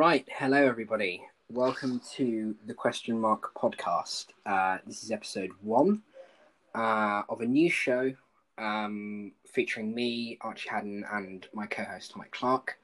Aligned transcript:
Right, 0.00 0.26
hello 0.32 0.56
everybody. 0.66 1.22
Welcome 1.50 2.00
to 2.14 2.56
the 2.64 2.72
Question 2.72 3.20
Mark 3.20 3.54
podcast. 3.54 4.28
Uh, 4.46 4.78
this 4.86 5.04
is 5.04 5.10
episode 5.10 5.50
one 5.60 6.00
uh, 6.74 7.20
of 7.28 7.42
a 7.42 7.44
new 7.44 7.68
show 7.68 8.10
um, 8.56 9.32
featuring 9.46 9.94
me, 9.94 10.38
Archie 10.40 10.70
Haddon, 10.70 11.04
and 11.12 11.46
my 11.52 11.66
co-host 11.66 12.16
Mike 12.16 12.30
Clark. 12.30 12.78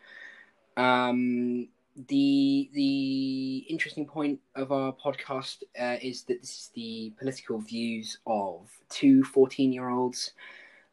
Um, 0.77 1.69
the 2.07 2.69
the 2.75 3.65
interesting 3.71 4.05
point 4.05 4.39
of 4.55 4.71
our 4.71 4.93
podcast 4.93 5.63
uh, 5.81 5.97
is 6.03 6.25
that 6.25 6.43
this 6.43 6.51
is 6.51 6.71
the 6.75 7.15
political 7.19 7.59
views 7.61 8.19
of 8.27 8.69
two 8.91 9.25
14 9.25 9.73
year 9.73 9.89
olds 9.89 10.33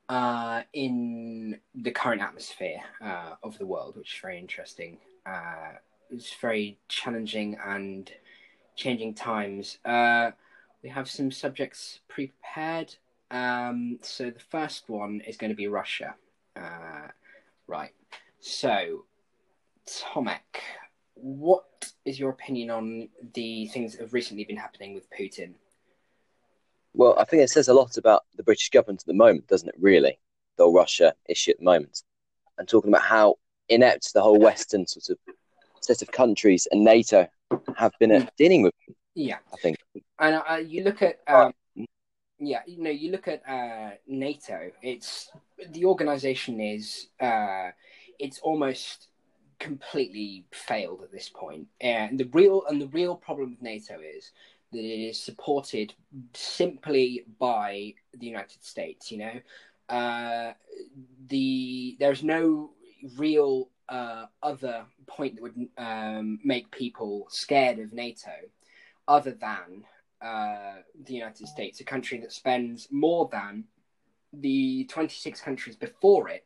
uh, 0.08 0.62
in 0.72 1.60
the 1.76 1.92
current 1.92 2.22
atmosphere 2.22 2.80
uh, 3.02 3.34
of 3.44 3.58
the 3.58 3.66
world, 3.66 3.98
which 3.98 4.14
is 4.14 4.22
very 4.22 4.40
interesting. 4.40 5.00
It's 6.14 6.34
very 6.36 6.78
challenging 6.88 7.58
and 7.66 8.12
changing 8.76 9.16
times. 9.16 9.80
Uh, 9.84 10.32
we 10.84 10.90
have 10.90 11.10
some 11.10 11.32
subjects 11.32 12.02
prepared. 12.08 12.96
Um, 13.32 13.98
so 14.02 14.30
the 14.30 14.40
first 14.40 14.90
one 14.90 15.22
is 15.22 15.38
going 15.38 15.50
to 15.50 15.56
be 15.56 15.68
Russia. 15.68 16.14
Uh, 16.56 17.08
right. 17.66 17.94
So, 18.40 19.06
Tomek, 19.88 20.62
what 21.16 21.66
is 22.06 22.20
your 22.20 22.30
opinion 22.30 22.70
on 22.70 23.10
the 23.34 23.68
things 23.68 23.94
that 23.94 24.02
have 24.02 24.14
recently 24.14 24.44
been 24.44 24.58
happening 24.58 24.94
with 24.94 25.10
Putin? 25.10 25.54
Well, 26.94 27.16
I 27.18 27.24
think 27.24 27.42
it 27.42 27.50
says 27.50 27.70
a 27.70 27.74
lot 27.74 27.98
about 27.98 28.24
the 28.36 28.44
British 28.44 28.70
government 28.70 29.02
at 29.02 29.08
the 29.08 29.14
moment, 29.16 29.48
doesn't 29.48 29.70
it, 29.70 29.76
really? 29.80 30.20
The 30.58 30.66
whole 30.66 30.76
Russia 30.76 31.16
issue 31.28 31.52
at 31.52 31.58
the 31.58 31.66
moment. 31.66 32.04
And 32.60 32.68
talking 32.68 32.92
about 32.92 33.02
how 33.02 33.38
inept 33.68 34.14
the 34.14 34.22
whole 34.22 34.38
Western 34.38 34.86
sort 34.86 35.10
of 35.10 35.18
set 35.84 36.02
of 36.02 36.12
countries 36.12 36.68
and 36.72 36.84
NATO 36.84 37.28
have 37.78 37.94
been 38.00 38.12
at 38.12 38.36
dealing 38.38 38.64
with. 38.64 38.74
Yeah. 39.16 39.38
I 39.52 39.58
think. 39.58 39.78
And 40.20 40.42
uh, 40.50 40.56
you 40.56 40.84
look 40.84 41.02
at. 41.02 41.20
Um, 41.28 41.54
yeah, 42.40 42.62
you 42.66 42.84
know, 42.84 42.90
you 42.90 43.12
look 43.12 43.28
at 43.28 43.42
uh, 43.48 43.92
NATO. 44.08 44.72
It's 44.82 45.30
the 45.70 45.86
organization 45.86 46.60
is 46.60 47.08
uh, 47.20 47.70
it's 48.20 48.40
almost 48.40 49.08
completely 49.60 50.46
failed 50.52 51.02
at 51.04 51.12
this 51.12 51.30
point. 51.30 51.68
And 51.80 52.20
the 52.20 52.30
real 52.34 52.64
and 52.68 52.82
the 52.82 52.88
real 52.88 53.16
problem 53.16 53.52
with 53.52 53.62
NATO 53.62 53.96
is 54.00 54.32
that 54.72 54.80
it 54.80 55.10
is 55.10 55.20
supported 55.20 55.94
simply 56.34 57.26
by 57.40 57.94
the 58.18 58.28
United 58.28 58.64
States. 58.64 59.12
You 59.12 59.20
know, 59.20 59.40
uh, 59.90 60.54
the 61.28 61.96
there's 62.00 62.24
no 62.24 62.72
real 63.18 63.70
uh, 63.90 64.26
other 64.42 64.86
point 65.08 65.36
that 65.36 65.42
would 65.42 65.68
um, 65.78 66.40
make 66.44 66.72
people 66.72 67.28
scared 67.30 67.80
of 67.80 67.94
NATO, 67.94 68.32
other 69.08 69.32
than 69.32 69.84
uh, 70.22 70.76
the 71.06 71.14
United 71.14 71.48
States, 71.48 71.80
a 71.80 71.84
country 71.84 72.20
that 72.20 72.32
spends 72.32 72.88
more 72.92 73.30
than 73.32 73.66
the 74.32 74.86
26 74.86 75.42
countries 75.42 75.76
before 75.76 76.30
it 76.30 76.46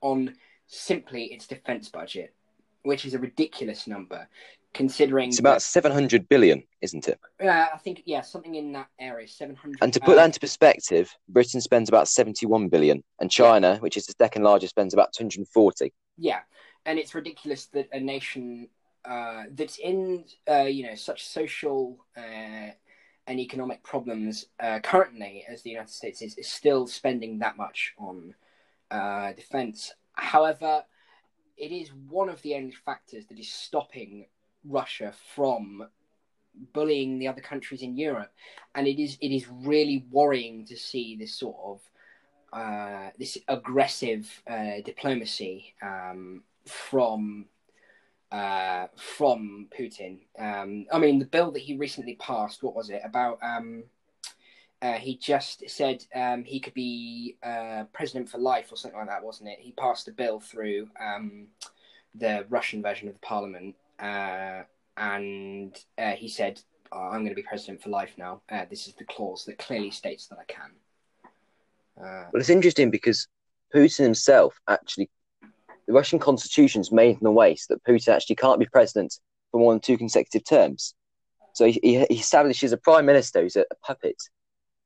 on 0.00 0.34
simply 0.66 1.24
its 1.24 1.46
defense 1.46 1.88
budget, 1.88 2.34
which 2.82 3.04
is 3.04 3.14
a 3.14 3.18
ridiculous 3.18 3.86
number 3.86 4.28
considering 4.74 5.28
It's 5.28 5.38
about 5.38 5.56
that- 5.56 5.62
700 5.62 6.28
billion, 6.28 6.62
isn't 6.80 7.08
it? 7.08 7.18
uh, 7.42 7.66
I 7.74 7.78
think 7.78 8.02
yeah, 8.06 8.20
something 8.20 8.54
in 8.54 8.72
that 8.72 8.88
area, 8.98 9.26
700. 9.26 9.78
And 9.82 9.92
to 9.92 10.00
put 10.00 10.12
uh, 10.12 10.16
that 10.16 10.26
into 10.26 10.40
perspective, 10.40 11.14
Britain 11.28 11.60
spends 11.60 11.88
about 11.88 12.08
71 12.08 12.68
billion, 12.68 13.02
and 13.20 13.30
China, 13.30 13.76
which 13.78 13.96
is 13.96 14.06
the 14.06 14.14
second 14.18 14.42
largest, 14.42 14.70
spends 14.70 14.94
about 14.94 15.12
240. 15.12 15.92
Yeah, 16.16 16.40
and 16.86 16.98
it's 16.98 17.14
ridiculous 17.14 17.66
that 17.66 17.88
a 17.92 18.00
nation 18.00 18.68
uh, 19.04 19.44
that's 19.52 19.78
in 19.78 20.24
uh, 20.48 20.62
you 20.62 20.86
know 20.86 20.94
such 20.94 21.26
social 21.26 22.04
uh, 22.16 22.70
and 23.26 23.40
economic 23.40 23.82
problems 23.82 24.46
uh, 24.60 24.78
currently 24.82 25.44
as 25.48 25.62
the 25.62 25.70
United 25.70 25.90
States 25.90 26.20
is, 26.22 26.36
is 26.36 26.48
still 26.48 26.86
spending 26.86 27.38
that 27.38 27.56
much 27.56 27.94
on 27.98 28.34
uh, 28.90 29.32
defense. 29.32 29.92
However, 30.14 30.84
it 31.56 31.72
is 31.72 31.90
one 32.08 32.28
of 32.28 32.42
the 32.42 32.54
only 32.56 32.72
factors 32.72 33.26
that 33.26 33.38
is 33.38 33.48
stopping 33.50 34.26
Russia 34.64 35.12
from 35.34 35.86
bullying 36.72 37.18
the 37.18 37.28
other 37.28 37.40
countries 37.40 37.82
in 37.82 37.96
Europe, 37.96 38.32
and 38.74 38.86
it 38.86 39.00
is 39.00 39.16
it 39.20 39.32
is 39.32 39.46
really 39.48 40.04
worrying 40.10 40.64
to 40.66 40.76
see 40.76 41.16
this 41.16 41.34
sort 41.34 41.56
of 41.64 41.80
uh, 42.52 43.10
this 43.18 43.38
aggressive 43.48 44.42
uh, 44.48 44.80
diplomacy 44.84 45.74
um, 45.82 46.42
from 46.66 47.46
uh, 48.32 48.86
from 48.96 49.68
Putin. 49.76 50.18
Um, 50.38 50.86
I 50.92 50.98
mean, 50.98 51.18
the 51.18 51.26
bill 51.26 51.50
that 51.52 51.62
he 51.62 51.76
recently 51.76 52.14
passed, 52.16 52.62
what 52.62 52.74
was 52.74 52.90
it 52.90 53.02
about? 53.04 53.38
Um, 53.42 53.84
uh, 54.82 54.94
he 54.94 55.16
just 55.16 55.68
said 55.68 56.04
um, 56.14 56.42
he 56.44 56.58
could 56.58 56.74
be 56.74 57.36
uh, 57.42 57.84
president 57.92 58.28
for 58.28 58.38
life 58.38 58.72
or 58.72 58.76
something 58.76 58.98
like 58.98 59.08
that, 59.08 59.22
wasn't 59.22 59.50
it? 59.50 59.58
He 59.60 59.72
passed 59.72 60.08
a 60.08 60.12
bill 60.12 60.40
through 60.40 60.88
um, 60.98 61.48
the 62.14 62.46
Russian 62.48 62.82
version 62.82 63.08
of 63.08 63.14
the 63.14 63.20
parliament, 63.20 63.74
uh, 64.00 64.62
and 64.96 65.76
uh, 65.98 66.12
he 66.12 66.28
said, 66.28 66.60
oh, 66.92 66.98
"I'm 66.98 67.20
going 67.20 67.30
to 67.30 67.34
be 67.34 67.42
president 67.42 67.82
for 67.82 67.90
life 67.90 68.14
now." 68.16 68.42
Uh, 68.50 68.64
this 68.68 68.86
is 68.88 68.94
the 68.94 69.04
clause 69.04 69.44
that 69.46 69.58
clearly 69.58 69.90
states 69.90 70.26
that 70.28 70.38
I 70.38 70.44
can. 70.44 70.70
Uh, 71.98 72.28
Well, 72.32 72.40
it's 72.40 72.50
interesting 72.50 72.90
because 72.90 73.28
Putin 73.74 74.04
himself 74.04 74.58
actually, 74.68 75.10
the 75.86 75.92
Russian 75.92 76.18
constitution's 76.18 76.90
made 76.90 77.18
in 77.20 77.26
a 77.26 77.32
way 77.32 77.54
so 77.56 77.74
that 77.74 77.84
Putin 77.84 78.14
actually 78.14 78.36
can't 78.36 78.58
be 78.58 78.66
president 78.66 79.18
for 79.50 79.60
more 79.60 79.72
than 79.72 79.80
two 79.80 79.98
consecutive 79.98 80.44
terms. 80.44 80.94
So 81.52 81.66
he, 81.66 81.80
he, 81.82 82.06
he 82.08 82.20
establishes 82.20 82.72
a 82.72 82.76
prime 82.76 83.06
minister 83.06 83.42
who's 83.42 83.56
a, 83.56 83.64
a 83.70 83.74
puppet 83.86 84.16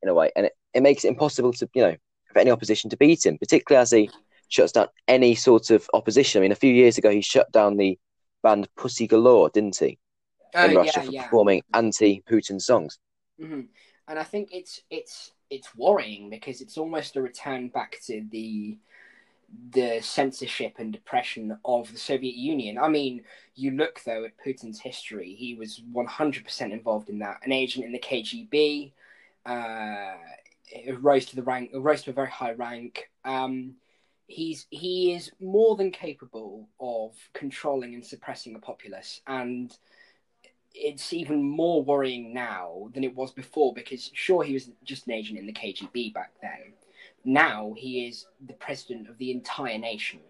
in 0.03 0.09
a 0.09 0.15
way, 0.15 0.31
and 0.35 0.47
it, 0.47 0.53
it 0.73 0.83
makes 0.83 1.05
it 1.05 1.09
impossible 1.09 1.53
to, 1.53 1.69
you 1.75 1.83
know, 1.83 1.97
for 2.33 2.39
any 2.41 2.51
opposition 2.51 2.91
to 2.91 2.97
beat 2.97 3.25
him, 3.25 3.39
particularly 3.39 3.81
as 3.81 3.91
he 3.91 4.11
shuts 4.49 4.73
down 4.73 4.89
any 5.07 5.35
sort 5.35 5.71
of 5.71 5.89
opposition. 5.95 6.41
I 6.41 6.43
mean, 6.43 6.53
a 6.53 6.57
few 6.57 6.73
years 6.73 6.99
ago, 6.99 7.11
he 7.11 7.21
shut 7.21 7.51
down 7.53 7.77
the 7.77 7.99
band 8.45 8.69
Pussy 8.77 9.09
Galore, 9.09 9.51
didn't 9.51 9.77
he, 9.77 9.99
uh, 10.55 10.67
in 10.69 10.77
Russia 10.77 11.01
yeah, 11.01 11.03
for 11.03 11.13
yeah. 11.13 11.23
performing 11.25 11.63
anti-Putin 11.73 12.61
songs. 12.61 12.99
hmm 13.41 13.63
And 14.07 14.19
I 14.19 14.23
think 14.23 14.51
it's 14.53 14.83
it's 14.91 15.33
it's 15.51 15.75
worrying 15.75 16.31
because 16.31 16.61
it's 16.61 16.79
almost 16.79 17.17
a 17.17 17.23
return 17.23 17.69
back 17.69 17.97
to 18.07 18.25
the 18.31 18.79
the 19.71 20.01
censorship 20.01 20.75
and 20.79 20.93
depression 20.93 21.57
of 21.65 21.91
the 21.93 21.99
Soviet 21.99 22.35
Union. 22.35 22.79
I 22.79 22.89
mean, 22.89 23.23
you 23.55 23.73
look 23.73 24.03
though 24.05 24.25
at 24.25 24.33
Putin's 24.45 24.81
history; 24.81 25.35
he 25.35 25.55
was 25.55 25.83
one 25.93 26.07
hundred 26.07 26.45
percent 26.45 26.73
involved 26.73 27.09
in 27.09 27.19
that. 27.21 27.41
An 27.45 27.53
agent 27.53 27.85
in 27.85 27.93
the 27.93 27.99
KGB, 27.99 28.93
uh, 29.47 30.15
rose 30.99 31.27
to 31.27 31.37
the 31.37 31.43
rank, 31.43 31.71
rose 31.75 32.03
to 32.03 32.11
a 32.11 32.15
very 32.15 32.31
high 32.31 32.53
rank. 32.53 33.11
Um, 33.25 33.75
he's 34.27 34.67
he 34.71 35.13
is 35.13 35.31
more 35.41 35.77
than 35.77 35.91
capable 35.91 36.69
of 36.81 37.13
controlling 37.33 37.95
and 37.95 38.05
suppressing 38.05 38.55
a 38.55 38.59
populace, 38.59 39.21
and 39.27 39.77
it's 40.75 41.13
even 41.13 41.43
more 41.43 41.83
worrying 41.83 42.35
now 42.35 42.91
than 42.95 43.05
it 43.05 43.15
was 43.15 43.31
before 43.33 43.73
because 43.75 44.11
sure 44.13 44.43
he 44.43 44.55
was 44.55 44.71
just 44.83 45.07
an 45.07 45.13
agent 45.13 45.39
in 45.39 45.47
the 45.47 45.53
KGB 45.53 46.13
back 46.13 46.33
then. 46.43 46.73
Now 47.25 47.75
he 47.77 48.07
is 48.07 48.27
the 48.45 48.55
president 48.55 49.09
of 49.09 49.17
the 49.19 49.31
entire 49.31 49.79
nation, 49.79 50.21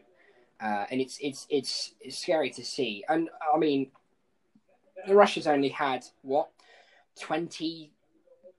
uh, 0.61 0.85
and 0.91 1.01
it's, 1.01 1.19
it's 1.21 1.47
it's 1.51 1.95
it's 2.01 2.19
scary 2.19 2.51
to 2.51 2.65
see. 2.65 3.05
And 3.09 3.31
I 3.55 3.59
mean, 3.59 3.91
Russia's 5.09 5.47
only 5.47 5.71
had 5.71 6.05
what 6.23 6.51
20, 7.21 7.91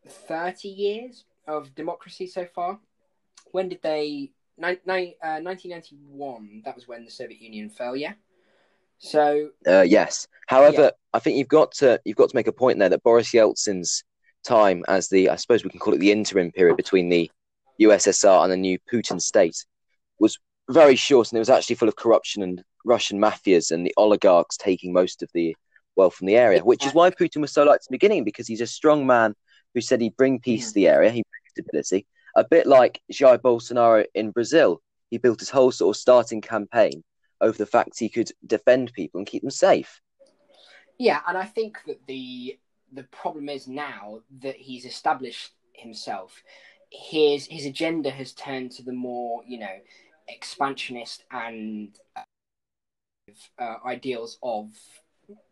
30 0.08 0.68
years 0.68 1.24
of 1.48 1.74
democracy 1.76 2.28
so 2.28 2.46
far. 2.46 2.80
When 3.52 3.70
did 3.70 3.82
they? 3.82 4.32
Ni- 4.58 4.80
ni- 4.86 5.16
uh, 5.22 5.40
1991. 5.42 6.62
That 6.64 6.76
was 6.76 6.88
when 6.88 7.06
the 7.06 7.12
Soviet 7.12 7.42
Union 7.42 7.70
fell. 7.70 7.96
Yeah. 7.96 8.14
So 8.98 9.50
Uh, 9.68 9.82
yes. 9.82 10.28
However, 10.48 10.92
I 11.14 11.20
think 11.20 11.38
you've 11.38 11.48
got 11.48 11.72
to 11.74 12.00
you've 12.06 12.18
got 12.18 12.30
to 12.30 12.36
make 12.36 12.48
a 12.48 12.52
point 12.54 12.80
there 12.80 12.90
that 12.90 13.04
Boris 13.04 13.32
Yeltsin's 13.32 14.04
time 14.44 14.84
as 14.88 15.10
the 15.10 15.30
I 15.30 15.36
suppose 15.36 15.64
we 15.64 15.70
can 15.70 15.80
call 15.80 15.94
it 15.94 16.00
the 16.00 16.12
interim 16.12 16.52
period 16.52 16.78
between 16.78 17.10
the 17.10 17.30
USSR 17.82 18.44
and 18.44 18.52
the 18.52 18.58
new 18.58 18.78
Putin 18.92 19.22
state 19.22 19.66
was 20.20 20.38
very 20.70 20.96
short, 20.96 21.32
and 21.32 21.38
it 21.38 21.40
was 21.40 21.50
actually 21.50 21.76
full 21.76 21.90
of 21.90 21.96
corruption 21.96 22.42
and 22.42 22.64
Russian 22.86 23.20
mafias 23.20 23.72
and 23.72 23.86
the 23.86 23.94
oligarchs 23.98 24.56
taking 24.58 24.94
most 24.94 25.22
of 25.24 25.30
the 25.34 25.56
wealth 25.96 26.16
from 26.16 26.28
the 26.28 26.38
area, 26.38 26.64
which 26.64 26.86
is 26.86 26.94
why 26.94 27.10
Putin 27.10 27.42
was 27.42 27.52
so 27.52 27.64
liked 27.64 27.84
in 27.84 27.88
the 27.94 27.98
beginning 27.98 28.24
because 28.24 28.48
he's 28.48 28.62
a 28.62 28.68
strong 28.68 29.06
man 29.06 29.34
who 29.74 29.82
said 29.82 30.00
he'd 30.02 30.16
bring 30.16 30.40
peace 30.40 30.68
to 30.70 30.74
the 30.76 30.88
area, 30.88 31.10
he'd 31.10 31.24
bring 31.24 31.66
stability, 31.66 32.06
a 32.36 32.44
bit 32.44 32.68
like 32.68 33.02
Jair 33.12 33.40
Bolsonaro 33.40 34.06
in 34.14 34.32
Brazil. 34.32 34.82
He 35.10 35.18
built 35.18 35.40
his 35.40 35.50
whole 35.50 35.72
sort 35.72 35.96
of 35.96 36.00
starting 36.00 36.42
campaign 36.42 37.04
over 37.42 37.58
the 37.58 37.66
fact 37.66 38.00
he 38.00 38.10
could 38.10 38.32
defend 38.46 38.94
people 38.94 39.20
and 39.20 39.28
keep 39.28 39.42
them 39.42 39.52
safe. 39.52 40.02
Yeah, 40.98 41.22
and 41.28 41.38
I 41.38 41.46
think 41.46 41.78
that 41.88 42.06
the 42.08 42.58
the 42.92 43.04
problem 43.04 43.50
is 43.50 43.68
now 43.68 44.22
that 44.42 44.56
he's 44.56 44.86
established 44.86 45.52
himself. 45.74 46.42
His 46.92 47.46
his 47.48 47.66
agenda 47.66 48.10
has 48.10 48.34
turned 48.34 48.72
to 48.74 48.84
the 48.84 48.94
more 48.94 49.44
you 49.46 49.60
know 49.60 49.78
expansionist 50.28 51.24
and 51.32 51.98
uh, 53.60 53.76
ideals 53.86 54.38
of 54.42 54.70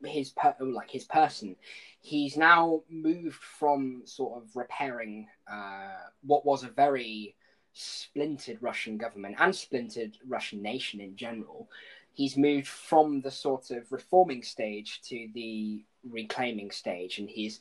his 0.03 0.31
per- 0.31 0.55
like 0.59 0.89
his 0.89 1.05
person. 1.05 1.55
He's 2.01 2.37
now 2.37 2.81
moved 2.89 3.41
from 3.41 4.01
sort 4.05 4.41
of 4.41 4.55
repairing 4.55 5.27
uh, 5.51 6.09
what 6.25 6.45
was 6.45 6.63
a 6.63 6.69
very 6.69 7.35
splintered 7.73 8.57
Russian 8.61 8.97
government 8.97 9.35
and 9.39 9.55
splintered 9.55 10.17
Russian 10.27 10.61
nation 10.61 11.01
in 11.01 11.15
general. 11.15 11.69
He's 12.13 12.37
moved 12.37 12.67
from 12.67 13.21
the 13.21 13.31
sort 13.31 13.71
of 13.71 13.91
reforming 13.91 14.43
stage 14.43 15.01
to 15.09 15.27
the 15.33 15.83
reclaiming 16.03 16.71
stage, 16.71 17.17
and 17.19 17.29
he's 17.29 17.59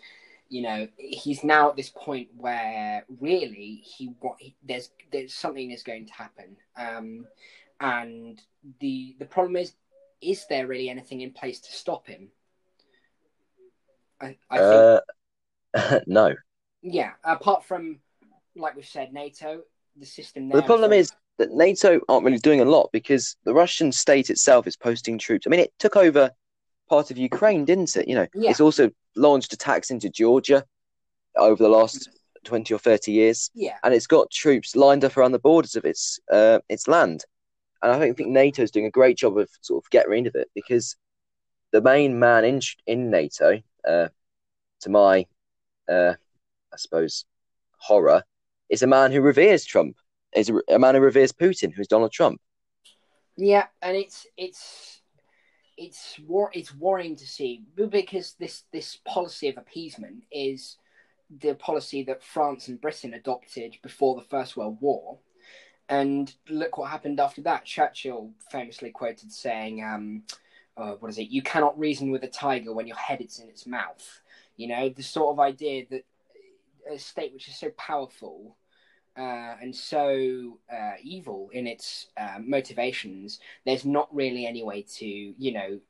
you 0.53 0.61
know 0.61 0.87
he's 0.99 1.43
now 1.43 1.71
at 1.71 1.77
this 1.77 1.89
point 1.89 2.29
where 2.37 3.05
really 3.21 3.81
he 3.83 4.13
what 4.21 4.37
there's 4.63 4.91
there's 5.11 5.33
something 5.33 5.71
is 5.71 5.83
going 5.83 6.05
to 6.05 6.13
happen 6.13 6.55
um 6.77 7.25
and 7.81 8.43
the 8.81 9.17
the 9.19 9.25
problem 9.25 9.57
is 9.57 9.73
is 10.23 10.47
there 10.49 10.67
really 10.67 10.89
anything 10.89 11.21
in 11.21 11.33
place 11.33 11.61
to 11.61 11.73
stop 11.73 12.07
him 12.07 12.29
i, 14.21 14.37
I 14.51 14.59
think 14.59 15.03
Uh, 15.75 16.01
no. 16.07 16.35
yeah 16.83 17.13
apart 17.25 17.65
from 17.65 17.99
like 18.57 18.77
we've 18.77 18.87
said 18.87 19.13
nato 19.13 19.63
the 19.97 20.07
system 20.07 20.49
there 20.49 20.61
the 20.61 20.67
problem 20.67 20.93
is 20.93 21.13
that 21.39 21.51
NATO 21.53 21.99
aren't 22.09 22.25
really 22.27 22.39
doing 22.39 22.61
a 22.61 22.65
lot 22.65 22.91
because 22.93 23.37
the 23.45 23.55
Russian 23.55 23.91
state 23.91 24.29
itself 24.29 24.67
is 24.67 24.77
posting 24.77 25.17
troops. 25.19 25.47
I 25.47 25.51
mean, 25.51 25.61
it 25.61 25.73
took 25.79 25.97
over 25.97 26.31
part 26.91 27.11
of 27.11 27.17
Ukraine, 27.17 27.65
didn't 27.65 27.97
it? 27.97 28.07
You 28.07 28.17
know, 28.17 28.27
Yeah. 28.35 28.51
it's 28.51 28.61
also 28.61 28.91
launched 29.17 29.53
attacks 29.55 29.91
into 29.91 30.11
Georgia 30.11 30.65
over 31.37 31.63
the 31.63 31.71
last 31.71 32.11
twenty 32.45 32.75
or 32.75 32.79
thirty 32.79 33.13
years, 33.13 33.51
yeah 33.55 33.77
and 33.83 33.95
it's 33.95 34.07
got 34.07 34.31
troops 34.31 34.77
lined 34.77 35.05
up 35.07 35.17
around 35.17 35.33
the 35.33 35.39
borders 35.39 35.75
of 35.75 35.85
its 35.87 36.21
uh, 36.31 36.59
its 36.69 36.87
land. 36.87 37.25
And 37.83 37.93
I 37.93 37.99
don't 37.99 38.17
think 38.17 38.31
NATO 38.31 38.63
is 38.63 38.71
doing 38.71 38.87
a 38.87 38.91
great 38.91 39.17
job 39.17 39.37
of 39.39 39.51
sort 39.61 39.85
of 39.85 39.91
getting 39.91 40.11
rid 40.11 40.27
of 40.27 40.35
it 40.37 40.49
because 40.55 40.97
the 41.73 41.83
main 41.83 42.19
man 42.19 42.45
in 42.45 42.61
in 42.87 43.11
NATO, 43.11 43.61
uh, 43.87 44.09
to 44.81 44.91
my, 44.91 45.27
uh, 45.89 46.15
I 46.73 46.77
suppose, 46.77 47.25
horror, 47.79 48.23
is 48.69 48.83
a 48.83 48.87
man 48.87 49.11
who 49.11 49.21
reveres 49.21 49.65
Trump. 49.65 49.97
Is 50.35 50.49
a, 50.49 50.61
a 50.69 50.79
man 50.79 50.95
who 50.95 51.01
reveres 51.01 51.33
Putin, 51.33 51.73
who's 51.75 51.89
Donald 51.89 52.13
Trump. 52.13 52.41
Yeah, 53.37 53.67
and 53.81 53.97
it's 53.97 54.27
it's 54.37 55.01
it's 55.77 56.19
war 56.27 56.51
it's 56.53 56.75
worrying 56.75 57.17
to 57.17 57.27
see 57.27 57.65
because 57.75 58.35
this 58.39 58.65
this 58.73 58.99
policy 59.05 59.49
of 59.49 59.57
appeasement 59.57 60.25
is 60.31 60.77
the 61.41 61.55
policy 61.55 62.03
that 62.05 62.23
France 62.23 62.69
and 62.69 62.81
Britain 62.81 63.15
adopted 63.15 63.77
before 63.83 64.15
the 64.15 64.29
First 64.29 64.57
World 64.57 64.79
War. 64.81 65.19
And 65.93 66.35
look 66.49 66.79
what 66.79 66.91
happened 66.91 67.21
after 67.21 67.43
that. 67.43 67.67
Churchill 67.67 68.31
famously 68.51 68.91
quoted 68.91 69.31
saying, 69.31 69.85
um, 69.85 70.23
uh, 70.79 70.93
"What 70.93 71.11
is 71.11 71.19
it? 71.19 71.29
You 71.29 71.43
cannot 71.43 71.79
reason 71.79 72.11
with 72.11 72.25
a 72.25 72.29
tiger 72.29 72.73
when 72.73 72.87
your 72.87 72.97
head 72.97 73.21
is 73.21 73.39
in 73.41 73.49
its 73.51 73.67
mouth." 73.67 74.23
You 74.57 74.69
know 74.69 74.89
the 74.89 75.03
sort 75.03 75.35
of 75.35 75.41
idea 75.41 75.85
that 75.91 76.05
a 76.91 76.99
state 76.99 77.35
which 77.35 77.47
is 77.49 77.57
so 77.57 77.69
powerful 77.77 78.57
uh, 79.19 79.57
and 79.61 79.77
so 79.77 80.59
uh, 80.73 80.93
evil 81.03 81.51
in 81.53 81.67
its 81.67 82.07
uh, 82.17 82.39
motivations, 82.41 83.41
there's 83.67 83.85
not 83.85 84.09
really 84.15 84.47
any 84.47 84.63
way 84.63 84.83
to, 84.97 85.07
you 85.07 85.53
know, 85.53 85.81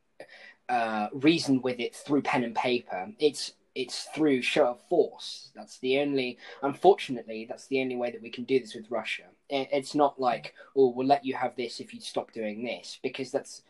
uh, 0.69 1.09
reason 1.13 1.63
with 1.63 1.79
it 1.79 1.95
through 1.95 2.23
pen 2.23 2.43
and 2.43 2.57
paper. 2.57 3.13
It's 3.21 3.53
it's 3.75 4.09
through 4.15 4.43
show 4.43 4.67
of 4.67 4.81
force. 4.89 5.51
That's 5.55 5.79
the 5.79 6.01
only. 6.01 6.39
Unfortunately, 6.63 7.47
that's 7.49 7.69
the 7.69 7.81
only 7.81 7.97
way 7.97 8.11
that 8.11 8.23
we 8.23 8.31
can 8.31 8.45
do 8.45 8.59
this 8.59 8.75
with 8.75 8.91
Russia. 8.91 9.25
It, 9.53 9.69
it's 9.71 9.95
not 9.95 10.19
like, 10.19 10.55
oh, 10.75 10.89
we'll 10.89 11.07
let 11.07 11.25
you 11.25 11.35
have 11.35 11.55
this 11.55 11.79
if 11.79 11.95
you 11.95 12.01
stop 12.01 12.33
doing 12.33 12.65
this, 12.65 12.99
because 13.03 13.31
that's 13.31 13.63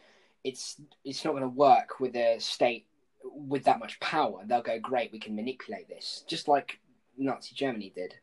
it's 0.45 0.81
it's 1.05 1.25
not 1.25 1.33
going 1.33 1.43
to 1.43 1.49
work 1.49 2.01
with 2.01 2.15
a 2.17 2.39
state 2.39 2.87
with 3.25 3.65
that 3.65 3.81
much 3.81 4.01
power. 4.01 4.43
They'll 4.47 4.63
go, 4.63 4.79
great, 4.79 5.13
we 5.13 5.19
can 5.19 5.37
manipulate 5.37 5.89
this, 5.89 6.25
just 6.27 6.49
like 6.49 6.79
Nazi 7.19 7.55
Germany 7.55 7.93
did 7.95 8.15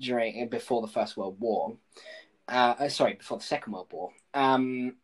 during 0.00 0.48
before 0.48 0.80
the 0.82 0.92
First 0.92 1.16
World 1.16 1.36
War. 1.38 1.76
Uh, 2.48 2.74
uh, 2.78 2.88
sorry, 2.88 3.14
before 3.14 3.38
the 3.38 3.44
Second 3.44 3.72
World 3.72 3.88
War. 3.92 4.10
Um, 4.34 4.96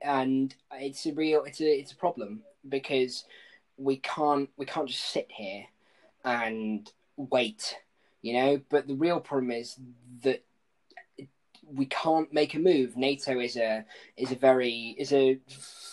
and 0.00 0.54
it's 0.72 1.06
a 1.06 1.12
real, 1.12 1.44
it's 1.44 1.60
a, 1.60 1.78
it's 1.80 1.92
a 1.92 1.96
problem 1.96 2.42
because 2.68 3.24
we 3.76 3.96
can't, 3.96 4.50
we 4.56 4.66
can't 4.66 4.88
just 4.88 5.10
sit 5.10 5.28
here 5.30 5.64
and 6.24 6.90
wait, 7.16 7.78
you 8.20 8.34
know. 8.34 8.60
But 8.68 8.86
the 8.86 8.94
real 8.94 9.20
problem 9.20 9.50
is 9.50 9.76
that 10.22 10.44
we 11.66 11.86
can't 11.86 12.32
make 12.32 12.54
a 12.54 12.58
move. 12.58 12.96
NATO 12.96 13.38
is 13.40 13.56
a 13.56 13.84
is 14.16 14.32
a 14.32 14.36
very 14.36 14.94
is 14.98 15.12
a 15.12 15.38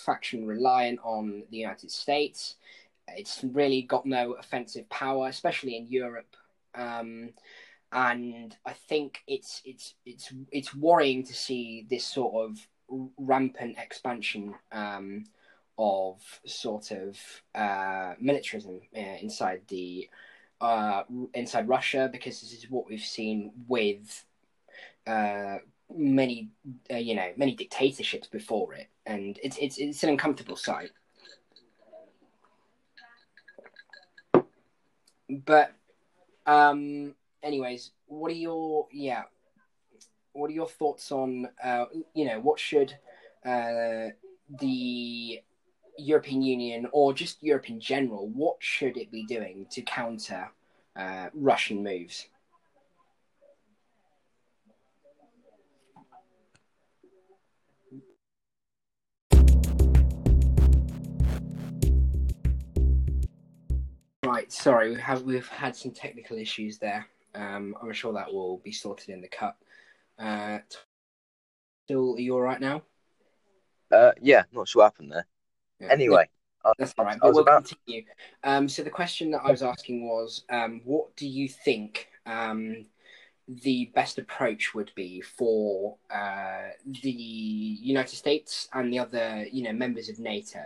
faction 0.05 0.45
reliant 0.45 0.99
on 1.03 1.43
the 1.49 1.57
United 1.57 1.91
States. 1.91 2.55
It's 3.07 3.43
really 3.43 3.81
got 3.83 4.05
no 4.05 4.33
offensive 4.33 4.87
power, 4.89 5.27
especially 5.27 5.77
in 5.77 5.87
Europe. 5.87 6.35
Um, 6.75 7.31
and 7.91 8.55
I 8.65 8.73
think 8.73 9.23
it's 9.27 9.61
it's 9.65 9.95
it's 10.05 10.31
it's 10.51 10.75
worrying 10.75 11.23
to 11.25 11.33
see 11.33 11.85
this 11.89 12.05
sort 12.05 12.35
of 12.35 12.67
rampant 13.17 13.77
expansion 13.77 14.53
um, 14.71 15.25
of 15.77 16.21
sort 16.45 16.91
of 16.91 17.17
uh, 17.55 18.13
militarism 18.19 18.81
uh, 18.95 19.17
inside 19.21 19.61
the 19.67 20.09
uh, 20.61 21.03
inside 21.33 21.67
Russia 21.67 22.09
because 22.11 22.41
this 22.41 22.53
is 22.53 22.69
what 22.69 22.87
we've 22.89 22.99
seen 22.99 23.51
with 23.67 24.25
uh, 25.07 25.57
many 25.95 26.49
uh, 26.91 26.97
you 26.97 27.15
know 27.15 27.31
many 27.37 27.55
dictatorships 27.55 28.27
before 28.27 28.73
it, 28.73 28.87
and 29.05 29.39
it's 29.43 29.57
it's 29.57 29.77
it's 29.77 30.03
an 30.03 30.09
uncomfortable 30.09 30.55
sight. 30.55 30.91
But 35.29 35.73
um 36.49 37.13
anyways 37.43 37.91
what 38.07 38.31
are 38.31 38.35
your 38.35 38.87
yeah 38.91 39.23
what 40.33 40.49
are 40.49 40.53
your 40.53 40.67
thoughts 40.67 41.11
on 41.11 41.47
uh 41.63 41.85
you 42.13 42.25
know 42.25 42.39
what 42.39 42.59
should 42.59 42.91
uh 43.45 44.07
the 44.59 45.39
european 45.97 46.41
union 46.41 46.87
or 46.91 47.13
just 47.13 47.43
europe 47.43 47.69
in 47.69 47.79
general 47.79 48.27
what 48.29 48.55
should 48.59 48.97
it 48.97 49.11
be 49.11 49.23
doing 49.25 49.67
to 49.69 49.81
counter 49.81 50.49
uh 50.95 51.27
russian 51.33 51.83
moves 51.83 52.27
Right, 64.29 64.51
sorry, 64.51 64.91
we 64.91 65.01
have 65.01 65.23
we've 65.23 65.47
had 65.47 65.75
some 65.75 65.89
technical 65.91 66.37
issues 66.37 66.77
there. 66.77 67.07
Um, 67.33 67.75
I'm 67.81 67.91
sure 67.93 68.13
that 68.13 68.31
will 68.31 68.59
be 68.63 68.71
sorted 68.71 69.09
in 69.09 69.21
the 69.21 69.27
cut. 69.27 69.55
Uh, 70.19 70.59
still, 71.85 72.13
are 72.13 72.19
you 72.19 72.35
all 72.35 72.41
right 72.41 72.61
now? 72.61 72.83
Uh, 73.91 74.11
yeah, 74.21 74.43
not 74.51 74.67
sure 74.67 74.81
what 74.83 74.93
happened 74.93 75.11
there. 75.11 75.25
Yeah. 75.79 75.87
Anyway, 75.87 76.29
That's 76.77 76.93
all 76.99 77.05
right. 77.05 77.17
I 77.23 77.25
we'll 77.25 77.39
about- 77.39 77.65
continue. 77.65 78.03
Um, 78.43 78.69
so 78.69 78.83
the 78.83 78.91
question 78.91 79.31
that 79.31 79.41
I 79.43 79.49
was 79.49 79.63
asking 79.63 80.07
was, 80.07 80.43
um, 80.51 80.81
what 80.85 81.15
do 81.15 81.27
you 81.27 81.49
think 81.49 82.09
um, 82.27 82.85
the 83.47 83.91
best 83.95 84.19
approach 84.19 84.75
would 84.75 84.91
be 84.93 85.21
for 85.21 85.97
uh, 86.13 86.67
the 86.85 87.09
United 87.09 88.15
States 88.15 88.69
and 88.73 88.93
the 88.93 88.99
other, 88.99 89.47
you 89.51 89.63
know, 89.63 89.73
members 89.73 90.07
of 90.07 90.19
NATO 90.19 90.65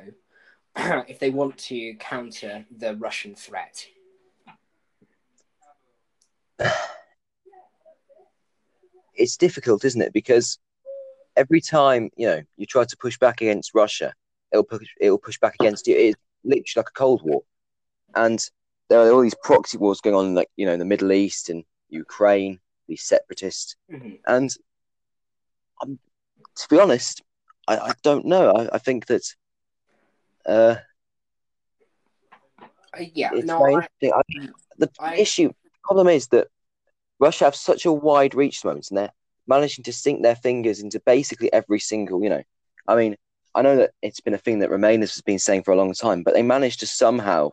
if 1.07 1.19
they 1.19 1.29
want 1.29 1.57
to 1.57 1.93
counter 1.95 2.65
the 2.75 2.95
Russian 2.95 3.35
threat? 3.35 3.87
it's 9.15 9.37
difficult, 9.37 9.85
isn't 9.85 10.01
it? 10.01 10.13
Because 10.13 10.57
every 11.35 11.61
time 11.61 12.09
you 12.17 12.27
know 12.27 12.41
you 12.57 12.65
try 12.65 12.83
to 12.83 12.97
push 12.97 13.17
back 13.17 13.41
against 13.41 13.73
Russia, 13.73 14.13
it'll 14.51 14.63
push 14.63 14.87
it'll 14.99 15.17
push 15.17 15.39
back 15.39 15.55
against 15.59 15.87
you. 15.87 15.95
It's 15.95 16.17
literally 16.43 16.65
like 16.75 16.89
a 16.89 16.93
cold 16.93 17.21
war, 17.23 17.43
and 18.15 18.39
there 18.89 18.99
are 18.99 19.11
all 19.11 19.21
these 19.21 19.35
proxy 19.43 19.77
wars 19.77 20.01
going 20.01 20.15
on, 20.15 20.35
like 20.35 20.49
you 20.55 20.65
know, 20.65 20.73
in 20.73 20.79
the 20.79 20.85
Middle 20.85 21.11
East 21.11 21.49
and 21.49 21.63
Ukraine, 21.89 22.59
these 22.87 23.03
separatists, 23.03 23.75
Mhm. 23.91 24.19
and 24.27 24.55
um, 25.81 25.99
to 26.55 26.67
be 26.69 26.79
honest, 26.79 27.21
I, 27.67 27.77
I 27.77 27.93
don't 28.03 28.25
know. 28.25 28.51
I, 28.51 28.75
I 28.75 28.77
think 28.77 29.07
that 29.07 29.23
uh, 30.45 30.75
Uh, 32.95 33.03
yeah, 33.13 33.31
no, 33.43 33.65
I. 33.65 33.87
I, 34.03 34.21
the 34.77 34.89
I- 34.99 35.15
issue 35.15 35.51
problem 35.83 36.07
is 36.07 36.27
that 36.27 36.47
Russia 37.19 37.45
have 37.45 37.55
such 37.55 37.85
a 37.85 37.91
wide 37.91 38.35
reach 38.35 38.57
at 38.59 38.61
the 38.63 38.67
moment, 38.69 38.87
and 38.91 38.97
they're 38.99 39.13
managing 39.47 39.83
to 39.85 39.93
sink 39.93 40.21
their 40.21 40.35
fingers 40.35 40.79
into 40.79 40.99
basically 40.99 41.51
every 41.51 41.79
single. 41.79 42.21
You 42.23 42.29
know, 42.29 42.43
I 42.87 42.95
mean, 42.95 43.15
I 43.55 43.63
know 43.63 43.75
that 43.77 43.91
it's 44.03 44.19
been 44.19 44.35
a 44.35 44.37
thing 44.37 44.59
that 44.59 44.69
Remainers 44.69 45.13
has 45.15 45.21
been 45.21 45.39
saying 45.39 45.63
for 45.63 45.71
a 45.71 45.75
long 45.75 45.93
time, 45.93 46.21
but 46.21 46.33
they 46.35 46.43
managed 46.43 46.79
to 46.81 46.87
somehow, 46.87 47.51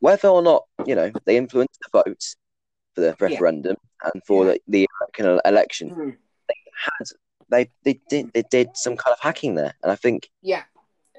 whether 0.00 0.28
or 0.28 0.42
not 0.42 0.64
you 0.84 0.94
know 0.94 1.10
they 1.24 1.38
influenced 1.38 1.78
the 1.80 2.02
votes 2.04 2.36
for 2.94 3.00
the 3.00 3.16
referendum 3.18 3.76
and 4.12 4.22
for 4.26 4.44
Yeah. 4.44 4.52
the, 4.52 4.60
the 4.68 4.86
American 5.16 5.40
election, 5.46 5.90
Mhm. 5.90 6.16
had 6.84 7.06
they 7.48 7.70
they 7.84 7.98
did 8.10 8.30
they 8.34 8.42
did 8.42 8.76
some 8.76 8.96
kind 8.96 9.12
of 9.14 9.20
hacking 9.20 9.54
there, 9.54 9.74
and 9.82 9.90
I 9.90 9.96
think 9.96 10.28
yeah, 10.42 10.64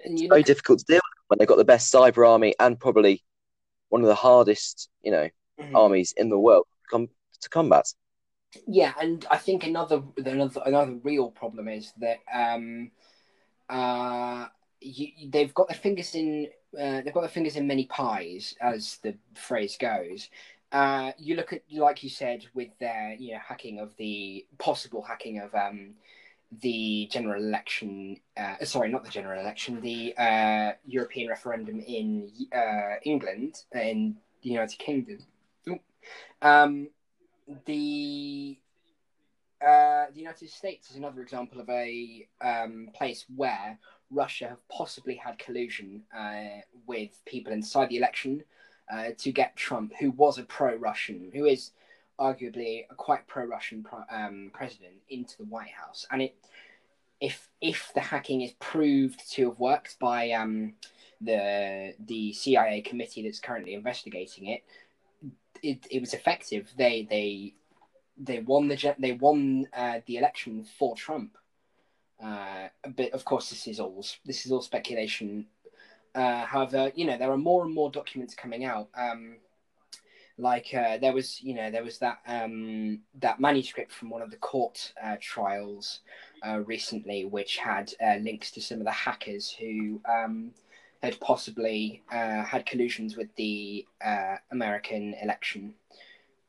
and 0.06 0.20
you 0.20 0.26
it's 0.26 0.30
very 0.30 0.44
difficult 0.44 0.80
to 0.80 0.86
deal. 0.86 1.02
when 1.28 1.38
they've 1.40 1.48
got 1.48 1.58
the 1.58 1.66
best 1.66 1.94
cyber 1.94 2.28
army 2.28 2.56
and 2.60 2.80
probably 2.80 3.24
one 3.90 4.02
of 4.02 4.08
the 4.08 4.16
hardest, 4.16 4.90
you 5.02 5.12
know, 5.12 5.30
Mhm. 5.60 5.76
armies 5.76 6.14
in 6.18 6.30
the 6.30 6.38
world 6.40 6.66
to, 6.84 6.88
com- 6.90 7.10
to 7.42 7.50
combat. 7.50 7.86
Yeah, 8.66 8.94
and 9.00 9.26
I 9.30 9.38
think 9.38 9.66
another 9.66 10.04
another 10.18 10.62
another 10.66 10.94
real 11.04 11.32
problem 11.32 11.68
is 11.68 11.92
that 12.00 12.20
um, 12.34 12.92
uh, 13.70 14.48
you, 14.80 15.08
you- 15.18 15.30
they've 15.32 15.54
got 15.54 15.68
their 15.68 15.78
fingers 15.78 16.16
in 16.16 16.48
uh, 16.80 17.02
they've 17.02 17.14
got 17.14 17.22
their 17.22 17.30
fingers 17.30 17.56
in 17.56 17.68
many 17.68 17.86
pies, 17.86 18.56
as 18.62 19.00
the 19.04 19.16
phrase 19.36 19.78
goes. 19.78 20.30
Uh, 20.72 21.12
you 21.18 21.36
look 21.36 21.54
at 21.54 21.62
like 21.72 22.04
you 22.04 22.10
said 22.10 22.46
with 22.54 22.70
their 22.80 23.16
you 23.20 23.34
know 23.34 23.40
hacking 23.40 23.80
of 23.80 23.96
the 23.98 24.46
possible 24.60 25.02
hacking 25.02 25.40
of 25.40 25.54
um, 25.56 25.96
the 26.62 27.08
general 27.12 27.42
election. 27.42 28.18
Uh, 28.36 28.64
sorry, 28.64 28.90
not 28.90 29.04
the 29.04 29.10
general 29.10 29.40
election. 29.40 29.82
The 29.82 30.16
uh, 30.18 30.72
European 30.86 31.30
referendum 31.30 31.80
in 31.80 32.32
uh, 32.56 32.96
England 33.04 33.64
in 33.74 34.18
the 34.42 34.50
United 34.50 34.80
Kingdom. 34.80 35.20
Um, 36.42 36.90
the 37.66 38.58
uh, 39.62 40.06
the 40.14 40.20
United 40.20 40.50
States 40.50 40.92
is 40.92 40.98
another 40.98 41.22
example 41.22 41.60
of 41.60 41.70
a 41.70 42.28
um, 42.42 42.90
place 42.94 43.26
where 43.36 43.80
Russia 44.12 44.50
have 44.50 44.68
possibly 44.70 45.16
had 45.16 45.40
collusion 45.40 46.04
uh, 46.16 46.62
with 46.86 47.20
people 47.26 47.52
inside 47.52 47.90
the 47.90 47.98
election 47.98 48.44
uh, 48.92 49.10
to 49.18 49.32
get 49.32 49.56
Trump, 49.56 49.94
who 50.00 50.12
was 50.12 50.38
a 50.38 50.44
pro-Russian, 50.44 51.32
who 51.34 51.46
is 51.46 51.72
arguably 52.20 52.86
a 52.90 52.96
quite 52.96 53.28
pro-Russian 53.28 53.84
pro- 53.84 54.06
um, 54.10 54.52
president, 54.54 54.96
into 55.10 55.38
the 55.38 55.46
White 55.46 55.72
House. 55.72 56.06
And 56.12 56.22
it, 56.22 56.36
if 57.20 57.50
if 57.62 57.92
the 57.94 58.02
hacking 58.02 58.42
is 58.42 58.54
proved 58.60 59.30
to 59.32 59.50
have 59.50 59.60
worked 59.60 60.00
by 60.00 60.32
um, 60.32 60.74
the 61.22 61.94
the 62.00 62.34
CIA 62.34 62.82
committee 62.82 63.24
that's 63.24 63.40
currently 63.40 63.74
investigating 63.74 64.48
it, 64.48 64.64
it, 65.64 65.88
it 65.90 66.00
was 66.00 66.14
effective. 66.14 66.72
They 66.78 67.08
they 67.10 67.54
they 68.18 68.40
won 68.40 68.68
the 68.68 68.96
they 69.00 69.14
won 69.14 69.68
uh, 69.74 70.00
the 70.06 70.18
election 70.18 70.66
for 70.78 70.96
Trump. 70.96 71.38
Uh, 72.22 72.68
but 72.96 73.12
of 73.12 73.24
course, 73.26 73.50
this 73.50 73.68
is 73.68 73.80
all 73.80 74.04
this 74.26 74.46
is 74.46 74.52
all 74.52 74.62
speculation. 74.62 75.46
Uh, 76.16 76.46
however, 76.46 76.92
you 76.96 77.06
know 77.06 77.18
there 77.18 77.32
are 77.32 77.38
more 77.38 77.64
and 77.64 77.74
more 77.74 77.92
documents 77.92 78.34
coming 78.34 78.66
out. 78.66 78.90
Um, 78.96 79.38
like 80.38 80.74
uh, 80.74 80.98
there 80.98 81.14
was, 81.14 81.42
you 81.42 81.56
know, 81.56 81.72
there 81.72 81.84
was 81.84 81.98
that 82.00 82.20
um, 82.28 83.00
that 83.20 83.40
manuscript 83.40 83.92
from 83.92 84.10
one 84.10 84.22
of 84.22 84.30
the 84.30 84.38
court 84.38 84.94
uh, 85.04 85.16
trials 85.20 86.02
uh, 86.46 86.60
recently, 86.60 87.26
which 87.26 87.58
had 87.58 87.92
uh, 88.04 88.18
links 88.18 88.52
to 88.52 88.62
some 88.62 88.78
of 88.78 88.86
the 88.86 88.92
hackers 88.92 89.50
who 89.50 90.00
um, 90.08 90.52
had 91.02 91.20
possibly 91.20 92.04
uh, 92.12 92.44
had 92.44 92.66
collusions 92.68 93.18
with 93.18 93.36
the 93.36 93.86
uh, 94.06 94.36
American 94.52 95.16
election 95.22 95.74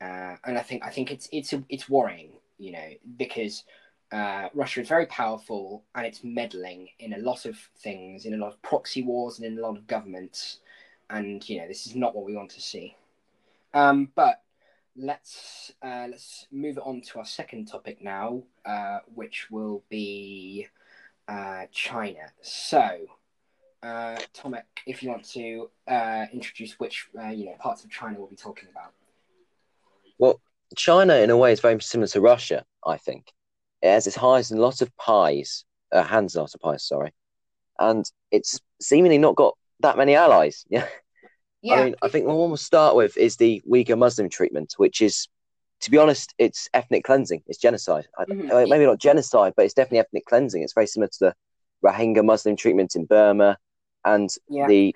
and 0.00 0.56
I 0.56 0.62
think 0.62 0.84
I 0.84 0.90
think 0.90 1.10
it's 1.10 1.28
it's 1.32 1.52
it's 1.68 1.88
worrying, 1.88 2.30
you 2.58 2.70
know, 2.70 2.88
because 3.16 3.64
Russia 4.12 4.80
is 4.80 4.88
very 4.88 5.06
powerful 5.06 5.82
and 5.96 6.06
it's 6.06 6.22
meddling 6.22 6.88
in 7.00 7.14
a 7.14 7.18
lot 7.18 7.46
of 7.46 7.58
things, 7.78 8.24
in 8.24 8.34
a 8.34 8.36
lot 8.36 8.52
of 8.52 8.62
proxy 8.62 9.02
wars 9.02 9.38
and 9.38 9.46
in 9.46 9.58
a 9.58 9.60
lot 9.60 9.76
of 9.76 9.88
governments, 9.88 10.60
and 11.10 11.48
you 11.48 11.58
know 11.58 11.66
this 11.66 11.86
is 11.86 11.96
not 11.96 12.14
what 12.14 12.24
we 12.24 12.36
want 12.36 12.50
to 12.50 12.60
see. 12.60 12.94
Um, 13.74 14.10
but 14.14 14.42
let's 14.96 15.72
uh, 15.82 16.06
let's 16.10 16.46
move 16.50 16.78
on 16.82 17.00
to 17.02 17.18
our 17.18 17.24
second 17.24 17.66
topic 17.66 18.02
now, 18.02 18.42
uh, 18.64 18.98
which 19.14 19.50
will 19.50 19.82
be 19.88 20.66
uh, 21.26 21.66
China. 21.72 22.32
So. 22.42 23.06
Uh, 23.80 24.18
Tomek, 24.34 24.64
if 24.86 25.04
you 25.04 25.10
want 25.10 25.22
to 25.30 25.70
uh, 25.86 26.26
introduce 26.32 26.80
which 26.80 27.06
uh, 27.16 27.28
you 27.28 27.44
know 27.44 27.54
parts 27.60 27.84
of 27.84 27.90
China 27.90 28.18
we'll 28.18 28.26
be 28.26 28.34
talking 28.34 28.68
about. 28.72 28.90
Well, 30.18 30.40
China, 30.76 31.14
in 31.14 31.30
a 31.30 31.36
way, 31.36 31.52
is 31.52 31.60
very 31.60 31.80
similar 31.80 32.08
to 32.08 32.20
Russia. 32.20 32.64
I 32.84 32.96
think 32.96 33.32
it 33.82 33.88
has 33.88 34.06
its 34.06 34.16
highs 34.16 34.50
and 34.50 34.60
lots 34.60 34.82
of 34.82 34.94
pies, 34.96 35.64
uh, 35.92 36.02
hands 36.02 36.34
lots 36.34 36.54
of 36.54 36.60
pies, 36.60 36.84
sorry, 36.84 37.14
and 37.78 38.04
it's 38.30 38.60
seemingly 38.80 39.18
not 39.18 39.36
got 39.36 39.56
that 39.80 39.96
many 39.96 40.14
allies. 40.14 40.64
Yeah, 40.70 40.86
I 41.70 41.84
mean, 41.84 41.94
I 42.02 42.08
think 42.08 42.26
the 42.26 42.34
one 42.34 42.50
we'll 42.50 42.56
start 42.56 42.96
with 42.96 43.16
is 43.16 43.36
the 43.36 43.62
Uyghur 43.68 43.98
Muslim 43.98 44.28
treatment, 44.28 44.74
which 44.76 45.00
is, 45.02 45.28
to 45.80 45.90
be 45.90 45.98
honest, 45.98 46.34
it's 46.38 46.68
ethnic 46.74 47.04
cleansing. 47.04 47.42
It's 47.46 47.58
genocide. 47.58 48.06
I, 48.18 48.24
Mhm. 48.24 48.50
uh, 48.50 48.66
maybe 48.68 48.84
not 48.86 48.98
genocide, 48.98 49.54
but 49.56 49.64
it's 49.64 49.74
definitely 49.74 50.00
ethnic 50.00 50.24
cleansing. 50.26 50.62
It's 50.62 50.72
very 50.74 50.86
similar 50.86 51.08
to 51.08 51.18
the 51.20 51.34
Rohingya 51.84 52.24
Muslim 52.24 52.56
treatment 52.56 52.96
in 52.96 53.04
Burma 53.04 53.58
and 54.04 54.30
Yeah. 54.48 54.66
the 54.66 54.94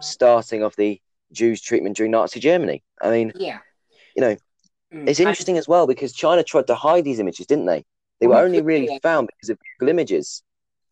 starting 0.00 0.62
of 0.62 0.76
the 0.76 1.00
Jews 1.32 1.60
treatment 1.60 1.96
during 1.96 2.12
Nazi 2.12 2.40
Germany. 2.40 2.82
I 3.00 3.10
mean, 3.10 3.32
Yeah. 3.36 3.60
you 4.14 4.22
know, 4.22 4.36
Mm, 4.90 5.06
it's 5.06 5.20
interesting 5.20 5.58
as 5.58 5.68
well 5.68 5.86
because 5.86 6.14
China 6.14 6.42
tried 6.42 6.66
to 6.68 6.74
hide 6.74 7.04
these 7.04 7.18
images, 7.18 7.46
didn't 7.46 7.66
they? 7.66 7.84
They 8.20 8.26
were 8.26 8.36
only 8.36 8.62
really 8.62 8.98
found 9.02 9.26
because 9.28 9.50
of 9.50 9.58
Google 9.78 9.90
Images, 9.90 10.42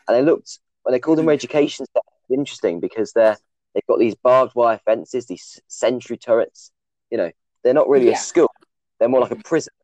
and 0.07 0.15
they 0.15 0.21
looked 0.23 0.61
when 0.83 0.93
they 0.93 0.99
called 1.01 1.17
them 1.17 1.27
Mhm. 1.27 1.33
education. 1.33 1.87
Interesting 2.29 2.79
because 2.79 3.13
they're 3.13 3.39
they've 3.77 3.87
got 3.87 3.99
these 3.99 4.15
barbed 4.15 4.55
wire 4.55 4.81
fences, 4.87 5.27
these 5.27 5.61
sentry 5.69 6.17
turrets. 6.17 6.73
You 7.11 7.19
know, 7.19 7.31
they're 7.63 7.75
not 7.75 7.91
really 7.91 8.07
Yeah. 8.07 8.15
a 8.15 8.17
school; 8.17 8.51
they're 8.99 9.09
more 9.11 9.21
like 9.21 9.33
a 9.33 9.37
prison. 9.37 9.75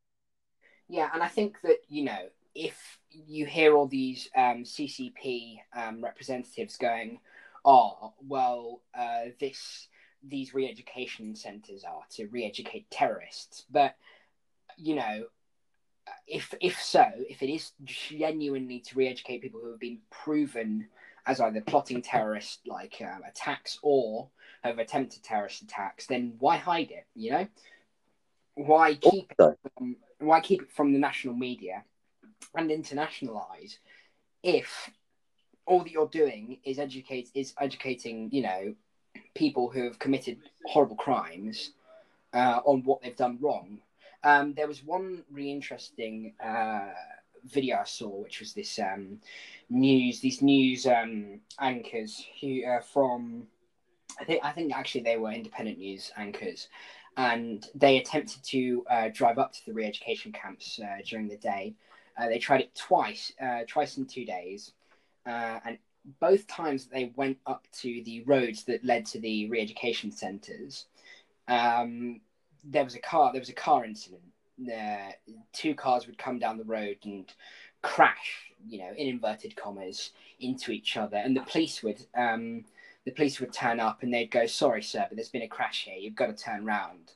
Yeah, 0.89 1.11
and 1.13 1.23
I 1.23 1.29
think 1.29 1.61
that 1.63 1.79
you 1.89 2.05
know 2.05 2.31
if 2.55 2.99
you 3.11 3.45
hear 3.45 3.77
all 3.77 3.87
these 3.87 4.29
um, 4.35 4.65
CCP 4.65 5.61
um, 5.75 6.03
representatives 6.03 6.79
going, 6.79 7.21
"Oh, 7.67 8.15
well, 8.27 8.81
uh, 8.95 9.27
this 9.39 9.89
these 10.23 10.55
re-education 10.55 11.35
centres 11.37 11.85
are 11.85 12.03
to 12.13 12.29
re-educate 12.29 12.91
terrorists," 12.91 13.67
but 13.71 13.95
you 14.79 14.95
know, 14.95 15.27
if 16.27 16.55
if 16.63 16.81
so, 16.81 17.05
if 17.29 17.43
it 17.43 17.53
is 17.53 17.73
genuinely 17.85 18.81
to 18.81 18.97
re-educate 18.97 19.43
people 19.43 19.61
who 19.61 19.71
have 19.71 19.81
been 19.81 20.01
proven 20.11 20.89
as 21.27 21.41
either 21.41 21.61
plotting 21.61 22.03
terrorist 22.03 22.61
like 22.67 23.01
um, 23.01 23.23
attacks 23.29 23.79
or 23.83 24.29
have 24.63 24.79
attempted 24.79 25.23
terrorist 25.23 25.63
attacks, 25.63 26.07
then 26.07 26.35
why 26.39 26.57
hide 26.57 26.91
it? 26.91 27.07
You 27.15 27.31
know, 27.33 27.49
why 28.55 28.95
keep 28.95 29.33
it 29.39 29.59
from, 29.77 29.97
why 30.19 30.41
keep 30.41 30.63
it 30.63 30.71
from 30.73 30.93
the 30.93 30.99
national 30.99 31.35
media 31.35 31.85
and 32.55 32.71
internationalize 32.71 33.77
if 34.43 34.91
all 35.67 35.81
that 35.81 35.93
you're 35.93 36.09
doing 36.09 36.59
is 36.65 36.79
educate 36.79 37.31
is 37.35 37.55
educating 37.61 38.29
you 38.33 38.43
know 38.43 38.75
people 39.35 39.71
who 39.71 39.85
have 39.85 39.99
committed 39.99 40.39
horrible 40.67 40.97
crimes 40.97 41.73
uh, 42.35 42.61
on 42.65 42.83
what 42.85 43.03
they've 43.03 43.17
done 43.17 43.39
wrong. 43.41 43.79
Um, 44.25 44.55
there 44.55 44.69
was 44.69 44.85
one 44.85 45.25
really 45.31 45.51
interesting 45.51 46.35
uh, 46.43 46.89
video 47.45 47.79
I 47.79 47.85
saw, 47.85 48.09
which 48.09 48.41
was 48.41 48.53
this 48.53 48.79
um, 48.79 49.19
news, 49.71 50.21
these 50.21 50.43
news 50.43 50.87
um, 50.87 51.41
anchors 51.59 52.25
who 52.41 52.65
uh, 52.67 52.81
from, 52.81 53.47
I 54.21 54.25
think, 54.25 54.45
I 54.45 54.53
think 54.53 54.75
actually 54.75 55.03
they 55.03 55.17
were 55.17 55.33
independent 55.33 55.79
news 55.79 56.13
anchors, 56.17 56.69
and 57.17 57.67
they 57.75 57.99
attempted 57.99 58.43
to 58.45 58.85
uh, 58.91 59.09
drive 59.13 59.39
up 59.39 59.53
to 59.53 59.67
the 59.67 59.73
re-education 59.73 60.33
camps 60.33 60.81
uh, 60.83 61.03
during 61.07 61.29
the 61.29 61.37
day. 61.37 61.75
Uh, 62.19 62.29
they 62.29 62.39
tried 62.39 62.61
it 62.61 62.75
twice, 62.75 63.33
uh, 63.43 63.61
twice 63.67 63.97
in 63.97 64.07
two 64.07 64.25
days, 64.25 64.73
and 65.27 65.79
both 66.21 66.47
times 66.47 66.87
they 66.87 67.13
went 67.17 67.39
up 67.47 67.67
to 67.73 68.03
the 68.05 68.23
roads 68.25 68.65
that 68.65 68.85
led 68.85 69.07
to 69.07 69.21
the 69.21 69.49
re-education 69.49 70.11
centres. 70.11 70.87
Um, 71.49 72.21
there 72.65 72.85
was 72.85 72.95
a 72.95 73.01
car. 73.01 73.33
There 73.33 73.41
was 73.41 73.49
a 73.49 73.55
car 73.55 73.85
incident. 73.85 74.23
Uh, 74.69 75.13
two 75.53 75.75
cars 75.75 76.07
would 76.07 76.19
come 76.19 76.39
down 76.39 76.59
the 76.59 76.65
road 76.65 76.99
and 77.05 77.33
crash, 77.83 78.53
you 78.69 78.79
know, 78.79 78.91
in 78.97 79.09
inverted 79.09 79.57
commas, 79.57 80.11
into 80.41 80.73
each 80.73 80.97
other, 80.97 81.17
and 81.17 81.37
the 81.37 81.43
police 81.43 81.83
would 81.83 82.05
um, 82.17 82.65
the 83.05 83.11
police 83.11 83.41
would 83.41 83.53
turn 83.53 83.81
up 83.81 84.03
and 84.03 84.13
they'd 84.13 84.31
go, 84.31 84.47
"Sorry, 84.47 84.83
sir, 84.83 85.07
but 85.09 85.17
there's 85.17 85.29
been 85.29 85.43
a 85.43 85.49
crash 85.49 85.85
here. 85.85 85.97
You've 85.97 86.15
got 86.15 86.27
to 86.27 86.45
turn 86.45 86.65
round." 86.65 87.13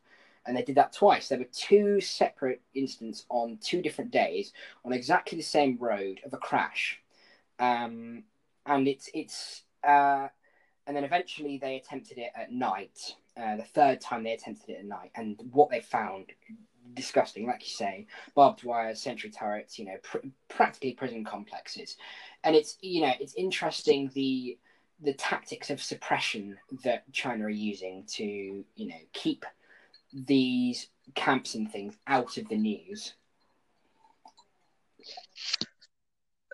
And 0.46 0.56
they 0.56 0.62
did 0.62 0.76
that 0.76 0.92
twice. 0.92 1.28
There 1.28 1.38
were 1.38 1.48
two 1.52 2.00
separate 2.00 2.60
incidents 2.72 3.26
on 3.30 3.58
two 3.60 3.82
different 3.82 4.12
days 4.12 4.52
on 4.84 4.92
exactly 4.92 5.36
the 5.36 5.42
same 5.42 5.76
road 5.78 6.20
of 6.24 6.32
a 6.32 6.38
crash, 6.38 7.00
um, 7.58 8.24
and 8.64 8.86
it's 8.88 9.08
it's 9.14 9.62
uh, 9.82 10.28
and 10.86 10.96
then 10.96 11.04
eventually 11.04 11.58
they 11.58 11.76
attempted 11.76 12.18
it 12.18 12.30
at 12.34 12.52
night. 12.52 13.14
Uh, 13.36 13.56
the 13.56 13.64
third 13.64 14.00
time 14.00 14.22
they 14.22 14.32
attempted 14.32 14.70
it 14.70 14.78
at 14.80 14.86
night, 14.86 15.10
and 15.14 15.38
what 15.52 15.70
they 15.70 15.80
found 15.80 16.26
disgusting, 16.94 17.46
like 17.46 17.62
you 17.62 17.70
say, 17.70 18.06
barbed 18.34 18.64
wire, 18.64 18.94
sentry 18.94 19.30
turrets, 19.30 19.78
you 19.78 19.84
know, 19.84 19.96
pr- 20.02 20.18
practically 20.48 20.92
prison 20.92 21.24
complexes, 21.24 21.96
and 22.44 22.54
it's 22.54 22.76
you 22.80 23.02
know 23.02 23.12
it's 23.20 23.34
interesting 23.34 24.10
the 24.14 24.58
the 25.02 25.12
tactics 25.12 25.70
of 25.70 25.82
suppression 25.82 26.56
that 26.84 27.10
China 27.12 27.44
are 27.44 27.50
using 27.50 28.04
to 28.06 28.24
you 28.24 28.88
know 28.88 29.00
keep 29.12 29.44
these 30.12 30.88
camps 31.14 31.54
and 31.54 31.70
things 31.70 31.96
out 32.06 32.36
of 32.36 32.48
the 32.48 32.56
news. 32.56 33.14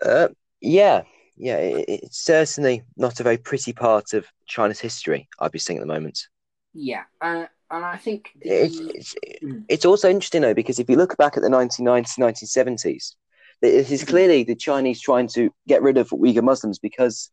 Uh, 0.03 0.27
yeah, 0.61 1.03
yeah, 1.37 1.57
it, 1.57 1.85
it's 1.87 2.19
certainly 2.19 2.83
not 2.97 3.19
a 3.19 3.23
very 3.23 3.37
pretty 3.37 3.73
part 3.73 4.13
of 4.13 4.25
China's 4.45 4.79
history. 4.79 5.27
I'd 5.39 5.51
be 5.51 5.59
saying 5.59 5.79
at 5.79 5.81
the 5.81 5.93
moment. 5.93 6.27
Yeah, 6.73 7.03
uh, 7.21 7.45
and 7.73 7.83
I 7.83 7.97
think 7.97 8.31
the... 8.41 8.65
it's, 8.65 8.79
it's, 8.79 9.15
mm. 9.43 9.63
it's 9.67 9.85
also 9.85 10.09
interesting 10.09 10.41
though 10.41 10.53
because 10.53 10.79
if 10.79 10.89
you 10.89 10.95
look 10.95 11.17
back 11.17 11.35
at 11.35 11.43
the 11.43 11.49
1990s, 11.49 12.19
1970s, 12.19 13.15
it 13.61 13.91
is 13.91 14.01
mm-hmm. 14.01 14.09
clearly 14.09 14.43
the 14.43 14.55
Chinese 14.55 15.01
trying 15.01 15.27
to 15.29 15.49
get 15.67 15.81
rid 15.81 15.97
of 15.97 16.09
Uyghur 16.09 16.43
Muslims 16.43 16.79
because 16.79 17.31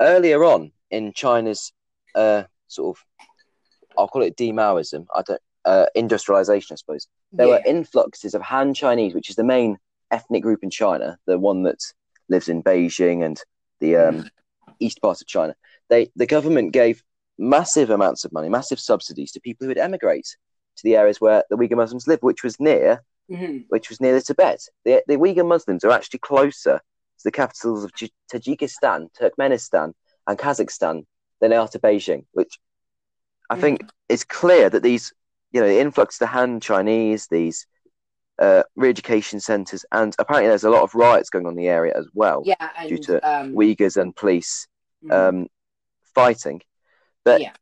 earlier 0.00 0.44
on 0.44 0.70
in 0.90 1.12
China's 1.14 1.72
uh, 2.14 2.44
sort 2.68 2.96
of, 2.96 3.26
I'll 3.98 4.08
call 4.08 4.22
it 4.22 4.36
demaoism, 4.36 5.06
I 5.14 5.22
don't, 5.22 5.40
uh, 5.64 5.86
industrialization, 5.94 6.74
I 6.74 6.76
suppose. 6.76 7.08
There 7.32 7.46
yeah. 7.46 7.54
were 7.54 7.62
influxes 7.66 8.34
of 8.34 8.42
Han 8.42 8.74
Chinese, 8.74 9.14
which 9.14 9.30
is 9.30 9.36
the 9.36 9.44
main 9.44 9.78
ethnic 10.10 10.42
group 10.42 10.62
in 10.62 10.70
China, 10.70 11.18
the 11.26 11.38
one 11.38 11.64
that 11.64 11.82
lives 12.28 12.48
in 12.48 12.62
Beijing 12.62 13.24
and 13.24 13.40
the 13.80 13.96
um, 13.96 14.22
mm. 14.22 14.28
east 14.78 15.00
part 15.02 15.20
of 15.20 15.26
China. 15.26 15.54
They 15.88 16.10
the 16.16 16.26
government 16.26 16.72
gave 16.72 17.02
massive 17.38 17.90
amounts 17.90 18.24
of 18.24 18.32
money, 18.32 18.48
massive 18.48 18.80
subsidies 18.80 19.32
to 19.32 19.40
people 19.40 19.64
who 19.64 19.68
would 19.68 19.78
emigrate 19.78 20.36
to 20.76 20.82
the 20.82 20.96
areas 20.96 21.20
where 21.20 21.44
the 21.50 21.56
Uyghur 21.56 21.76
Muslims 21.76 22.06
live, 22.06 22.22
which 22.22 22.42
was 22.42 22.60
near, 22.60 23.02
mm-hmm. 23.30 23.58
which 23.68 23.88
was 23.88 24.00
near 24.00 24.14
the 24.14 24.22
Tibet. 24.22 24.60
The, 24.84 25.02
the 25.06 25.16
Uyghur 25.16 25.46
Muslims 25.46 25.84
are 25.84 25.90
actually 25.90 26.20
closer 26.20 26.78
to 26.78 27.24
the 27.24 27.30
capitals 27.30 27.84
of 27.84 27.92
Tajikistan, 28.32 29.08
Turkmenistan, 29.18 29.92
and 30.26 30.38
Kazakhstan 30.38 31.04
than 31.40 31.50
they 31.50 31.56
are 31.56 31.68
to 31.68 31.78
Beijing, 31.78 32.24
which 32.32 32.58
I 33.48 33.54
mm-hmm. 33.54 33.62
think 33.62 33.90
is 34.08 34.24
clear 34.24 34.68
that 34.70 34.82
these, 34.82 35.12
you 35.52 35.60
know, 35.60 35.68
the 35.68 35.80
influx 35.80 36.16
of 36.16 36.20
the 36.20 36.26
Han 36.26 36.60
Chinese, 36.60 37.28
these 37.30 37.66
uh, 38.38 38.62
re-education 38.74 39.40
centres, 39.40 39.84
and 39.92 40.14
apparently 40.18 40.48
there's 40.48 40.64
a 40.64 40.70
lot 40.70 40.82
of 40.82 40.94
riots 40.94 41.30
going 41.30 41.46
on 41.46 41.52
in 41.52 41.56
the 41.56 41.68
area 41.68 41.94
as 41.96 42.06
well, 42.12 42.42
yeah, 42.44 42.70
and, 42.76 42.88
due 42.88 42.98
to 42.98 43.28
um, 43.28 43.54
Uyghurs 43.54 43.96
and 43.96 44.14
police 44.14 44.66
mm-hmm. 45.04 45.38
um, 45.38 45.46
fighting. 46.14 46.60
But 47.26 47.40
yeah. 47.40 47.52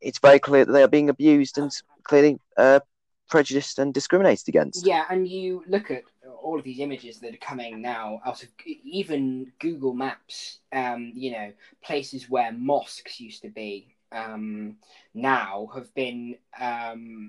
it's 0.00 0.18
very 0.18 0.38
clear 0.38 0.64
that 0.64 0.72
they 0.72 0.82
are 0.82 0.88
being 0.88 1.10
abused 1.10 1.58
and 1.58 1.70
clearly 2.04 2.38
uh, 2.56 2.80
prejudiced 3.28 3.78
and 3.78 3.92
discriminated 3.92 4.48
against. 4.48 4.86
Yeah, 4.86 5.04
and 5.10 5.28
you 5.28 5.62
look 5.68 5.90
at 5.90 6.04
all 6.42 6.58
of 6.58 6.64
these 6.64 6.80
images 6.80 7.20
that 7.20 7.34
are 7.34 7.38
coming 7.38 7.82
now 7.82 8.22
out 8.24 8.42
of 8.42 8.48
even 8.66 9.52
Google 9.58 9.92
Maps. 9.92 10.60
Um, 10.72 11.12
you 11.14 11.32
know, 11.32 11.52
places 11.84 12.30
where 12.30 12.50
mosques 12.50 13.20
used 13.20 13.42
to 13.42 13.50
be 13.50 13.94
um, 14.10 14.76
now 15.12 15.68
have 15.74 15.94
been 15.94 16.36
um, 16.58 17.28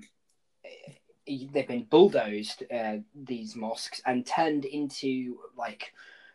they've 1.26 1.68
been 1.68 1.84
bulldozed 1.84 2.64
uh, 2.74 2.96
these 3.14 3.54
mosques 3.54 4.00
and 4.06 4.26
turned 4.26 4.64
into 4.64 5.36
like 5.58 5.92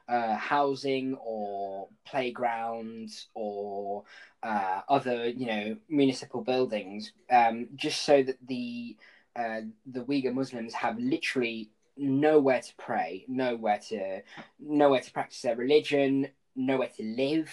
uh, 0.08 0.36
housing 0.36 1.16
or 1.16 1.88
playgrounds 2.06 3.28
or 3.34 4.04
uh, 4.44 4.82
other, 4.88 5.28
you 5.28 5.48
know, 5.48 5.78
municipal 5.90 6.42
buildings, 6.42 7.12
um, 7.32 7.68
just 7.76 8.04
so 8.04 8.24
that 8.24 8.38
the 8.48 8.96
uh, 9.36 9.62
the 9.86 10.02
Uyghur 10.02 10.34
Muslims 10.34 10.74
have 10.74 10.98
literally 10.98 11.70
nowhere 11.98 12.62
to 12.62 12.74
pray, 12.78 13.26
nowhere 13.28 13.80
to 13.90 14.22
nowhere 14.60 15.02
to 15.02 15.12
practice 15.12 15.42
their 15.42 15.56
religion, 15.56 16.28
nowhere 16.56 16.90
to 16.98 17.04
live. 17.04 17.52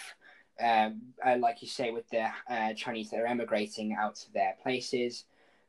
Uh, 0.63 0.91
like 1.39 1.61
you 1.63 1.69
say, 1.69 1.91
with 1.91 2.09
the 2.11 2.29
uh, 2.49 2.73
Chinese 2.75 3.11
that 3.11 3.19
are 3.19 3.27
emigrating 3.27 3.95
out 3.95 4.15
to 4.15 4.33
their 4.33 4.55
places, 4.63 5.25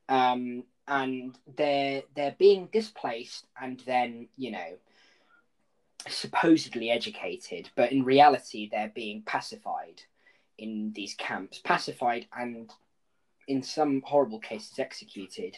um, 0.09 0.63
and 0.87 1.37
they're 1.57 2.03
they're 2.15 2.35
being 2.37 2.69
displaced, 2.71 3.47
and 3.59 3.81
then 3.87 4.27
you 4.37 4.51
know 4.51 4.77
supposedly 6.07 6.89
educated, 6.89 7.69
but 7.75 7.91
in 7.91 8.03
reality 8.03 8.69
they're 8.69 8.91
being 8.93 9.23
pacified 9.25 10.01
in 10.57 10.91
these 10.95 11.13
camps, 11.15 11.59
pacified 11.63 12.27
and 12.37 12.71
in 13.47 13.61
some 13.61 14.01
horrible 14.05 14.39
cases 14.39 14.79
executed. 14.79 15.57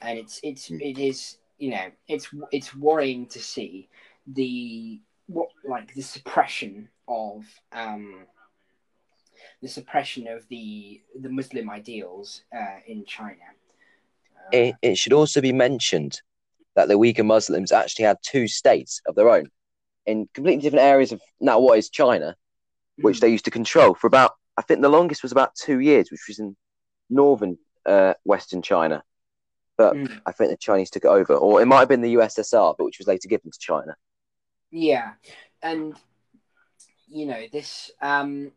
And 0.00 0.18
it's 0.18 0.40
it's 0.42 0.68
mm. 0.68 0.80
it 0.80 0.98
is 0.98 1.38
you 1.58 1.70
know 1.70 1.90
it's 2.08 2.28
it's 2.52 2.74
worrying 2.74 3.26
to 3.26 3.38
see 3.38 3.88
the 4.26 5.00
what 5.26 5.48
like 5.64 5.94
the 5.94 6.02
suppression 6.02 6.88
of 7.08 7.44
um 7.72 8.26
the 9.62 9.68
suppression 9.68 10.26
of 10.28 10.46
the 10.48 11.00
the 11.20 11.28
Muslim 11.28 11.70
ideals 11.70 12.42
uh, 12.56 12.78
in 12.86 13.04
China. 13.04 13.36
Uh, 14.36 14.48
it, 14.52 14.74
it 14.82 14.98
should 14.98 15.12
also 15.12 15.40
be 15.40 15.52
mentioned 15.52 16.20
that 16.76 16.88
the 16.88 16.94
Uyghur 16.94 17.26
Muslims 17.26 17.72
actually 17.72 18.06
had 18.06 18.16
two 18.22 18.48
states 18.48 19.02
of 19.06 19.14
their 19.14 19.28
own 19.28 19.50
in 20.06 20.28
completely 20.34 20.62
different 20.62 20.84
areas 20.84 21.12
of 21.12 21.20
now 21.40 21.58
what 21.58 21.78
is 21.78 21.90
China, 21.90 22.36
which 22.96 23.18
mm. 23.18 23.20
they 23.20 23.28
used 23.28 23.44
to 23.44 23.50
control 23.50 23.94
for 23.94 24.06
about 24.06 24.32
I 24.56 24.62
think 24.62 24.82
the 24.82 24.88
longest 24.88 25.22
was 25.22 25.32
about 25.32 25.54
two 25.54 25.80
years, 25.80 26.10
which 26.10 26.26
was 26.28 26.38
in 26.38 26.56
northern 27.08 27.58
uh, 27.86 28.14
Western 28.24 28.62
China. 28.62 29.02
But 29.78 29.94
mm. 29.94 30.20
I 30.26 30.32
think 30.32 30.50
the 30.50 30.56
Chinese 30.56 30.90
took 30.90 31.04
it 31.04 31.08
over, 31.08 31.34
or 31.34 31.62
it 31.62 31.66
might 31.66 31.78
have 31.78 31.88
been 31.88 32.02
the 32.02 32.14
USSR, 32.14 32.74
but 32.76 32.84
which 32.84 32.98
was 32.98 33.06
later 33.06 33.28
given 33.28 33.50
to 33.50 33.58
China. 33.58 33.96
Yeah, 34.70 35.12
and 35.62 35.94
you 37.08 37.26
know 37.26 37.44
this. 37.50 37.90
Um, 38.02 38.52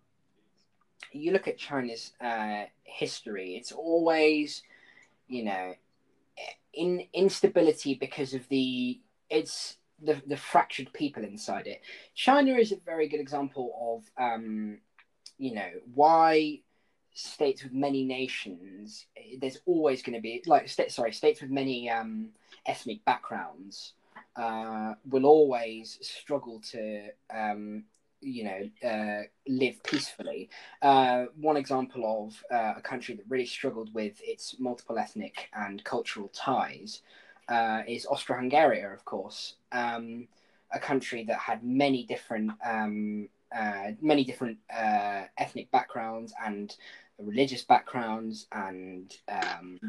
you 1.11 1.31
look 1.31 1.47
at 1.47 1.57
China's 1.57 2.11
uh, 2.19 2.63
history; 2.83 3.55
it's 3.55 3.71
always, 3.71 4.63
you 5.27 5.45
know, 5.45 5.73
in 6.73 7.05
instability 7.13 7.95
because 7.95 8.33
of 8.33 8.47
the 8.49 8.99
it's 9.29 9.77
the, 10.01 10.21
the 10.27 10.37
fractured 10.37 10.91
people 10.93 11.23
inside 11.23 11.67
it. 11.67 11.81
China 12.15 12.55
is 12.55 12.71
a 12.71 12.77
very 12.85 13.07
good 13.07 13.19
example 13.19 13.99
of, 14.17 14.23
um, 14.23 14.79
you 15.37 15.53
know, 15.53 15.69
why 15.93 16.59
states 17.13 17.63
with 17.63 17.73
many 17.73 18.03
nations, 18.03 19.05
there's 19.39 19.59
always 19.65 20.01
going 20.01 20.15
to 20.15 20.21
be, 20.21 20.41
like, 20.45 20.67
st- 20.67 20.91
sorry, 20.91 21.11
states 21.11 21.41
with 21.41 21.51
many 21.51 21.89
um, 21.89 22.29
ethnic 22.65 23.03
backgrounds 23.05 23.93
uh, 24.35 24.95
will 25.09 25.25
always 25.25 25.99
struggle 26.01 26.59
to, 26.71 27.09
um, 27.33 27.83
you 28.19 28.43
know, 28.43 28.89
uh, 28.89 29.23
live 29.47 29.81
peacefully. 29.83 30.49
Uh, 30.81 31.25
one 31.35 31.57
example 31.57 32.27
of 32.27 32.43
uh, 32.55 32.73
a 32.77 32.81
country 32.81 33.15
that 33.15 33.25
really 33.29 33.45
struggled 33.45 33.93
with 33.93 34.19
its 34.23 34.55
multiple 34.59 34.97
ethnic 34.97 35.49
and 35.53 35.83
cultural 35.83 36.29
ties 36.29 37.01
uh, 37.49 37.81
is 37.87 38.05
Austro-Hungary, 38.05 38.81
of 38.81 39.05
course, 39.05 39.55
um, 39.71 40.27
a 40.71 40.79
country 40.79 41.23
that 41.25 41.37
had 41.37 41.63
many 41.63 42.03
different 42.03 42.51
um, 42.65 43.29
uh, 43.55 43.91
many 44.01 44.23
different 44.23 44.57
uh, 44.75 45.23
ethnic 45.37 45.69
backgrounds 45.69 46.33
and 46.43 46.75
religious 47.19 47.63
backgrounds 47.63 48.47
and 48.51 49.17
um, 49.29 49.79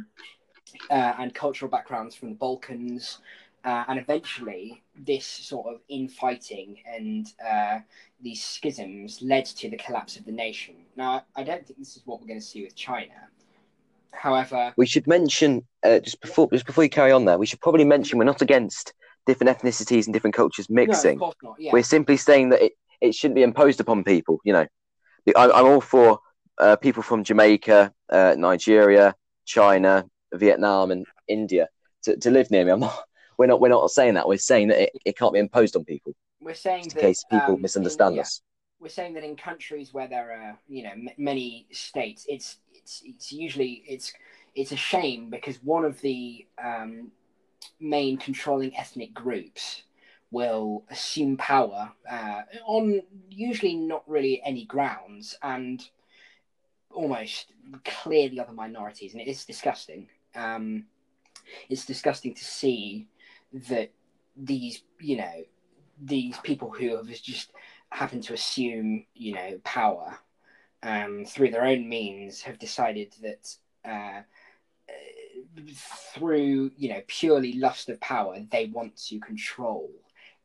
uh, 0.91 1.15
and 1.19 1.35
cultural 1.35 1.71
backgrounds 1.71 2.15
from 2.15 2.31
the 2.31 2.35
Balkans. 2.35 3.19
Uh, 3.65 3.83
and 3.89 3.99
eventually, 3.99 4.83
this 4.95 5.25
sort 5.25 5.67
of 5.75 5.81
infighting 5.89 6.77
and 6.85 7.33
uh, 7.43 7.79
these 8.21 8.45
schisms 8.45 9.23
led 9.23 9.47
to 9.47 9.71
the 9.71 9.77
collapse 9.79 10.19
of 10.19 10.27
the 10.27 10.33
nation. 10.33 10.75
Now, 10.97 11.25
I 11.35 11.45
don't 11.45 11.67
think 11.67 11.79
this 11.79 11.97
is 11.97 12.03
what 12.05 12.21
we're 12.21 12.27
going 12.27 12.41
to 12.41 12.45
see 12.45 12.63
with 12.63 12.75
China. 12.75 13.15
However, 14.15 14.73
we 14.77 14.87
should 14.87 15.07
mention 15.07 15.67
uh, 15.83 16.01
just 16.01 16.21
before 16.21 16.49
just 16.53 16.67
before 16.67 16.85
you 16.85 16.91
carry 16.91 17.13
on 17.13 17.25
there, 17.25 17.39
we 17.39 17.47
should 17.47 17.61
probably 17.61 17.85
mention 17.85 18.19
we're 18.19 18.25
not 18.25 18.43
against 18.43 18.93
different 19.27 19.57
ethnicities 19.57 20.07
and 20.07 20.13
different 20.13 20.35
cultures 20.35 20.69
mixing. 20.69 21.19
No, 21.19 21.33
yeah. 21.59 21.73
We're 21.73 21.83
simply 21.83 22.17
saying 22.17 22.51
that 22.51 22.63
it, 22.63 22.73
it 23.01 23.15
shouldn't 23.15 23.37
be 23.37 23.43
imposed 23.43 23.81
upon 23.81 24.05
people. 24.05 24.39
You 24.45 24.53
know, 24.53 24.67
I, 25.37 25.45
am 25.61 25.67
all 25.67 25.81
for 25.81 26.21
uh, 26.59 26.77
people 26.77 27.03
from 27.03 27.25
Jamaica, 27.25 27.93
uh, 28.11 28.35
Nigeria, 28.39 29.15
China, 29.45 30.07
Vietnam, 30.33 30.91
and 30.91 31.07
India 31.29 31.69
to, 32.05 32.17
to 32.17 32.31
live 32.31 32.51
near 32.51 32.65
me. 32.65 32.73
I'm 32.73 32.81
not. 32.81 33.05
We're 33.37 33.47
not. 33.47 33.61
We're 33.61 33.69
not 33.69 33.91
saying 33.91 34.15
that. 34.15 34.29
We're 34.29 34.39
saying 34.39 34.69
that 34.69 34.81
it, 34.81 34.91
it 35.05 35.19
can't 35.19 35.33
be 35.33 35.41
imposed 35.41 35.75
on 35.75 35.85
people. 35.85 36.13
We're 36.41 36.55
saying 36.55 36.89
that, 36.89 36.95
in 36.95 37.01
case 37.01 37.25
people 37.29 37.55
um, 37.55 37.63
misunderstand 37.63 38.13
in, 38.13 38.17
yeah, 38.17 38.23
us. 38.23 38.43
We're 38.79 38.91
saying 38.91 39.15
that 39.15 39.25
in 39.25 39.35
countries 39.35 39.93
where 39.93 40.07
there 40.07 40.31
are, 40.31 40.59
you 40.69 40.85
know, 40.85 40.91
m- 40.91 41.09
many 41.19 41.67
states, 41.73 42.27
it's 42.29 42.59
it's 42.85 43.03
it's 43.05 43.33
usually 43.33 43.83
it's 43.87 44.13
it's 44.55 44.73
a 44.73 44.77
shame 44.77 45.31
because 45.31 45.57
one 45.63 45.85
of 45.85 46.01
the 46.03 46.47
um, 46.63 47.11
main 47.81 48.17
controlling 48.19 48.77
ethnic 48.77 49.15
groups 49.15 49.83
will 50.31 50.85
assume 50.91 51.37
power 51.37 51.91
uh, 52.11 52.43
on 52.67 53.01
usually 53.31 53.75
not 53.75 54.03
really 54.07 54.43
any 54.45 54.65
grounds 54.67 55.37
and 55.43 55.89
almost 56.91 57.53
clear 57.85 58.29
the 58.29 58.41
other 58.41 58.53
minorities, 58.53 59.13
and 59.13 59.23
it 59.23 59.29
is 59.29 59.45
disgusting. 59.45 60.09
Um, 60.35 60.85
it's 61.69 61.87
disgusting 61.87 62.35
to 62.35 62.45
see 62.45 63.09
that 63.69 63.91
these, 64.37 64.83
you 65.01 65.17
know, 65.17 65.45
these 66.03 66.37
people 66.39 66.71
who 66.71 66.97
have 66.97 67.09
just 67.09 67.53
happened 67.91 68.25
to 68.25 68.35
assume, 68.35 69.07
you 69.15 69.35
know, 69.35 69.59
power 69.65 70.19
um, 70.85 71.25
through 71.25 71.51
their 71.51 71.65
own 71.65 71.89
means, 71.89 72.43
have 72.43 72.59
decided 72.59 73.15
that 73.23 73.57
uh, 73.85 74.23
through 76.15 76.71
you 76.77 76.89
know 76.91 77.03
purely 77.09 77.55
lust 77.55 77.89
of 77.89 78.01
power, 78.01 78.39
they 78.51 78.67
want 78.67 78.97
to 79.09 79.19
control 79.19 79.91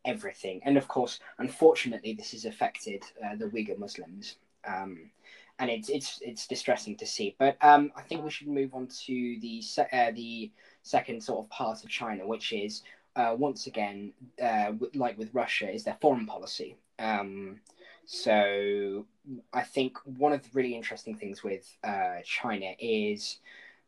everything. 0.05 0.61
And 0.63 0.77
of 0.77 0.87
course, 0.87 1.19
unfortunately, 1.37 2.13
this 2.13 2.31
has 2.31 2.45
affected 2.45 3.03
uh, 3.23 3.35
the 3.35 3.45
Uyghur 3.45 3.77
Muslims. 3.77 4.37
Um, 4.65 5.11
and 5.59 5.69
it's 5.69 5.89
it's 5.89 6.19
it's 6.21 6.47
distressing 6.47 6.95
to 6.95 7.05
see. 7.05 7.35
But 7.37 7.57
um, 7.61 7.91
I 7.95 8.01
think 8.01 8.23
we 8.23 8.31
should 8.31 8.47
move 8.47 8.73
on 8.73 8.87
to 9.05 9.37
the 9.41 9.61
se- 9.61 9.89
uh, 9.91 10.11
the 10.11 10.51
second 10.83 11.21
sort 11.21 11.45
of 11.45 11.49
part 11.49 11.83
of 11.83 11.89
China, 11.89 12.25
which 12.25 12.53
is 12.53 12.83
uh, 13.17 13.35
once 13.37 13.67
again, 13.67 14.13
uh, 14.41 14.71
like 14.95 15.17
with 15.17 15.33
Russia, 15.33 15.69
is 15.69 15.83
their 15.83 15.97
foreign 15.99 16.25
policy. 16.25 16.77
Um, 16.97 17.59
so 18.05 19.05
I 19.53 19.61
think 19.61 19.97
one 20.05 20.33
of 20.33 20.43
the 20.43 20.49
really 20.53 20.75
interesting 20.75 21.15
things 21.15 21.43
with 21.43 21.67
uh, 21.83 22.17
China 22.23 22.73
is 22.79 23.37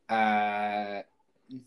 uh, 0.10 1.02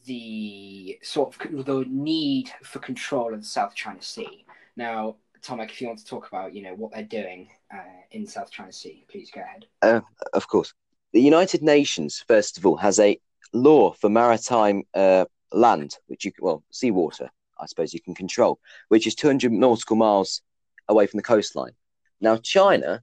the 0.06 0.98
sort 1.02 1.34
of 1.34 1.64
the 1.64 1.84
need 1.88 2.50
for 2.62 2.78
control 2.78 3.34
of 3.34 3.40
the 3.40 3.46
South 3.46 3.74
China 3.74 4.02
Sea. 4.02 4.44
Now, 4.76 5.16
Tomek, 5.42 5.70
if 5.70 5.80
you 5.80 5.88
want 5.88 5.98
to 5.98 6.06
talk 6.06 6.28
about, 6.28 6.54
you 6.54 6.62
know, 6.62 6.74
what 6.74 6.92
they're 6.92 7.02
doing 7.02 7.48
uh, 7.72 8.02
in 8.10 8.26
South 8.26 8.50
China 8.50 8.72
Sea, 8.72 9.04
please 9.08 9.30
go 9.30 9.40
ahead. 9.40 9.66
Uh, 9.82 10.00
of 10.32 10.48
course, 10.48 10.72
the 11.12 11.20
United 11.20 11.62
Nations, 11.62 12.24
first 12.26 12.58
of 12.58 12.66
all, 12.66 12.76
has 12.76 12.98
a 12.98 13.18
law 13.52 13.92
for 13.92 14.08
maritime 14.08 14.84
uh, 14.94 15.24
land, 15.52 15.96
which 16.06 16.24
you 16.24 16.32
well, 16.40 16.64
seawater, 16.70 17.30
I 17.58 17.66
suppose 17.66 17.94
you 17.94 18.00
can 18.00 18.14
control, 18.14 18.58
which 18.88 19.06
is 19.06 19.14
200 19.14 19.52
nautical 19.52 19.96
miles 19.96 20.42
away 20.88 21.06
from 21.06 21.18
the 21.18 21.22
coastline. 21.22 21.72
Now, 22.20 22.36
China, 22.38 23.02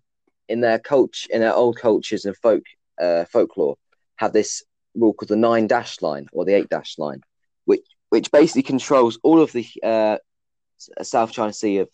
in 0.51 0.61
their 0.61 0.79
culture, 0.79 1.27
in 1.31 1.41
their 1.41 1.53
old 1.53 1.77
cultures 1.77 2.25
and 2.25 2.35
folk 2.37 2.63
uh, 3.01 3.25
folklore, 3.25 3.77
have 4.17 4.33
this 4.33 4.63
rule 4.95 5.13
called 5.13 5.29
the 5.29 5.35
nine 5.35 5.67
dash 5.67 6.01
line 6.01 6.27
or 6.33 6.45
the 6.45 6.53
eight 6.53 6.69
dash 6.69 6.97
line, 6.97 7.21
which 7.65 7.85
which 8.09 8.31
basically 8.31 8.63
controls 8.63 9.17
all 9.23 9.41
of 9.41 9.51
the 9.53 9.65
uh, 9.83 10.17
South 11.01 11.31
China 11.31 11.53
Sea 11.53 11.77
of 11.79 11.89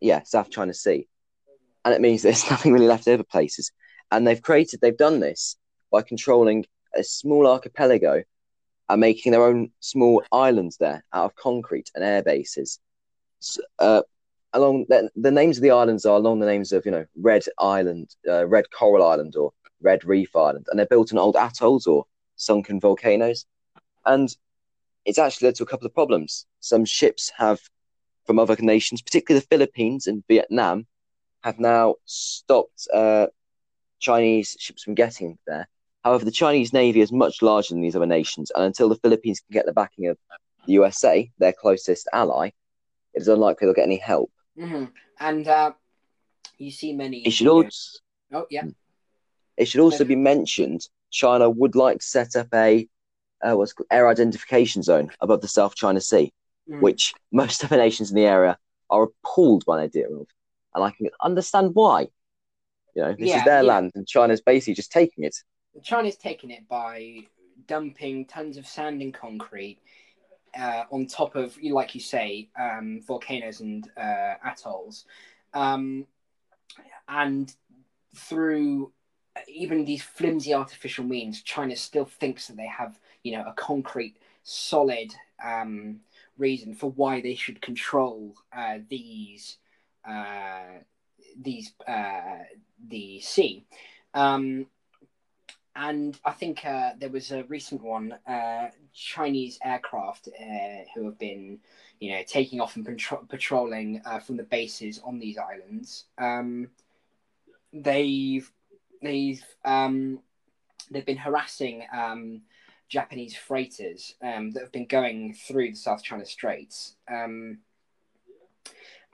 yeah 0.00 0.22
South 0.24 0.50
China 0.50 0.74
Sea, 0.74 1.08
and 1.84 1.94
it 1.94 2.00
means 2.00 2.22
there's 2.22 2.50
nothing 2.50 2.72
really 2.72 2.86
left 2.86 3.08
over 3.08 3.24
places. 3.24 3.72
And 4.10 4.26
they've 4.26 4.40
created, 4.40 4.80
they've 4.80 4.96
done 4.96 5.20
this 5.20 5.56
by 5.90 6.02
controlling 6.02 6.66
a 6.94 7.02
small 7.02 7.46
archipelago 7.46 8.22
and 8.88 9.00
making 9.00 9.32
their 9.32 9.44
own 9.44 9.70
small 9.80 10.22
islands 10.30 10.76
there 10.76 11.04
out 11.12 11.24
of 11.24 11.36
concrete 11.36 11.90
and 11.94 12.04
air 12.04 12.22
bases. 12.22 12.78
So, 13.40 13.62
uh, 13.78 14.02
along 14.54 14.86
the, 14.88 15.10
the, 15.16 15.30
names 15.30 15.58
of 15.58 15.62
the 15.62 15.72
islands 15.72 16.06
are 16.06 16.16
along 16.16 16.38
the 16.38 16.46
names 16.46 16.72
of 16.72 16.86
you 16.86 16.92
know 16.92 17.04
Red 17.16 17.42
Island, 17.58 18.14
uh, 18.26 18.46
Red 18.46 18.70
Coral 18.70 19.06
Island, 19.06 19.36
or 19.36 19.52
Red 19.82 20.04
Reef 20.04 20.34
Island, 20.34 20.66
and 20.70 20.78
they're 20.78 20.86
built 20.86 21.12
on 21.12 21.18
old 21.18 21.36
atolls 21.36 21.86
or 21.86 22.06
sunken 22.36 22.80
volcanoes. 22.80 23.44
And 24.06 24.34
it's 25.04 25.18
actually 25.18 25.48
led 25.48 25.56
to 25.56 25.64
a 25.64 25.66
couple 25.66 25.86
of 25.86 25.94
problems. 25.94 26.46
Some 26.60 26.84
ships 26.84 27.30
have, 27.36 27.60
from 28.26 28.38
other 28.38 28.56
nations, 28.58 29.02
particularly 29.02 29.40
the 29.40 29.46
Philippines 29.48 30.06
and 30.06 30.24
Vietnam, 30.28 30.86
have 31.42 31.58
now 31.58 31.96
stopped 32.06 32.88
uh, 32.94 33.26
Chinese 33.98 34.56
ships 34.58 34.82
from 34.82 34.94
getting 34.94 35.38
there. 35.46 35.68
However, 36.04 36.24
the 36.24 36.30
Chinese 36.30 36.72
Navy 36.72 37.00
is 37.00 37.12
much 37.12 37.42
larger 37.42 37.74
than 37.74 37.82
these 37.82 37.96
other 37.96 38.06
nations, 38.06 38.52
and 38.54 38.64
until 38.64 38.88
the 38.88 38.96
Philippines 38.96 39.40
can 39.40 39.52
get 39.52 39.66
the 39.66 39.72
backing 39.72 40.06
of 40.06 40.18
the 40.66 40.72
USA, 40.74 41.30
their 41.38 41.52
closest 41.52 42.08
ally, 42.12 42.50
it 43.14 43.22
is 43.22 43.28
unlikely 43.28 43.66
they'll 43.66 43.74
get 43.74 43.84
any 43.84 43.96
help. 43.96 44.30
Mm-hmm. 44.58 44.84
And 45.20 45.48
uh, 45.48 45.72
you 46.58 46.70
see 46.70 46.92
many. 46.92 47.26
It 47.26 47.32
should 47.32 47.48
also. 47.48 47.98
Oh 48.32 48.46
yeah. 48.50 48.64
It 49.56 49.66
should 49.66 49.80
also 49.80 50.04
be 50.04 50.16
mentioned 50.16 50.88
China 51.10 51.48
would 51.48 51.76
like 51.76 52.00
to 52.00 52.06
set 52.06 52.34
up 52.34 52.48
a 52.52 52.88
uh, 53.42 53.56
what's 53.56 53.72
called 53.72 53.86
air 53.90 54.08
identification 54.08 54.82
zone 54.82 55.10
above 55.20 55.40
the 55.40 55.48
South 55.48 55.74
China 55.74 56.00
Sea, 56.00 56.32
mm. 56.68 56.80
which 56.80 57.14
most 57.30 57.62
of 57.62 57.68
the 57.68 57.76
nations 57.76 58.10
in 58.10 58.16
the 58.16 58.26
area 58.26 58.58
are 58.90 59.04
appalled 59.04 59.64
by 59.64 59.76
the 59.76 59.82
idea 59.84 60.08
of, 60.08 60.26
and 60.74 60.84
I 60.84 60.90
can 60.90 61.08
understand 61.20 61.70
why. 61.74 62.08
You 62.94 63.02
know, 63.02 63.14
this 63.18 63.28
yeah, 63.28 63.38
is 63.38 63.44
their 63.44 63.62
yeah. 63.62 63.68
land, 63.68 63.92
and 63.94 64.06
China's 64.06 64.40
basically 64.40 64.74
just 64.74 64.92
taking 64.92 65.24
it. 65.24 65.36
China's 65.82 66.16
taking 66.16 66.50
it 66.50 66.68
by 66.68 67.26
dumping 67.66 68.26
tons 68.26 68.56
of 68.56 68.66
sand 68.66 69.02
and 69.02 69.12
concrete 69.12 69.78
uh, 70.58 70.84
on 70.90 71.06
top 71.06 71.34
of, 71.34 71.56
like 71.62 71.94
you 71.94 72.00
say, 72.00 72.48
um, 72.58 73.00
volcanoes 73.06 73.60
and 73.60 73.88
uh, 73.96 74.34
atolls, 74.44 75.04
um, 75.52 76.06
and 77.08 77.54
through 78.14 78.92
even 79.48 79.84
these 79.84 80.02
flimsy 80.02 80.54
artificial 80.54 81.04
means, 81.04 81.42
China 81.42 81.74
still 81.74 82.04
thinks 82.04 82.46
that 82.46 82.56
they 82.56 82.66
have, 82.66 82.98
you 83.22 83.32
know, 83.32 83.44
a 83.46 83.52
concrete, 83.54 84.16
solid 84.44 85.12
um, 85.44 86.00
reason 86.38 86.74
for 86.74 86.90
why 86.92 87.20
they 87.20 87.34
should 87.34 87.60
control 87.60 88.34
uh, 88.56 88.78
these 88.88 89.58
uh, 90.06 90.78
these 91.40 91.72
uh, 91.88 92.44
the 92.88 93.20
sea. 93.20 93.64
Um, 94.12 94.66
and 95.76 96.18
I 96.24 96.32
think 96.32 96.64
uh, 96.64 96.92
there 96.98 97.10
was 97.10 97.32
a 97.32 97.44
recent 97.44 97.82
one, 97.82 98.12
uh, 98.26 98.68
Chinese 98.92 99.58
aircraft 99.64 100.28
uh, 100.28 100.84
who 100.94 101.04
have 101.06 101.18
been, 101.18 101.58
you 102.00 102.12
know, 102.12 102.22
taking 102.26 102.60
off 102.60 102.76
and 102.76 102.86
patro- 102.86 103.26
patrolling 103.28 104.00
from 104.24 104.36
the 104.36 104.44
bases 104.44 105.00
on 105.04 105.18
these 105.18 105.36
islands. 105.36 106.04
Um, 106.16 106.68
they've 107.72 108.50
they've 109.02 109.44
um, 109.64 110.20
they've 110.90 111.06
been 111.06 111.16
harassing 111.16 111.84
um, 111.92 112.42
Japanese 112.88 113.36
freighters 113.36 114.14
um, 114.22 114.50
that 114.52 114.62
have 114.62 114.72
been 114.72 114.86
going 114.86 115.34
through 115.34 115.70
the 115.70 115.76
South 115.76 116.02
China 116.02 116.24
Straits, 116.24 116.96
um, 117.10 117.58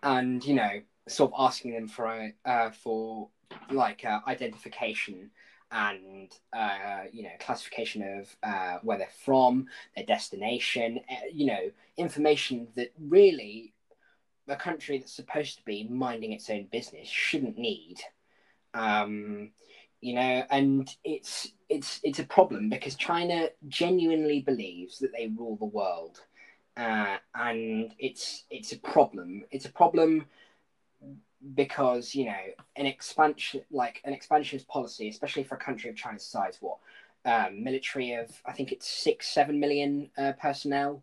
and 0.03 0.44
you 0.44 0.55
know, 0.55 0.81
sort 1.09 1.33
of 1.33 1.40
asking 1.40 1.73
them 1.73 1.88
for 1.88 2.33
uh, 2.44 2.70
for 2.70 3.29
like 3.70 4.05
uh, 4.05 4.20
identification 4.27 5.31
and 5.72 6.33
uh, 6.52 7.02
you 7.12 7.22
know 7.22 7.30
classification 7.38 8.02
of 8.18 8.37
uh, 8.42 8.78
where 8.83 8.98
they're 8.98 9.09
from, 9.24 9.66
their 9.94 10.04
destination, 10.04 11.00
uh, 11.11 11.26
you 11.33 11.46
know, 11.46 11.70
information 11.96 12.68
that 12.76 12.92
really 12.98 13.72
a 14.48 14.56
country 14.56 14.98
that's 14.98 15.12
supposed 15.12 15.59
to 15.59 15.64
be 15.64 15.85
minding 15.85 16.33
its 16.33 16.50
own 16.50 16.66
business 16.72 17.09
shouldn't 17.09 17.56
need. 17.56 17.98
Um, 18.74 19.50
you 20.00 20.14
know, 20.14 20.44
and 20.50 20.94
it's 21.04 21.52
it's 21.68 22.00
it's 22.02 22.18
a 22.18 22.24
problem 22.24 22.68
because 22.68 22.94
China 22.94 23.48
genuinely 23.68 24.40
believes 24.40 24.98
that 24.98 25.12
they 25.12 25.28
rule 25.28 25.56
the 25.56 25.66
world, 25.66 26.20
uh, 26.76 27.16
and 27.35 27.94
it's 27.98 28.44
it's 28.50 28.72
a 28.72 28.78
problem. 28.78 29.44
It's 29.50 29.66
a 29.66 29.72
problem 29.72 30.24
because 31.55 32.14
you 32.14 32.26
know 32.26 32.42
an 32.76 32.87
expansion 32.87 33.62
like 33.70 34.00
an 34.05 34.12
expansionist 34.12 34.68
policy, 34.68 35.09
especially 35.09 35.44
for 35.44 35.55
a 35.55 35.59
country 35.59 35.90
of 35.90 35.96
China's 35.96 36.24
size, 36.24 36.59
what 36.61 36.79
um, 37.24 37.62
military 37.62 38.14
of 38.14 38.31
I 38.46 38.53
think 38.53 38.72
it's 38.72 38.88
six 38.88 39.29
seven 39.29 39.61
million 39.61 40.11
uh, 40.16 40.33
personnel 40.40 41.03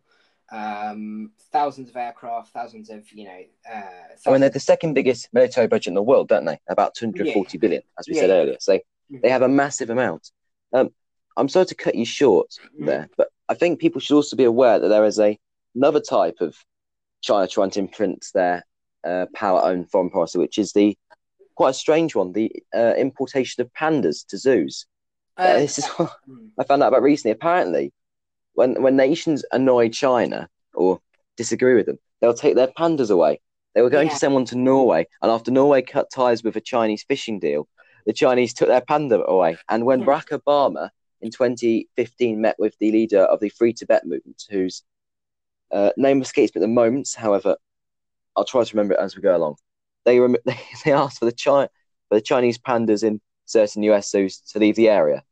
um, 0.50 1.30
thousands 1.52 1.90
of 1.90 1.96
aircraft, 1.96 2.52
thousands 2.52 2.90
of 2.90 3.10
you 3.12 3.24
know. 3.24 3.40
Uh, 3.70 3.82
I 4.26 4.30
mean, 4.30 4.40
they're 4.40 4.50
the 4.50 4.60
second 4.60 4.94
biggest 4.94 5.28
military 5.32 5.66
budget 5.66 5.88
in 5.88 5.94
the 5.94 6.02
world, 6.02 6.28
don't 6.28 6.44
they? 6.44 6.58
About 6.68 6.94
two 6.94 7.06
hundred 7.06 7.32
forty 7.32 7.58
yeah. 7.58 7.60
billion, 7.60 7.82
as 7.98 8.08
we 8.08 8.14
yeah. 8.14 8.20
said 8.22 8.30
earlier. 8.30 8.56
So 8.60 8.76
mm-hmm. 8.76 9.18
they 9.22 9.28
have 9.28 9.42
a 9.42 9.48
massive 9.48 9.90
amount. 9.90 10.30
Um, 10.72 10.90
I'm 11.36 11.48
sorry 11.48 11.66
to 11.66 11.74
cut 11.74 11.94
you 11.94 12.04
short 12.04 12.48
mm-hmm. 12.50 12.86
there, 12.86 13.08
but 13.16 13.28
I 13.48 13.54
think 13.54 13.80
people 13.80 14.00
should 14.00 14.16
also 14.16 14.36
be 14.36 14.44
aware 14.44 14.78
that 14.78 14.88
there 14.88 15.04
is 15.04 15.18
a 15.18 15.38
another 15.74 16.00
type 16.00 16.36
of 16.40 16.56
China 17.20 17.46
trying 17.46 17.70
to 17.70 17.80
imprint 17.80 18.26
their 18.34 18.64
uh, 19.04 19.26
power-owned 19.34 19.90
foreign 19.90 20.10
policy, 20.10 20.38
which 20.38 20.58
is 20.58 20.72
the 20.72 20.96
quite 21.54 21.70
a 21.70 21.74
strange 21.74 22.14
one: 22.14 22.32
the 22.32 22.52
uh, 22.74 22.94
importation 22.96 23.62
of 23.62 23.72
pandas 23.72 24.26
to 24.28 24.38
zoos. 24.38 24.86
Uh, 25.36 25.54
this 25.54 25.78
is 25.78 25.86
what. 25.96 26.16
I 26.58 26.64
found 26.64 26.82
out 26.82 26.88
about 26.88 27.02
recently. 27.02 27.32
Apparently, 27.32 27.92
when 28.54 28.82
when 28.82 28.96
nations 28.96 29.44
annoy 29.52 29.88
China 29.88 30.48
or 30.74 31.00
disagree 31.36 31.74
with 31.74 31.86
them, 31.86 31.98
they'll 32.20 32.34
take 32.34 32.56
their 32.56 32.68
pandas 32.68 33.10
away. 33.10 33.40
They 33.74 33.82
were 33.82 33.90
going 33.90 34.08
yeah. 34.08 34.14
to 34.14 34.18
send 34.18 34.34
one 34.34 34.44
to 34.46 34.58
Norway, 34.58 35.06
and 35.22 35.30
after 35.30 35.50
Norway 35.50 35.82
cut 35.82 36.10
ties 36.10 36.42
with 36.42 36.56
a 36.56 36.60
Chinese 36.60 37.04
fishing 37.06 37.38
deal, 37.38 37.68
the 38.06 38.12
Chinese 38.12 38.54
took 38.54 38.68
their 38.68 38.80
panda 38.80 39.22
away. 39.24 39.58
And 39.68 39.84
when 39.84 40.00
yeah. 40.00 40.06
Barack 40.06 40.40
Obama 40.40 40.88
in 41.20 41.30
2015 41.30 42.40
met 42.40 42.56
with 42.58 42.74
the 42.78 42.90
leader 42.90 43.20
of 43.20 43.38
the 43.38 43.50
Free 43.50 43.74
Tibet 43.74 44.06
movement, 44.06 44.44
whose 44.50 44.82
uh, 45.70 45.90
name 45.98 46.22
escapes 46.22 46.54
me 46.54 46.60
at 46.60 46.62
the 46.62 46.68
moment, 46.68 47.10
however, 47.16 47.56
I'll 48.38 48.44
try 48.44 48.62
to 48.62 48.76
remember 48.76 48.94
it 48.94 49.00
as 49.00 49.16
we 49.16 49.22
go 49.22 49.36
along. 49.36 49.56
They 50.04 50.20
rem- 50.20 50.36
they 50.84 50.92
asked 50.92 51.18
for 51.18 51.24
the 51.24 51.32
Chi- 51.32 51.68
for 52.08 52.14
the 52.14 52.20
Chinese 52.20 52.56
pandas 52.56 53.02
in 53.02 53.20
certain 53.46 53.82
US 53.82 54.10
zoos 54.10 54.40
to 54.52 54.60
leave 54.60 54.76
the 54.76 54.88
area, 54.88 55.24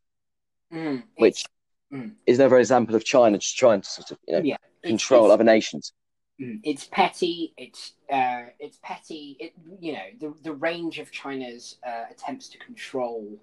mm, 0.73 1.03
which 1.15 1.45
mm. 1.91 2.11
is 2.25 2.39
another 2.39 2.57
example 2.57 2.95
of 2.95 3.05
China 3.05 3.37
just 3.37 3.57
trying 3.57 3.81
to 3.81 3.89
sort 3.89 4.11
of 4.11 4.17
you 4.27 4.33
know 4.33 4.41
yeah, 4.41 4.57
control 4.83 5.27
it's, 5.27 5.33
other 5.33 5.45
nations. 5.45 5.93
Mm, 6.41 6.59
it's 6.63 6.85
petty. 6.85 7.53
It's 7.57 7.93
uh, 8.11 8.47
it's 8.59 8.77
petty. 8.83 9.37
It 9.39 9.53
you 9.79 9.93
know 9.93 10.07
the 10.19 10.33
the 10.43 10.53
range 10.53 10.99
of 10.99 11.09
China's 11.11 11.77
uh, 11.87 12.03
attempts 12.11 12.49
to 12.49 12.57
control 12.57 13.39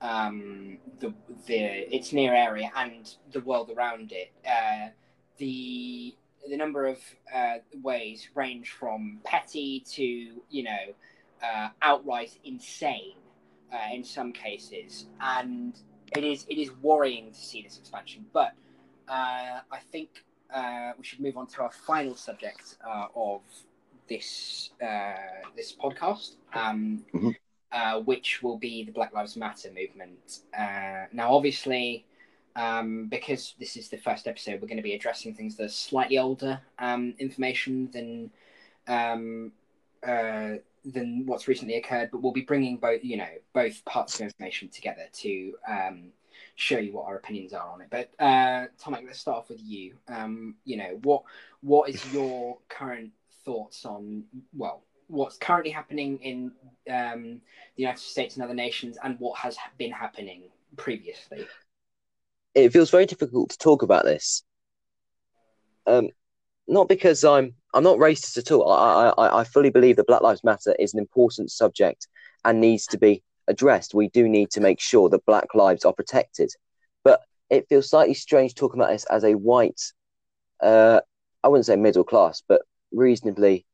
um, 0.00 0.78
the 0.98 1.14
the 1.46 1.94
its 1.94 2.12
near 2.12 2.34
area 2.34 2.72
and 2.74 3.14
the 3.30 3.40
world 3.40 3.70
around 3.70 4.10
it. 4.12 4.32
Uh, 4.44 4.88
the 5.38 6.14
the 6.48 6.56
number 6.56 6.86
of 6.86 6.98
uh, 7.34 7.56
ways 7.82 8.28
range 8.34 8.70
from 8.70 9.18
petty 9.24 9.80
to 9.92 10.04
you 10.04 10.62
know 10.62 10.94
uh, 11.42 11.68
outright 11.82 12.38
insane 12.44 13.14
uh, 13.72 13.94
in 13.94 14.04
some 14.04 14.32
cases, 14.32 15.06
and 15.20 15.78
it 16.16 16.24
is 16.24 16.46
it 16.48 16.58
is 16.58 16.70
worrying 16.82 17.30
to 17.30 17.38
see 17.38 17.62
this 17.62 17.78
expansion. 17.78 18.24
But 18.32 18.52
uh, 19.08 19.60
I 19.70 19.78
think 19.90 20.24
uh, 20.54 20.92
we 20.98 21.04
should 21.04 21.20
move 21.20 21.36
on 21.36 21.46
to 21.48 21.62
our 21.62 21.72
final 21.72 22.14
subject 22.14 22.76
uh, 22.86 23.06
of 23.14 23.40
this 24.08 24.70
this 25.56 25.74
podcast. 25.74 26.36
Um, 26.54 27.04
mm-hmm. 27.14 28.04
which 28.04 28.42
will 28.42 28.56
be 28.56 28.84
the 28.84 28.92
Black 28.92 29.12
Lives 29.12 29.36
Matter 29.36 29.70
movement. 29.74 30.40
now, 31.12 31.34
obviously, 31.34 32.06
um, 32.56 33.06
because 33.08 33.54
this 33.60 33.76
is 33.76 33.88
the 33.88 33.98
first 33.98 34.26
episode, 34.26 34.60
we're 34.60 34.68
going 34.68 34.78
to 34.78 34.82
be 34.82 34.94
addressing 34.94 35.34
things 35.34 35.56
that 35.56 35.64
are 35.64 35.68
slightly 35.68 36.18
older 36.18 36.60
um, 36.78 37.14
information 37.18 37.90
than 37.92 38.30
um, 38.88 39.52
uh, 40.06 40.54
than 40.84 41.26
what's 41.26 41.48
recently 41.48 41.76
occurred. 41.76 42.10
But 42.10 42.22
we'll 42.22 42.32
be 42.32 42.40
bringing 42.40 42.78
both, 42.78 43.04
you 43.04 43.18
know, 43.18 43.28
both 43.52 43.84
parts 43.84 44.14
of 44.16 44.22
information 44.22 44.70
together 44.70 45.06
to 45.12 45.54
um, 45.68 46.12
show 46.54 46.78
you 46.78 46.94
what 46.94 47.06
our 47.06 47.16
opinions 47.16 47.52
are 47.52 47.68
on 47.68 47.82
it. 47.82 47.88
But 47.90 48.10
uh, 48.18 48.66
Tomek, 48.82 49.04
let's 49.04 49.20
start 49.20 49.38
off 49.38 49.48
with 49.50 49.60
you. 49.62 49.94
Um, 50.08 50.54
you 50.64 50.78
know, 50.78 50.98
what 51.02 51.24
what 51.60 51.90
is 51.90 52.12
your 52.12 52.56
current 52.70 53.10
thoughts 53.44 53.84
on 53.84 54.24
well, 54.56 54.82
what's 55.08 55.36
currently 55.36 55.72
happening 55.72 56.18
in 56.22 56.52
um, 56.90 57.42
the 57.76 57.82
United 57.82 58.00
States 58.00 58.36
and 58.36 58.42
other 58.42 58.54
nations, 58.54 58.96
and 59.04 59.20
what 59.20 59.38
has 59.40 59.58
been 59.76 59.92
happening 59.92 60.44
previously? 60.78 61.46
It 62.56 62.72
feels 62.72 62.90
very 62.90 63.06
difficult 63.06 63.50
to 63.50 63.58
talk 63.58 63.82
about 63.82 64.04
this. 64.04 64.42
Um, 65.86 66.08
not 66.66 66.88
because 66.88 67.22
I'm 67.22 67.54
I'm 67.74 67.84
not 67.84 67.98
racist 67.98 68.38
at 68.38 68.50
all. 68.50 68.68
I, 68.72 69.12
I 69.16 69.40
I 69.40 69.44
fully 69.44 69.70
believe 69.70 69.96
that 69.96 70.06
Black 70.06 70.22
Lives 70.22 70.42
Matter 70.42 70.74
is 70.78 70.94
an 70.94 70.98
important 70.98 71.52
subject 71.52 72.08
and 72.44 72.60
needs 72.60 72.86
to 72.86 72.98
be 72.98 73.22
addressed. 73.46 73.94
We 73.94 74.08
do 74.08 74.28
need 74.28 74.50
to 74.52 74.60
make 74.60 74.80
sure 74.80 75.08
that 75.10 75.26
Black 75.26 75.54
lives 75.54 75.84
are 75.84 75.92
protected. 75.92 76.50
But 77.04 77.20
it 77.50 77.68
feels 77.68 77.90
slightly 77.90 78.14
strange 78.14 78.54
talking 78.54 78.80
about 78.80 78.90
this 78.90 79.04
as 79.04 79.22
a 79.22 79.34
white, 79.34 79.80
uh, 80.60 81.00
I 81.44 81.48
wouldn't 81.48 81.66
say 81.66 81.76
middle 81.76 82.04
class, 82.04 82.42
but 82.48 82.62
reasonably 82.90 83.66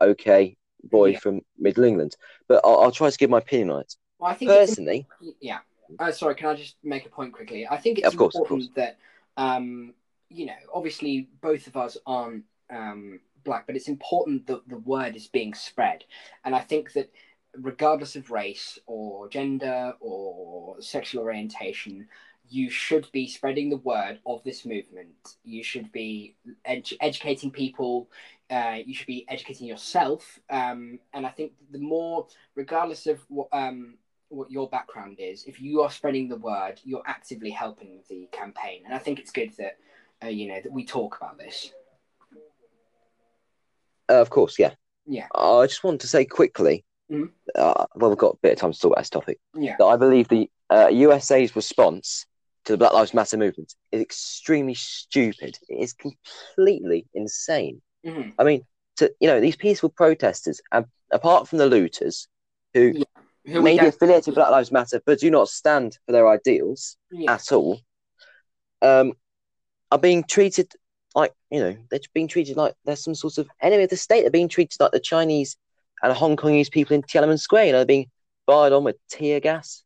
okay 0.00 0.56
boy 0.84 1.10
yeah. 1.10 1.18
from 1.18 1.40
Middle 1.58 1.84
England. 1.84 2.16
But 2.48 2.62
I'll, 2.64 2.80
I'll, 2.80 2.90
try 2.92 3.10
to 3.10 3.18
give 3.18 3.30
my 3.30 3.38
opinion 3.38 3.70
on 3.70 3.80
it. 3.80 3.94
Well, 4.18 4.30
I 4.30 4.34
think 4.34 4.50
personally, 4.50 5.06
yeah, 5.40 5.58
uh, 5.98 6.12
sorry, 6.12 6.34
can 6.34 6.48
I 6.48 6.54
just 6.54 6.76
make 6.82 7.06
a 7.06 7.08
point 7.08 7.32
quickly? 7.32 7.66
I 7.68 7.76
think 7.76 7.98
it's 7.98 8.08
of 8.08 8.16
course, 8.16 8.34
important 8.34 8.74
that, 8.74 8.98
um, 9.36 9.94
you 10.28 10.46
know, 10.46 10.54
obviously 10.72 11.28
both 11.40 11.66
of 11.66 11.76
us 11.76 11.96
aren't 12.06 12.44
um, 12.70 13.20
black, 13.44 13.66
but 13.66 13.76
it's 13.76 13.88
important 13.88 14.46
that 14.46 14.68
the 14.68 14.78
word 14.78 15.16
is 15.16 15.28
being 15.28 15.54
spread. 15.54 16.04
And 16.44 16.54
I 16.54 16.60
think 16.60 16.92
that 16.92 17.10
regardless 17.56 18.16
of 18.16 18.30
race 18.30 18.78
or 18.86 19.28
gender 19.28 19.94
or 20.00 20.80
sexual 20.80 21.22
orientation, 21.22 22.08
you 22.48 22.68
should 22.70 23.10
be 23.12 23.26
spreading 23.26 23.70
the 23.70 23.78
word 23.78 24.18
of 24.26 24.42
this 24.44 24.64
movement. 24.66 25.36
You 25.44 25.62
should 25.62 25.90
be 25.92 26.36
ed- 26.64 26.88
educating 27.00 27.50
people. 27.50 28.10
Uh, 28.50 28.78
you 28.84 28.94
should 28.94 29.06
be 29.06 29.24
educating 29.28 29.66
yourself. 29.66 30.38
Um, 30.50 30.98
and 31.14 31.26
I 31.26 31.30
think 31.30 31.52
the 31.70 31.78
more, 31.78 32.26
regardless 32.54 33.06
of 33.06 33.20
what, 33.28 33.48
um, 33.52 33.94
what 34.32 34.50
your 34.50 34.68
background 34.68 35.18
is, 35.18 35.44
if 35.44 35.60
you 35.60 35.82
are 35.82 35.90
spreading 35.90 36.28
the 36.28 36.36
word, 36.36 36.80
you're 36.84 37.02
actively 37.06 37.50
helping 37.50 38.00
the 38.08 38.28
campaign. 38.32 38.82
And 38.84 38.94
I 38.94 38.98
think 38.98 39.18
it's 39.18 39.30
good 39.30 39.52
that 39.58 39.78
uh, 40.24 40.28
you 40.28 40.48
know 40.48 40.60
that 40.62 40.72
we 40.72 40.84
talk 40.84 41.16
about 41.16 41.38
this. 41.38 41.70
Uh, 44.08 44.20
of 44.20 44.30
course, 44.30 44.58
yeah. 44.58 44.72
Yeah. 45.06 45.26
I 45.34 45.66
just 45.66 45.84
want 45.84 46.00
to 46.02 46.06
say 46.06 46.24
quickly. 46.24 46.84
Mm-hmm. 47.10 47.26
Uh, 47.54 47.86
well, 47.94 48.10
we've 48.10 48.18
got 48.18 48.34
a 48.34 48.38
bit 48.42 48.52
of 48.52 48.58
time 48.58 48.72
to 48.72 48.78
talk 48.78 48.92
about 48.92 49.00
this 49.00 49.10
topic. 49.10 49.38
Yeah. 49.54 49.76
That 49.78 49.84
I 49.84 49.96
believe 49.96 50.28
the 50.28 50.50
USA's 50.70 51.50
uh, 51.50 51.54
response 51.54 52.26
to 52.64 52.72
the 52.72 52.78
Black 52.78 52.92
Lives 52.92 53.12
Matter 53.12 53.36
movement 53.36 53.74
is 53.90 54.00
extremely 54.00 54.74
stupid. 54.74 55.58
It 55.68 55.82
is 55.82 55.92
completely 55.92 57.06
insane. 57.14 57.82
Mm-hmm. 58.06 58.30
I 58.38 58.44
mean, 58.44 58.62
to 58.96 59.12
you 59.20 59.28
know, 59.28 59.40
these 59.40 59.56
peaceful 59.56 59.90
protesters, 59.90 60.60
and 60.70 60.86
apart 61.10 61.48
from 61.48 61.58
the 61.58 61.66
looters, 61.66 62.28
who 62.74 62.92
yeah 62.94 63.04
who 63.44 63.62
maybe 63.62 63.86
affiliated 63.86 64.26
with 64.26 64.34
Black 64.36 64.50
Lives 64.50 64.72
Matter, 64.72 65.00
but 65.04 65.20
do 65.20 65.30
not 65.30 65.48
stand 65.48 65.98
for 66.06 66.12
their 66.12 66.28
ideals 66.28 66.96
yeah. 67.10 67.34
at 67.34 67.52
all, 67.52 67.80
um, 68.80 69.14
are 69.90 69.98
being 69.98 70.24
treated 70.24 70.72
like 71.14 71.32
you 71.50 71.60
know 71.60 71.76
they're 71.90 72.00
being 72.14 72.28
treated 72.28 72.56
like 72.56 72.74
they're 72.84 72.96
some 72.96 73.14
sort 73.14 73.38
of 73.38 73.48
enemy 73.60 73.84
of 73.84 73.90
the 73.90 73.96
state. 73.96 74.22
They're 74.22 74.30
being 74.30 74.48
treated 74.48 74.80
like 74.80 74.92
the 74.92 75.00
Chinese 75.00 75.56
and 76.02 76.12
Hong 76.12 76.36
Kongese 76.36 76.70
people 76.70 76.94
in 76.94 77.02
Tiananmen 77.02 77.38
Square. 77.38 77.66
You 77.66 77.72
know, 77.72 77.78
they're 77.78 77.86
being 77.86 78.10
fired 78.46 78.72
on 78.72 78.84
with 78.84 78.96
tear 79.08 79.40
gas 79.40 79.84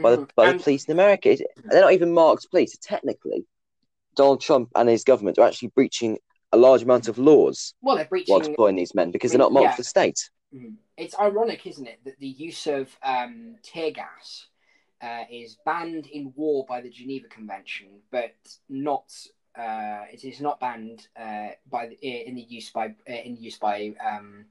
by 0.00 0.10
the, 0.10 0.16
mm-hmm. 0.18 0.30
by 0.36 0.52
the 0.52 0.58
police 0.58 0.84
in 0.84 0.92
America. 0.92 1.36
They're 1.64 1.80
not 1.80 1.92
even 1.92 2.12
marked 2.12 2.50
police. 2.50 2.76
Technically, 2.80 3.46
Donald 4.14 4.40
Trump 4.40 4.70
and 4.74 4.88
his 4.88 5.04
government 5.04 5.38
are 5.38 5.46
actually 5.46 5.68
breaching 5.68 6.18
a 6.52 6.56
large 6.56 6.82
amount 6.82 7.08
of 7.08 7.18
laws. 7.18 7.74
Well, 7.80 7.96
they're 7.96 8.04
breaching 8.04 8.32
while 8.32 8.42
deploying 8.42 8.76
these 8.76 8.94
men 8.94 9.10
because 9.10 9.30
they're 9.30 9.38
not 9.38 9.52
marked 9.52 9.70
yeah. 9.70 9.76
for 9.76 9.82
the 9.82 9.88
state. 9.88 10.30
Mm-hmm. 10.54 10.74
It's 10.96 11.18
ironic, 11.18 11.66
isn't 11.66 11.86
it, 11.86 12.00
that 12.04 12.18
the 12.18 12.28
use 12.28 12.66
of 12.66 12.96
um, 13.02 13.56
tear 13.62 13.90
gas 13.90 14.46
uh, 15.02 15.24
is 15.30 15.58
banned 15.66 16.06
in 16.06 16.32
war 16.36 16.64
by 16.66 16.80
the 16.80 16.90
Geneva 16.90 17.28
Convention, 17.28 17.88
but 18.10 18.34
not. 18.68 19.12
Uh, 19.58 20.04
it 20.12 20.22
is 20.22 20.40
not 20.42 20.60
banned 20.60 21.08
uh, 21.18 21.48
by 21.70 21.86
the, 21.86 21.94
in 22.06 22.34
the 22.34 22.42
use 22.42 22.70
by 22.70 22.88
uh, 23.08 23.12
in 23.12 23.36
use 23.36 23.56
by 23.56 23.94
um, 24.06 24.44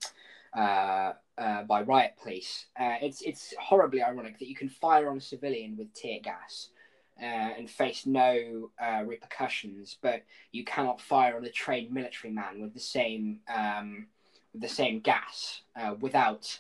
uh, 0.56 1.14
uh, 1.38 1.64
by 1.64 1.82
riot 1.82 2.16
police. 2.22 2.66
it's 2.80 3.22
it's 3.22 3.54
horribly 3.60 4.02
ironic 4.02 4.40
that 4.40 4.48
you 4.48 4.56
can 4.56 4.70
fire 4.70 5.10
on 5.10 5.18
a 5.18 5.22
civilian 5.22 5.78
with 5.78 5.94
tear 5.94 6.20
gas. 6.24 6.70
and 7.20 7.70
face 7.70 8.06
no 8.06 8.70
repercussions, 9.06 9.98
but 10.02 10.24
you 10.52 10.64
cannot 10.64 11.02
fire 11.02 11.38
on 11.38 11.46
a 11.46 11.52
trained 11.52 11.92
military 11.92 12.34
man 12.34 12.62
with 12.62 12.74
the 12.74 12.80
same 12.80 13.40
um, 13.48 14.08
the 14.60 14.68
same 14.68 15.00
gas 15.00 15.62
uh, 15.80 15.96
without 16.00 16.60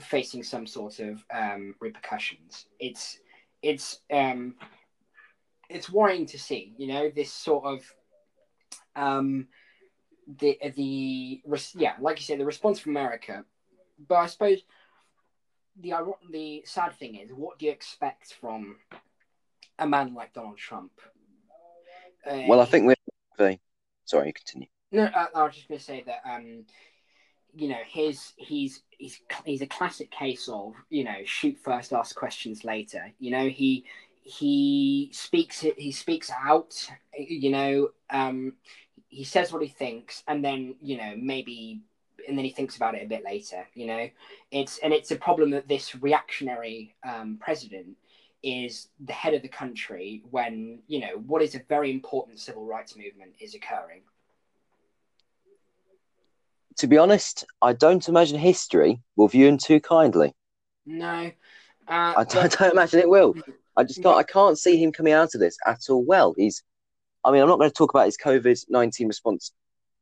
facing 0.00 0.42
some 0.42 0.66
sort 0.66 0.98
of 1.00 1.24
um, 1.32 1.74
repercussions. 1.80 2.66
It's 2.78 3.18
it's 3.62 4.00
um, 4.12 4.54
it's 5.68 5.90
worrying 5.90 6.26
to 6.26 6.38
see, 6.38 6.74
you 6.76 6.88
know, 6.88 7.10
this 7.14 7.32
sort 7.32 7.64
of 7.64 7.94
um, 8.96 9.48
the 10.38 10.58
the 10.76 11.42
yeah, 11.74 11.94
like 12.00 12.18
you 12.18 12.24
said, 12.24 12.38
the 12.38 12.44
response 12.44 12.78
from 12.78 12.92
America. 12.92 13.44
But 14.08 14.16
I 14.16 14.26
suppose 14.26 14.62
the 15.80 15.94
the 16.30 16.62
sad 16.64 16.94
thing 16.94 17.16
is, 17.16 17.30
what 17.30 17.58
do 17.58 17.66
you 17.66 17.72
expect 17.72 18.34
from 18.40 18.76
a 19.78 19.86
man 19.86 20.14
like 20.14 20.32
Donald 20.32 20.58
Trump? 20.58 20.92
Uh, 22.26 22.42
well, 22.48 22.60
I 22.60 22.64
think 22.64 22.86
we're. 22.86 23.56
Sorry, 24.04 24.32
continue. 24.32 24.68
No, 24.90 25.08
I, 25.14 25.28
I 25.34 25.44
was 25.44 25.54
just 25.54 25.68
going 25.68 25.78
to 25.78 25.84
say 25.84 26.04
that 26.06 26.20
um, 26.30 26.64
you 27.54 27.68
know 27.68 27.80
his 27.86 28.32
he's 28.36 28.82
he's 28.90 29.20
he's 29.44 29.62
a 29.62 29.66
classic 29.66 30.10
case 30.10 30.48
of 30.48 30.74
you 30.90 31.04
know 31.04 31.16
shoot 31.24 31.58
first 31.58 31.92
ask 31.92 32.14
questions 32.16 32.64
later. 32.64 33.12
You 33.18 33.30
know 33.30 33.48
he 33.48 33.84
he 34.22 35.10
speaks 35.12 35.60
he 35.60 35.92
speaks 35.92 36.30
out 36.30 36.88
you 37.18 37.50
know 37.50 37.90
um 38.10 38.54
he 39.08 39.24
says 39.24 39.52
what 39.52 39.62
he 39.62 39.68
thinks 39.68 40.22
and 40.28 40.44
then 40.44 40.76
you 40.80 40.96
know 40.96 41.14
maybe 41.16 41.80
and 42.28 42.38
then 42.38 42.44
he 42.44 42.52
thinks 42.52 42.76
about 42.76 42.94
it 42.94 43.02
a 43.02 43.08
bit 43.08 43.24
later 43.24 43.66
you 43.74 43.86
know. 43.86 44.08
It's 44.50 44.78
and 44.78 44.92
it's 44.92 45.10
a 45.10 45.16
problem 45.16 45.50
that 45.50 45.68
this 45.68 45.94
reactionary 45.96 46.94
um, 47.08 47.38
president 47.40 47.96
is 48.42 48.88
the 49.04 49.12
head 49.12 49.34
of 49.34 49.42
the 49.42 49.48
country 49.48 50.22
when 50.30 50.80
you 50.88 51.00
know 51.00 51.22
what 51.26 51.42
is 51.42 51.54
a 51.54 51.62
very 51.68 51.90
important 51.90 52.40
civil 52.40 52.64
rights 52.64 52.96
movement 52.96 53.32
is 53.40 53.54
occurring 53.54 54.02
to 56.78 56.86
be 56.86 56.98
honest, 56.98 57.44
I 57.60 57.72
don't 57.72 58.08
imagine 58.08 58.38
history 58.38 59.00
will 59.16 59.28
view 59.28 59.46
him 59.46 59.58
too 59.58 59.80
kindly. 59.80 60.34
No, 60.86 61.30
uh, 61.88 62.14
I, 62.16 62.24
don't, 62.24 62.34
but... 62.34 62.36
I, 62.60 62.64
don't, 62.64 62.72
imagine 62.72 63.00
it 63.00 63.08
will. 63.08 63.34
I 63.76 63.84
just 63.84 64.02
can't. 64.02 64.16
I 64.16 64.22
can't 64.22 64.58
see 64.58 64.82
him 64.82 64.92
coming 64.92 65.12
out 65.12 65.34
of 65.34 65.40
this 65.40 65.56
at 65.66 65.80
all. 65.88 66.04
Well, 66.04 66.34
he's. 66.36 66.62
I 67.24 67.30
mean, 67.30 67.40
I'm 67.40 67.48
not 67.48 67.58
going 67.58 67.70
to 67.70 67.74
talk 67.74 67.94
about 67.94 68.06
his 68.06 68.16
COVID 68.16 68.64
nineteen 68.68 69.08
response 69.08 69.52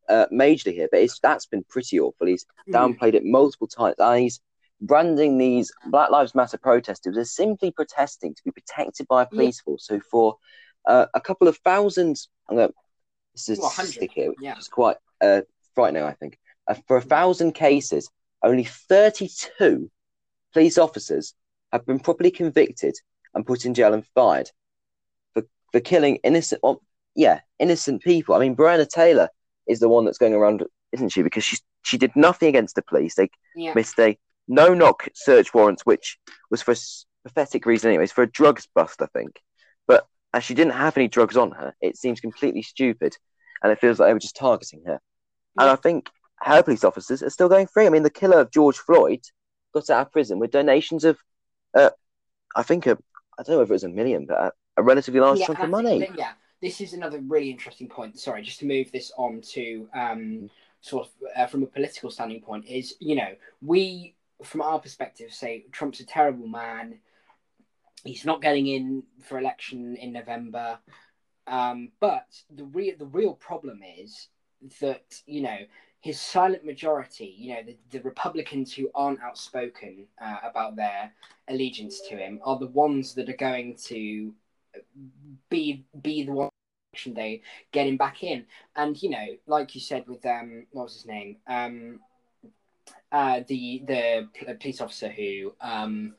uh, 0.08 0.26
majorly 0.32 0.74
here, 0.74 0.88
but 0.90 1.08
that's 1.22 1.46
been 1.46 1.64
pretty 1.68 2.00
awful. 2.00 2.26
He's 2.26 2.46
mm. 2.68 2.74
downplayed 2.74 3.14
it 3.14 3.24
multiple 3.24 3.68
times. 3.68 3.94
And 3.98 4.22
he's 4.22 4.40
branding 4.80 5.38
these 5.38 5.72
Black 5.86 6.10
Lives 6.10 6.34
Matter 6.34 6.58
protesters 6.58 7.16
as 7.16 7.32
simply 7.32 7.70
protesting 7.70 8.34
to 8.34 8.42
be 8.44 8.50
protected 8.50 9.06
by 9.08 9.22
a 9.22 9.26
police 9.26 9.60
force. 9.60 9.86
So 9.86 10.00
for 10.00 10.36
uh, 10.86 11.06
a 11.14 11.20
couple 11.20 11.48
of 11.48 11.56
thousand, 11.58 12.16
I'm 12.48 12.56
going. 12.56 12.72
This 13.34 13.48
is 13.48 13.60
well, 13.60 13.70
here, 14.12 14.30
which 14.30 14.38
yeah. 14.40 14.58
is 14.58 14.66
quite 14.66 14.96
uh, 15.20 15.42
frightening. 15.76 16.02
I 16.02 16.12
think 16.14 16.36
Uh, 16.70 16.74
for 16.86 16.96
a 16.96 17.02
thousand 17.02 17.52
cases, 17.52 18.08
only 18.44 18.64
32 18.64 19.90
police 20.52 20.78
officers 20.78 21.34
have 21.72 21.84
been 21.84 21.98
properly 21.98 22.30
convicted 22.30 22.94
and 23.34 23.46
put 23.46 23.64
in 23.64 23.74
jail 23.74 23.92
and 23.92 24.06
fired 24.14 24.48
for, 25.34 25.42
for 25.72 25.80
killing 25.80 26.16
innocent, 26.22 26.62
yeah, 27.16 27.40
innocent 27.58 28.02
people. 28.02 28.34
I 28.34 28.38
mean, 28.38 28.54
Breonna 28.56 28.88
Taylor 28.88 29.28
is 29.66 29.80
the 29.80 29.88
one 29.88 30.04
that's 30.04 30.18
going 30.18 30.34
around, 30.34 30.64
isn't 30.92 31.10
she? 31.10 31.22
Because 31.22 31.44
she 31.44 31.58
she 31.82 31.98
did 31.98 32.14
nothing 32.14 32.48
against 32.48 32.74
the 32.76 32.82
police. 32.82 33.14
They 33.16 33.30
Yeah. 33.56 33.72
missed 33.74 33.98
a 33.98 34.16
no 34.46 34.74
knock 34.74 35.08
search 35.14 35.52
warrant, 35.54 35.80
which 35.84 36.18
was 36.50 36.62
for 36.62 36.72
s- 36.72 37.04
pathetic 37.24 37.66
reason, 37.66 37.88
anyways, 37.90 38.12
for 38.12 38.22
a 38.22 38.30
drugs 38.30 38.68
bust, 38.74 39.02
I 39.02 39.06
think. 39.06 39.40
But 39.88 40.06
as 40.32 40.44
she 40.44 40.54
didn't 40.54 40.74
have 40.74 40.96
any 40.96 41.08
drugs 41.08 41.36
on 41.36 41.50
her, 41.52 41.74
it 41.80 41.96
seems 41.96 42.20
completely 42.20 42.62
stupid, 42.62 43.16
and 43.62 43.72
it 43.72 43.80
feels 43.80 43.98
like 43.98 44.08
they 44.08 44.12
were 44.12 44.18
just 44.28 44.36
targeting 44.36 44.82
her. 44.86 45.00
And 45.58 45.68
I 45.70 45.76
think 45.76 46.08
her 46.42 46.62
police 46.62 46.84
officers 46.84 47.22
are 47.22 47.30
still 47.30 47.48
going 47.48 47.66
free. 47.66 47.86
I 47.86 47.90
mean, 47.90 48.02
the 48.02 48.10
killer 48.10 48.40
of 48.40 48.50
George 48.50 48.78
Floyd 48.78 49.20
got 49.74 49.90
out 49.90 50.06
of 50.06 50.12
prison 50.12 50.38
with 50.38 50.50
donations 50.50 51.04
of, 51.04 51.18
uh, 51.76 51.90
I 52.56 52.62
think, 52.62 52.86
a, 52.86 52.98
I 53.38 53.42
don't 53.42 53.56
know 53.56 53.62
if 53.62 53.70
it 53.70 53.74
was 53.74 53.84
a 53.84 53.88
million, 53.88 54.26
but 54.26 54.38
a, 54.38 54.52
a 54.78 54.82
relatively 54.82 55.20
large 55.20 55.40
Yeah, 55.40 55.46
chunk 55.46 55.60
of 55.60 55.70
money. 55.70 56.08
yeah, 56.16 56.32
this 56.60 56.80
is 56.80 56.92
another 56.92 57.20
really 57.20 57.50
interesting 57.50 57.88
point. 57.88 58.18
Sorry, 58.18 58.42
just 58.42 58.60
to 58.60 58.66
move 58.66 58.90
this 58.92 59.12
on 59.16 59.40
to 59.52 59.88
um, 59.94 60.50
sort 60.80 61.06
of 61.06 61.12
uh, 61.36 61.46
from 61.46 61.62
a 61.62 61.66
political 61.66 62.10
standing 62.10 62.40
point 62.40 62.66
is 62.66 62.94
you 63.00 63.16
know 63.16 63.34
we 63.62 64.14
from 64.42 64.62
our 64.62 64.78
perspective 64.78 65.32
say 65.32 65.66
Trump's 65.72 66.00
a 66.00 66.06
terrible 66.06 66.46
man. 66.48 66.98
He's 68.04 68.24
not 68.24 68.40
getting 68.40 68.66
in 68.66 69.02
for 69.22 69.38
election 69.38 69.96
in 69.96 70.12
November, 70.12 70.78
um, 71.46 71.90
but 72.00 72.26
the 72.54 72.64
real 72.64 72.94
the 72.98 73.06
real 73.06 73.34
problem 73.34 73.80
is 73.98 74.28
that 74.80 75.20
you 75.26 75.42
know 75.42 75.58
his 76.00 76.18
silent 76.20 76.64
majority, 76.64 77.34
you 77.38 77.54
know, 77.54 77.62
the, 77.62 77.76
the 77.90 78.02
Republicans 78.02 78.72
who 78.72 78.90
aren't 78.94 79.20
outspoken 79.20 80.06
uh, 80.20 80.38
about 80.42 80.74
their 80.76 81.12
allegiance 81.48 82.00
to 82.08 82.16
him 82.16 82.40
are 82.42 82.58
the 82.58 82.66
ones 82.68 83.14
that 83.14 83.28
are 83.28 83.36
going 83.36 83.76
to 83.84 84.32
be 85.50 85.84
be 86.00 86.22
the 86.24 86.32
one 86.32 86.48
election 86.92 87.12
day 87.12 87.42
get 87.72 87.86
him 87.86 87.96
back 87.96 88.22
in. 88.22 88.46
And 88.76 89.00
you 89.02 89.10
know, 89.10 89.26
like 89.46 89.74
you 89.74 89.80
said 89.80 90.06
with 90.08 90.24
um, 90.26 90.66
what 90.72 90.84
was 90.84 90.94
his 90.94 91.06
name? 91.06 91.36
Um, 91.46 92.00
uh, 93.12 93.40
the 93.48 93.82
the 93.86 94.28
police 94.60 94.80
officer 94.80 95.08
who 95.08 95.54
um, 95.60 96.14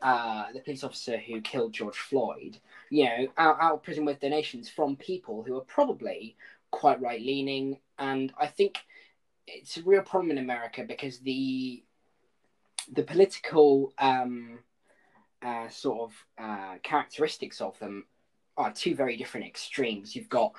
uh, 0.00 0.44
the 0.52 0.60
police 0.60 0.84
officer 0.84 1.16
who 1.16 1.40
killed 1.40 1.72
George 1.72 1.96
Floyd. 1.96 2.58
You 2.90 3.04
know, 3.04 3.26
out, 3.36 3.58
out 3.60 3.74
of 3.74 3.82
prison 3.82 4.04
with 4.04 4.20
donations 4.20 4.68
from 4.68 4.96
people 4.96 5.42
who 5.42 5.56
are 5.56 5.62
probably 5.62 6.36
quite 6.70 7.00
right 7.00 7.20
leaning, 7.20 7.78
and 7.98 8.32
I 8.38 8.46
think 8.46 8.78
it's 9.56 9.76
a 9.76 9.82
real 9.82 10.02
problem 10.02 10.30
in 10.30 10.38
America 10.38 10.84
because 10.86 11.18
the 11.20 11.82
the 12.92 13.02
political 13.02 13.92
um, 13.98 14.60
uh, 15.42 15.68
sort 15.68 16.00
of 16.00 16.26
uh, 16.38 16.74
characteristics 16.82 17.60
of 17.60 17.78
them 17.78 18.04
are 18.56 18.72
two 18.72 18.94
very 18.94 19.16
different 19.16 19.46
extremes. 19.46 20.16
You've 20.16 20.28
got 20.28 20.52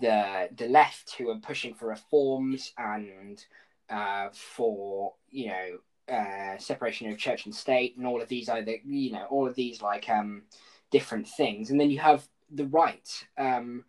the 0.00 0.48
the 0.56 0.68
left 0.68 1.14
who 1.16 1.30
are 1.30 1.38
pushing 1.38 1.74
for 1.74 1.88
reforms 1.88 2.72
and 2.78 3.44
uh, 3.90 4.28
for 4.32 5.14
you 5.30 5.48
know 5.48 6.14
uh, 6.14 6.58
separation 6.58 7.10
of 7.10 7.18
church 7.18 7.46
and 7.46 7.54
state 7.54 7.96
and 7.96 8.06
all 8.06 8.20
of 8.20 8.28
these 8.28 8.48
either 8.48 8.76
you 8.84 9.12
know 9.12 9.26
all 9.30 9.46
of 9.46 9.54
these 9.54 9.80
like 9.80 10.08
um, 10.08 10.42
different 10.90 11.28
things, 11.28 11.70
and 11.70 11.80
then 11.80 11.90
you 11.90 11.98
have 11.98 12.26
the 12.50 12.66
right. 12.66 13.26
Um, 13.38 13.84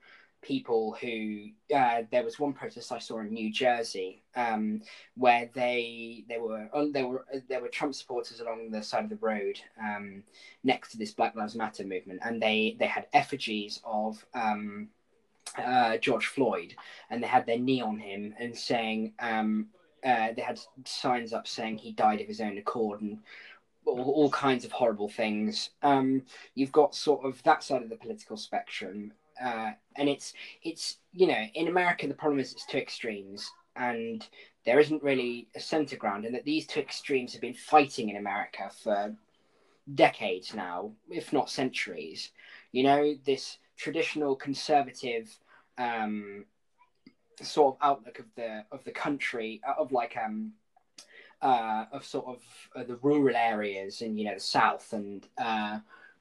people 0.46 0.96
who 1.02 1.48
uh, 1.76 2.04
there 2.12 2.24
was 2.24 2.40
one 2.40 2.54
protest 2.54 2.92
I 2.92 3.00
saw 3.00 3.20
in 3.20 3.34
New 3.34 3.52
Jersey 3.52 4.22
um, 4.36 4.82
where 5.16 5.50
they 5.54 6.24
they 6.30 6.38
were 6.38 6.70
there 6.92 7.08
were 7.08 7.26
there 7.50 7.62
were 7.62 7.68
Trump 7.68 7.96
supporters 7.96 8.40
along 8.40 8.70
the 8.70 8.84
side 8.84 9.04
of 9.04 9.10
the 9.10 9.16
road 9.18 9.60
um, 9.82 10.24
next 10.64 10.92
to 10.92 10.98
this 10.98 11.14
Black 11.14 11.36
Lives 11.36 11.56
Matter 11.56 11.84
movement, 11.84 12.20
and 12.24 12.42
they 12.42 12.76
they 12.80 12.86
had 12.86 13.08
effigies 13.14 13.82
of 13.84 14.24
um, 14.36 14.90
uh, 15.58 15.98
George 15.98 16.28
Floyd, 16.28 16.76
and 17.10 17.24
they 17.24 17.28
had 17.28 17.46
their 17.46 17.60
knee 17.60 17.82
on 17.82 17.98
him 17.98 18.36
and 18.40 18.56
saying 18.56 19.14
um, 19.20 19.68
uh, 20.06 20.30
they 20.36 20.44
had 20.44 20.60
signs 20.86 21.34
up 21.34 21.48
saying 21.48 21.78
he 21.78 21.92
died 21.92 22.22
of 22.22 22.28
his 22.28 22.42
own 22.42 22.58
accord 22.58 23.02
and. 23.02 23.20
All, 23.88 24.00
all 24.00 24.32
kinds 24.32 24.66
of 24.66 24.72
horrible 24.72 25.10
things. 25.10 25.70
Um, 25.84 26.24
you've 26.56 26.72
got 26.72 26.96
sort 26.96 27.24
of 27.24 27.44
that 27.44 27.62
side 27.64 27.84
of 27.84 27.90
the 27.90 27.96
political 27.96 28.36
spectrum, 28.36 29.14
uh, 29.44 29.72
and 29.96 30.10
it's 30.10 30.34
it's 30.64 30.98
you 31.14 31.28
know 31.28 31.44
in 31.54 31.68
America 31.68 32.08
the 32.08 32.14
problem 32.14 32.40
is 32.40 32.52
it's 32.52 32.66
two 32.66 32.78
extremes, 32.78 33.50
and 33.76 34.28
there 34.66 34.80
isn't 34.80 35.04
really 35.04 35.48
a 35.56 35.60
center 35.60 35.96
ground, 35.96 36.26
and 36.26 36.36
that 36.36 36.46
these 36.46 36.68
two 36.68 36.80
extremes 36.80 37.34
have 37.34 37.42
been 37.42 37.54
fighting 37.54 38.10
in 38.10 38.18
America 38.18 38.70
for 38.84 39.16
decades 39.94 40.54
now, 40.54 40.92
if 41.10 41.32
not 41.32 41.50
centuries. 41.50 42.32
You 42.72 42.84
know 42.84 43.16
this 43.26 43.58
traditional 43.78 44.36
conservative 44.36 45.30
um, 45.78 46.46
sort 47.42 47.76
of 47.76 47.88
outlook 47.88 48.20
of 48.20 48.26
the 48.36 48.66
of 48.72 48.84
the 48.84 48.92
country 48.92 49.62
uh, 49.68 49.74
of 49.78 49.92
like 49.92 50.16
um 50.18 50.54
uh, 51.42 51.86
of 51.92 52.06
sort 52.06 52.26
of 52.26 52.42
uh, 52.76 52.84
the 52.84 52.96
rural 52.98 53.36
areas 53.36 54.02
and 54.02 54.18
you 54.18 54.26
know 54.26 54.34
the 54.34 54.40
south 54.40 54.94
and 54.94 55.28
uh, 55.38 55.80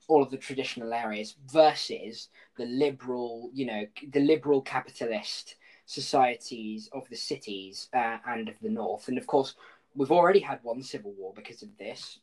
all 0.09 0.23
of 0.23 0.31
the 0.31 0.37
traditional 0.37 0.93
areas 0.93 1.37
versus 1.53 2.29
the 2.57 2.67
liberal 2.67 3.51
you 3.53 3.67
know 3.67 3.87
the 4.11 4.21
liberal 4.21 4.61
capitalist 4.61 5.57
societies 5.87 6.88
of 6.93 7.09
the 7.11 7.17
cities 7.17 7.88
uh, 7.95 8.19
and 8.27 8.49
of 8.49 8.55
the 8.62 8.71
north 8.71 9.09
and 9.09 9.19
of 9.19 9.27
course 9.27 9.55
we've 9.95 10.12
already 10.12 10.40
had 10.40 10.59
one 10.62 10.83
civil 10.83 11.12
war 11.12 11.33
because 11.35 11.62
of 11.62 11.77
this 11.79 12.19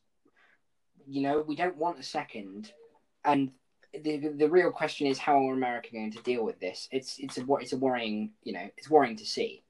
you 1.08 1.22
know 1.22 1.44
we 1.48 1.56
don't 1.56 1.78
want 1.78 2.00
a 2.00 2.04
second 2.04 2.72
and 3.26 3.52
the 3.94 4.30
the 4.38 4.50
real 4.50 4.72
question 4.72 5.08
is 5.08 5.18
how 5.18 5.48
are 5.48 5.54
America 5.54 5.90
going 5.92 6.12
to 6.12 6.22
deal 6.22 6.44
with 6.44 6.60
this? 6.60 6.88
It's 6.92 7.18
it's 7.20 7.38
a 7.38 7.46
it's 7.56 7.74
a 7.74 7.78
worrying 7.78 8.32
you 8.44 8.54
know 8.54 8.70
it's 8.78 8.90
worrying 8.90 9.18
to 9.18 9.26
see. 9.26 9.64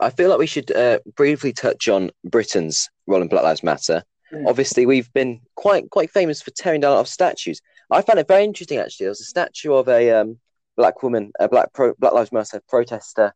I 0.00 0.10
feel 0.10 0.28
like 0.30 0.38
we 0.38 0.46
should 0.46 0.72
uh, 0.72 0.98
briefly 1.14 1.52
touch 1.52 1.88
on 1.88 2.10
Britain's 2.24 2.90
role 3.06 3.22
in 3.22 3.28
Black 3.28 3.44
Lives 3.44 3.62
Matter. 3.62 4.02
Mm. 4.34 4.48
Obviously, 4.48 4.86
we've 4.86 5.12
been 5.12 5.40
quite 5.54 5.90
quite 5.90 6.10
famous 6.10 6.42
for 6.42 6.50
tearing 6.50 6.80
down 6.80 6.92
a 6.92 6.94
lot 6.94 7.00
of 7.00 7.08
statues. 7.08 7.60
I 7.90 8.02
found 8.02 8.18
it 8.18 8.28
very 8.28 8.44
interesting 8.44 8.78
actually. 8.78 9.04
There 9.04 9.10
was 9.10 9.20
a 9.20 9.24
statue 9.24 9.72
of 9.74 9.88
a 9.88 10.10
um, 10.10 10.38
black 10.76 11.02
woman, 11.02 11.32
a 11.38 11.48
black 11.48 11.72
pro, 11.72 11.94
Black 11.98 12.12
Lives 12.12 12.32
Matter 12.32 12.60
protester, 12.68 13.34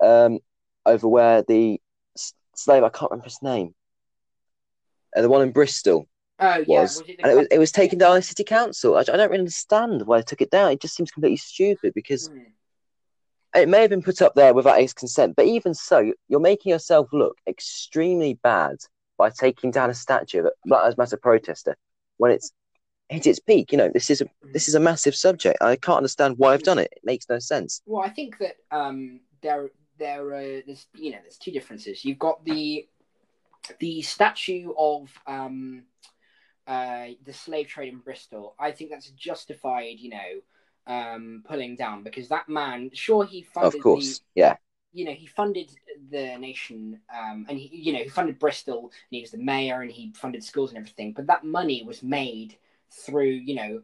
um, 0.00 0.38
over 0.86 1.08
where 1.08 1.42
the 1.42 1.80
slave 2.54 2.84
I 2.84 2.88
can't 2.88 3.10
remember 3.10 3.24
his 3.24 3.42
name, 3.42 3.74
uh, 5.16 5.22
the 5.22 5.28
one 5.28 5.42
in 5.42 5.50
Bristol 5.50 6.06
Oh 6.38 6.64
yeah, 6.66 6.80
was, 6.80 6.98
was 6.98 7.08
it 7.08 7.20
and 7.22 7.32
it 7.32 7.36
was 7.36 7.46
it 7.52 7.58
was 7.58 7.72
taken 7.72 7.98
down 7.98 8.16
by 8.16 8.20
city 8.20 8.44
council. 8.44 8.96
I, 8.96 9.00
I 9.00 9.02
don't 9.04 9.30
really 9.30 9.38
understand 9.38 10.06
why 10.06 10.18
they 10.18 10.24
took 10.24 10.40
it 10.40 10.50
down. 10.50 10.72
It 10.72 10.80
just 10.80 10.94
seems 10.96 11.10
completely 11.10 11.36
stupid 11.36 11.92
because 11.94 12.28
Mm. 12.28 12.46
it 13.56 13.68
may 13.68 13.80
have 13.82 13.90
been 13.90 14.02
put 14.02 14.20
up 14.20 14.34
there 14.34 14.52
without 14.52 14.80
his 14.80 14.92
consent, 14.92 15.36
but 15.36 15.46
even 15.46 15.74
so, 15.74 16.12
you're 16.28 16.40
making 16.40 16.70
yourself 16.70 17.08
look 17.12 17.38
extremely 17.46 18.34
bad 18.42 18.76
by 19.16 19.30
taking 19.30 19.70
down 19.70 19.90
a 19.90 19.94
statue 19.94 20.40
of 20.40 20.46
a 20.46 20.52
Black 20.64 20.84
Lives 20.84 20.98
Matter 20.98 21.16
protester 21.16 21.76
when 22.16 22.30
it's 22.32 22.52
hit 23.08 23.26
its 23.26 23.38
peak. 23.38 23.72
You 23.72 23.78
know, 23.78 23.90
this 23.92 24.10
is 24.10 24.20
a 24.20 24.26
this 24.52 24.68
is 24.68 24.74
a 24.74 24.80
massive 24.80 25.14
subject. 25.14 25.58
I 25.60 25.76
can't 25.76 25.98
understand 25.98 26.36
why 26.38 26.52
I've 26.52 26.62
done 26.62 26.78
it. 26.78 26.92
It 26.92 27.02
makes 27.04 27.26
no 27.28 27.38
sense. 27.38 27.80
Well, 27.86 28.02
I 28.02 28.10
think 28.10 28.38
that 28.38 28.56
um, 28.70 29.20
there 29.42 29.70
there 29.98 30.26
are 30.28 30.62
there's 30.66 30.86
you 30.94 31.12
know 31.12 31.18
there's 31.22 31.38
two 31.38 31.52
differences. 31.52 32.04
You've 32.04 32.18
got 32.18 32.44
the 32.44 32.86
the 33.80 34.02
statue 34.02 34.72
of 34.76 35.10
um, 35.26 35.84
uh, 36.66 37.08
the 37.24 37.32
slave 37.32 37.68
trade 37.68 37.92
in 37.92 38.00
Bristol. 38.00 38.54
I 38.58 38.72
think 38.72 38.90
that's 38.90 39.10
justified. 39.10 39.98
You 39.98 40.10
know. 40.10 40.40
Um, 40.86 41.42
pulling 41.48 41.76
down 41.76 42.02
because 42.02 42.28
that 42.28 42.46
man, 42.46 42.90
sure, 42.92 43.24
he 43.24 43.40
funded 43.40 43.74
Of 43.74 43.82
course, 43.82 44.18
the, 44.18 44.24
yeah. 44.34 44.56
You 44.94 45.04
know, 45.04 45.12
he 45.12 45.26
funded 45.26 45.70
the 46.10 46.38
nation, 46.38 47.00
um, 47.12 47.44
and 47.48 47.58
he, 47.58 47.68
you 47.76 47.92
know, 47.92 47.98
he 47.98 48.08
funded 48.08 48.38
Bristol, 48.38 48.84
and 48.84 49.10
he 49.10 49.20
was 49.20 49.32
the 49.32 49.38
mayor, 49.38 49.82
and 49.82 49.90
he 49.90 50.12
funded 50.14 50.42
schools 50.44 50.70
and 50.70 50.78
everything. 50.78 51.12
But 51.12 51.26
that 51.26 51.44
money 51.44 51.82
was 51.82 52.02
made 52.02 52.56
through, 53.04 53.24
you 53.48 53.56
know, 53.56 53.82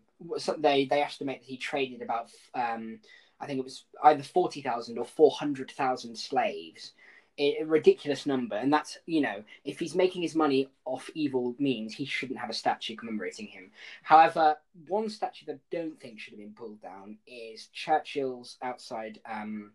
they 0.58 0.84
they 0.84 1.02
estimate 1.02 1.40
that 1.40 1.48
he 1.48 1.56
traded 1.56 2.00
about, 2.00 2.30
um, 2.54 3.00
I 3.40 3.46
think 3.46 3.58
it 3.58 3.64
was 3.64 3.84
either 4.04 4.22
forty 4.22 4.62
thousand 4.62 4.98
or 4.98 5.04
four 5.04 5.32
hundred 5.32 5.70
thousand 5.72 6.16
slaves, 6.16 6.92
a, 7.38 7.58
a 7.62 7.66
ridiculous 7.66 8.24
number. 8.26 8.54
And 8.54 8.72
that's, 8.72 8.98
you 9.06 9.20
know, 9.20 9.42
if 9.64 9.80
he's 9.80 9.96
making 9.96 10.22
his 10.22 10.36
money 10.36 10.68
off 10.84 11.10
evil 11.14 11.56
means, 11.58 11.94
he 11.94 12.04
shouldn't 12.04 12.38
have 12.38 12.50
a 12.50 12.54
statue 12.54 12.94
commemorating 12.94 13.48
him. 13.48 13.72
However, 14.02 14.56
one 14.86 15.08
statue 15.08 15.46
that 15.46 15.56
I 15.56 15.76
don't 15.76 15.98
think 15.98 16.20
should 16.20 16.34
have 16.34 16.40
been 16.40 16.54
pulled 16.54 16.80
down 16.80 17.18
is 17.26 17.68
Churchill's 17.72 18.58
outside. 18.62 19.18
Um, 19.28 19.72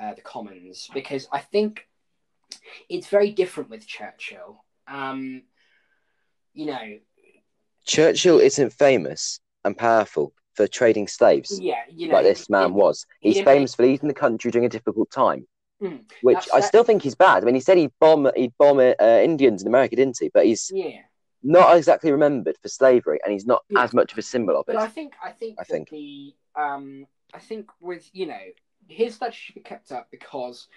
uh, 0.00 0.14
the 0.14 0.20
Commons 0.22 0.88
because 0.92 1.28
I 1.32 1.40
think 1.40 1.86
it's 2.88 3.08
very 3.08 3.30
different 3.30 3.70
with 3.70 3.86
Churchill. 3.86 4.64
Um, 4.86 5.42
you 6.54 6.66
know, 6.66 6.98
Churchill 7.84 8.38
isn't 8.38 8.72
famous 8.72 9.40
and 9.64 9.76
powerful 9.76 10.32
for 10.54 10.66
trading 10.66 11.08
slaves 11.08 11.58
yeah, 11.60 11.76
you 11.88 12.08
know, 12.08 12.14
like 12.14 12.24
this 12.24 12.50
man 12.50 12.70
it- 12.70 12.74
was. 12.74 13.06
He's 13.20 13.36
didn't 13.36 13.46
famous 13.46 13.74
for 13.74 13.84
leading 13.84 14.08
the 14.08 14.14
country 14.14 14.50
during 14.50 14.66
a 14.66 14.68
difficult 14.68 15.10
time, 15.10 15.46
Mm. 15.80 16.04
which 16.22 16.48
I 16.52 16.60
still 16.60 16.84
think 16.84 17.02
he's 17.02 17.14
bad. 17.14 17.42
I 17.42 17.46
mean, 17.46 17.54
he 17.54 17.60
said 17.60 17.78
he'd 17.78 17.92
bomb 17.98 18.30
he'd 18.36 18.52
bomb 18.58 18.78
uh, 18.78 18.94
Indians 19.00 19.62
in 19.62 19.68
America, 19.68 19.96
didn't 19.96 20.18
he? 20.20 20.28
But 20.28 20.46
he's 20.46 20.70
Yeah, 20.72 21.00
not 21.42 21.76
exactly 21.76 22.12
remembered 22.12 22.56
for 22.62 22.68
slavery, 22.68 23.18
and 23.24 23.32
he's 23.32 23.46
not 23.46 23.64
Yeah. 23.70 23.82
as 23.82 23.92
much 23.94 24.12
of 24.12 24.18
a 24.18 24.22
symbol 24.22 24.56
of 24.58 24.66
but 24.66 24.76
it. 24.76 24.78
I 24.80 24.88
think 24.88 25.14
I 25.22 25.32
think 25.32 25.58
I 25.58 25.64
think. 25.64 25.88
the 25.88 26.34
um 26.54 27.06
I 27.32 27.38
think 27.38 27.70
with 27.80 28.08
you 28.12 28.26
know 28.26 28.46
his 28.88 29.14
statue 29.14 29.34
should 29.34 29.54
be 29.54 29.60
kept 29.60 29.92
up 29.92 30.08
because 30.10 30.68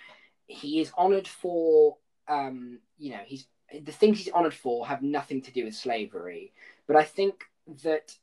he 0.48 0.80
is 0.80 0.92
honored 0.98 1.28
for 1.28 1.98
um, 2.28 2.80
you 2.98 3.12
know 3.12 3.22
he's 3.26 3.48
the 3.84 3.92
things 3.92 4.20
he's 4.20 4.30
honored 4.34 4.54
for 4.54 4.88
have 4.88 5.02
nothing 5.02 5.42
to 5.42 5.52
do 5.52 5.66
with 5.66 5.76
slavery. 5.76 6.54
But 6.88 6.96
I 6.96 7.04
think 7.04 7.44
that 7.84 8.16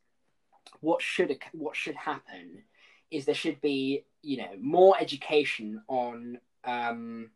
what 0.80 1.02
should 1.02 1.36
what 1.52 1.76
should 1.76 1.96
happen 1.96 2.62
is 3.10 3.24
there 3.24 3.34
should 3.34 3.60
be 3.60 4.04
you 4.22 4.38
know 4.38 4.50
more 4.58 4.96
education 5.00 5.82
on 5.88 6.38
um, 6.64 7.30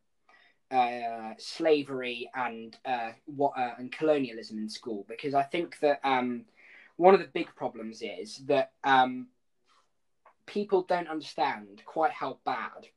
uh, 0.70 1.32
slavery 1.38 2.30
and 2.34 2.76
uh, 2.84 3.10
what 3.26 3.52
uh, 3.56 3.74
and 3.78 3.92
colonialism 3.92 4.58
in 4.58 4.68
school 4.68 5.04
because 5.08 5.34
I 5.34 5.42
think 5.42 5.78
that 5.80 6.00
um, 6.04 6.44
one 6.96 7.14
of 7.14 7.20
the 7.20 7.28
big 7.28 7.54
problems 7.54 8.02
is 8.02 8.38
that 8.46 8.72
um, 8.84 9.28
people 10.46 10.82
don't 10.82 11.08
understand 11.08 11.82
quite 11.84 12.12
how 12.12 12.38
bad 12.44 12.88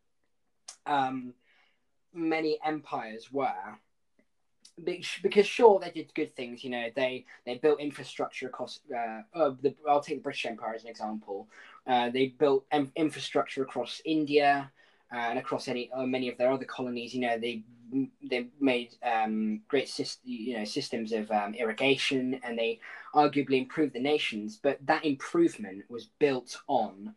um, 0.86 1.34
many 2.14 2.58
empires 2.64 3.32
were 3.32 3.78
because 5.22 5.46
sure 5.46 5.78
they 5.80 5.92
did 5.92 6.14
good 6.14 6.34
things 6.36 6.64
you 6.64 6.70
know 6.70 6.88
they 6.96 7.26
they 7.46 7.56
built 7.56 7.82
infrastructure 7.82 8.48
across 8.48 8.80
uh, 8.96 9.22
uh, 9.34 9.52
the, 9.62 9.76
i'll 9.90 10.00
take 10.02 10.18
the 10.18 10.24
british 10.24 10.46
empire 10.46 10.74
as 10.74 10.84
an 10.84 10.90
example 10.90 11.50
uh, 11.86 12.10
they 12.10 12.28
built 12.28 12.66
em- 12.72 12.92
infrastructure 12.96 13.62
across 13.62 14.02
india 14.06 14.72
uh, 15.12 15.18
and 15.18 15.40
across 15.40 15.68
any 15.68 15.92
uh, 15.92 16.06
many 16.06 16.30
of 16.30 16.38
their 16.38 16.52
other 16.52 16.66
colonies. 16.66 17.14
You 17.14 17.22
know, 17.22 17.38
they 17.38 17.64
they 18.22 18.48
made 18.60 18.96
um, 19.04 19.62
great 19.68 19.88
syst- 19.88 20.20
you 20.24 20.58
know 20.58 20.66
systems 20.66 21.12
of 21.12 21.32
um, 21.32 21.56
irrigation, 21.56 22.40
and 22.44 22.58
they 22.58 22.80
arguably 23.16 23.60
improved 23.60 23.94
the 23.94 24.00
nations. 24.00 24.60
But 24.62 24.78
that 24.86 25.06
improvement 25.06 25.84
was 25.90 26.06
built 26.20 26.62
on 26.68 27.16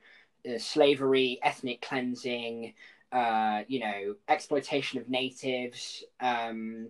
uh, 0.49 0.59
slavery, 0.59 1.39
ethnic 1.43 1.81
cleansing, 1.83 2.75
uh, 3.13 3.63
you 3.69 3.81
know, 3.81 4.15
exploitation 4.29 4.99
of 4.99 5.09
natives, 5.09 6.05
um, 6.21 6.89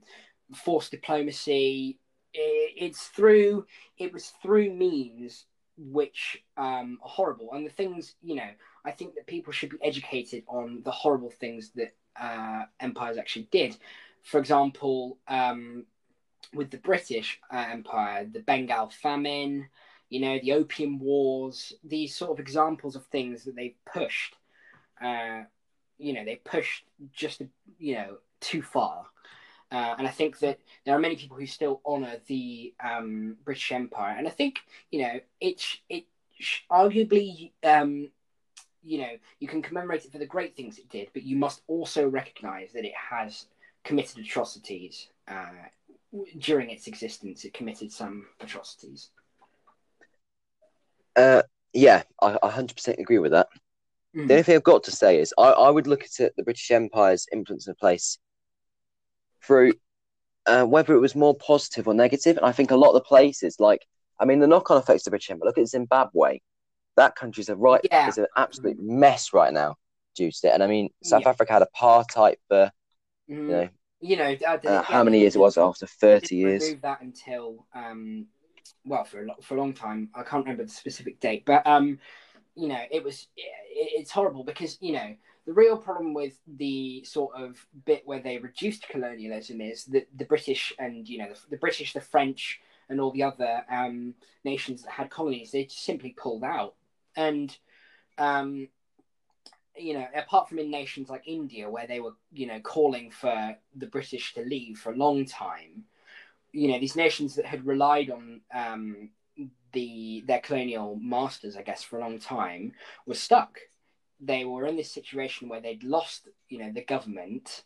forced 0.54 0.90
diplomacy. 0.90 1.98
It, 2.34 2.72
it's 2.76 3.08
through 3.08 3.66
it 3.98 4.12
was 4.12 4.32
through 4.42 4.72
means 4.72 5.46
which 5.76 6.42
um, 6.56 6.98
are 7.02 7.08
horrible, 7.08 7.52
and 7.52 7.66
the 7.66 7.70
things 7.70 8.14
you 8.22 8.36
know 8.36 8.50
I 8.84 8.90
think 8.90 9.14
that 9.14 9.26
people 9.26 9.52
should 9.52 9.70
be 9.70 9.78
educated 9.82 10.44
on 10.46 10.82
the 10.84 10.90
horrible 10.90 11.30
things 11.30 11.70
that 11.76 11.94
uh, 12.20 12.64
empires 12.80 13.18
actually 13.18 13.48
did. 13.50 13.76
For 14.22 14.38
example, 14.38 15.18
um, 15.28 15.84
with 16.54 16.70
the 16.70 16.78
British 16.78 17.40
uh, 17.52 17.66
Empire, 17.70 18.28
the 18.30 18.40
Bengal 18.40 18.88
famine, 18.90 19.68
you 20.12 20.20
know, 20.20 20.38
the 20.42 20.52
Opium 20.52 20.98
Wars, 20.98 21.72
these 21.82 22.14
sort 22.14 22.32
of 22.32 22.38
examples 22.38 22.96
of 22.96 23.06
things 23.06 23.44
that 23.44 23.56
they've 23.56 23.78
pushed. 23.90 24.36
Uh, 25.02 25.44
you 25.96 26.12
know, 26.12 26.22
they 26.22 26.36
pushed 26.36 26.84
just, 27.14 27.40
you 27.78 27.94
know, 27.94 28.18
too 28.38 28.60
far. 28.60 29.06
Uh, 29.70 29.94
and 29.96 30.06
I 30.06 30.10
think 30.10 30.38
that 30.40 30.58
there 30.84 30.94
are 30.94 30.98
many 30.98 31.16
people 31.16 31.38
who 31.38 31.46
still 31.46 31.80
honour 31.86 32.16
the 32.26 32.74
um, 32.84 33.36
British 33.42 33.72
Empire, 33.72 34.14
and 34.18 34.28
I 34.28 34.30
think 34.30 34.58
you 34.90 35.00
know 35.00 35.20
it's 35.40 35.78
it 35.88 36.04
arguably 36.70 37.52
um, 37.64 38.10
you 38.82 38.98
know, 38.98 39.16
you 39.38 39.48
can 39.48 39.62
commemorate 39.62 40.04
it 40.04 40.12
for 40.12 40.18
the 40.18 40.26
great 40.26 40.54
things 40.54 40.76
it 40.76 40.90
did, 40.90 41.08
but 41.14 41.22
you 41.22 41.36
must 41.36 41.62
also 41.68 42.06
recognize 42.06 42.72
that 42.72 42.84
it 42.84 42.92
has 42.94 43.46
committed 43.82 44.18
atrocities. 44.18 45.08
Uh, 45.26 45.46
during 46.38 46.68
its 46.68 46.86
existence, 46.86 47.46
it 47.46 47.54
committed 47.54 47.90
some 47.90 48.26
atrocities. 48.40 49.08
Uh, 51.16 51.42
yeah, 51.72 52.02
I, 52.20 52.38
I 52.42 52.50
100% 52.50 52.98
agree 52.98 53.18
with 53.18 53.32
that. 53.32 53.48
Mm. 54.16 54.28
The 54.28 54.34
only 54.34 54.42
thing 54.42 54.56
I've 54.56 54.62
got 54.62 54.84
to 54.84 54.90
say 54.90 55.20
is 55.20 55.34
I, 55.38 55.44
I 55.44 55.70
would 55.70 55.86
look 55.86 56.04
at 56.04 56.20
it, 56.20 56.34
the 56.36 56.42
British 56.42 56.70
Empire's 56.70 57.26
influence 57.32 57.66
in 57.66 57.74
place 57.74 58.18
through 59.44 59.72
uh, 60.46 60.64
whether 60.64 60.94
it 60.94 61.00
was 61.00 61.14
more 61.14 61.34
positive 61.36 61.86
or 61.88 61.94
negative. 61.94 62.36
And 62.36 62.46
I 62.46 62.52
think 62.52 62.70
a 62.70 62.76
lot 62.76 62.88
of 62.88 62.94
the 62.94 63.00
places, 63.00 63.56
like, 63.58 63.86
I 64.20 64.24
mean, 64.24 64.40
the 64.40 64.46
knock 64.46 64.70
on 64.70 64.76
effects 64.76 65.02
of 65.02 65.04
the 65.04 65.10
British 65.10 65.30
Empire, 65.30 65.46
look 65.46 65.58
at 65.58 65.68
Zimbabwe 65.68 66.40
that 66.96 67.16
country's 67.16 67.48
a 67.48 67.56
right 67.56 67.80
yeah. 67.84 68.08
is 68.08 68.18
an 68.18 68.26
absolute 68.36 68.80
mess 68.80 69.32
right 69.32 69.52
now 69.52 69.76
due 70.14 70.30
to 70.30 70.46
it. 70.48 70.50
And 70.52 70.62
I 70.62 70.66
mean, 70.66 70.90
South 71.02 71.22
yeah. 71.22 71.30
Africa 71.30 71.52
had 71.52 71.62
apartheid 71.62 72.36
for 72.48 72.70
mm. 73.28 73.36
you 73.36 73.46
know, 73.48 73.68
you 74.00 74.16
know 74.16 74.36
uh, 74.44 74.82
how 74.82 75.04
many 75.04 75.20
years 75.20 75.36
it 75.36 75.38
was 75.38 75.56
after 75.56 75.86
thirty 75.86 76.36
years. 76.36 76.74
That 76.82 77.00
until 77.00 77.66
um, 77.74 78.26
well, 78.84 79.04
for 79.04 79.22
a 79.22 79.26
lo- 79.26 79.40
for 79.42 79.56
a 79.56 79.58
long 79.58 79.72
time. 79.72 80.10
I 80.14 80.22
can't 80.22 80.44
remember 80.44 80.64
the 80.64 80.70
specific 80.70 81.20
date, 81.20 81.44
but 81.44 81.66
um, 81.66 81.98
you 82.54 82.68
know, 82.68 82.80
it 82.90 83.02
was 83.02 83.28
it, 83.36 83.50
it's 83.70 84.10
horrible 84.10 84.44
because 84.44 84.78
you 84.80 84.92
know 84.92 85.14
the 85.46 85.52
real 85.52 85.76
problem 85.76 86.14
with 86.14 86.38
the 86.46 87.04
sort 87.04 87.34
of 87.36 87.64
bit 87.84 88.02
where 88.06 88.20
they 88.20 88.38
reduced 88.38 88.88
colonialism 88.88 89.60
is 89.60 89.84
that 89.86 90.08
the 90.16 90.24
British 90.24 90.72
and 90.78 91.08
you 91.08 91.18
know 91.18 91.28
the, 91.28 91.38
the 91.50 91.56
British, 91.56 91.92
the 91.92 92.00
French, 92.00 92.60
and 92.88 93.00
all 93.00 93.12
the 93.12 93.22
other 93.22 93.64
um, 93.70 94.14
nations 94.44 94.82
that 94.82 94.92
had 94.92 95.10
colonies, 95.10 95.50
they 95.50 95.64
just 95.64 95.84
simply 95.84 96.14
pulled 96.16 96.44
out 96.44 96.74
and 97.16 97.56
um, 98.18 98.68
you 99.76 99.94
know, 99.94 100.06
apart 100.14 100.48
from 100.48 100.58
in 100.58 100.70
nations 100.70 101.08
like 101.08 101.22
India, 101.26 101.68
where 101.68 101.86
they 101.86 102.00
were, 102.00 102.14
you 102.32 102.46
know, 102.46 102.60
calling 102.60 103.10
for 103.10 103.56
the 103.76 103.86
British 103.86 104.34
to 104.34 104.42
leave 104.42 104.78
for 104.78 104.92
a 104.92 104.96
long 104.96 105.24
time, 105.24 105.84
you 106.52 106.68
know, 106.68 106.78
these 106.78 106.96
nations 106.96 107.34
that 107.36 107.46
had 107.46 107.66
relied 107.66 108.10
on 108.10 108.40
um, 108.54 109.10
the 109.72 110.22
their 110.26 110.40
colonial 110.40 110.96
masters, 111.00 111.56
I 111.56 111.62
guess, 111.62 111.82
for 111.82 111.98
a 111.98 112.00
long 112.00 112.18
time, 112.18 112.72
were 113.06 113.14
stuck. 113.14 113.58
They 114.20 114.44
were 114.44 114.66
in 114.66 114.76
this 114.76 114.92
situation 114.92 115.48
where 115.48 115.60
they'd 115.60 115.82
lost, 115.82 116.28
you 116.48 116.58
know, 116.58 116.70
the 116.72 116.84
government 116.84 117.64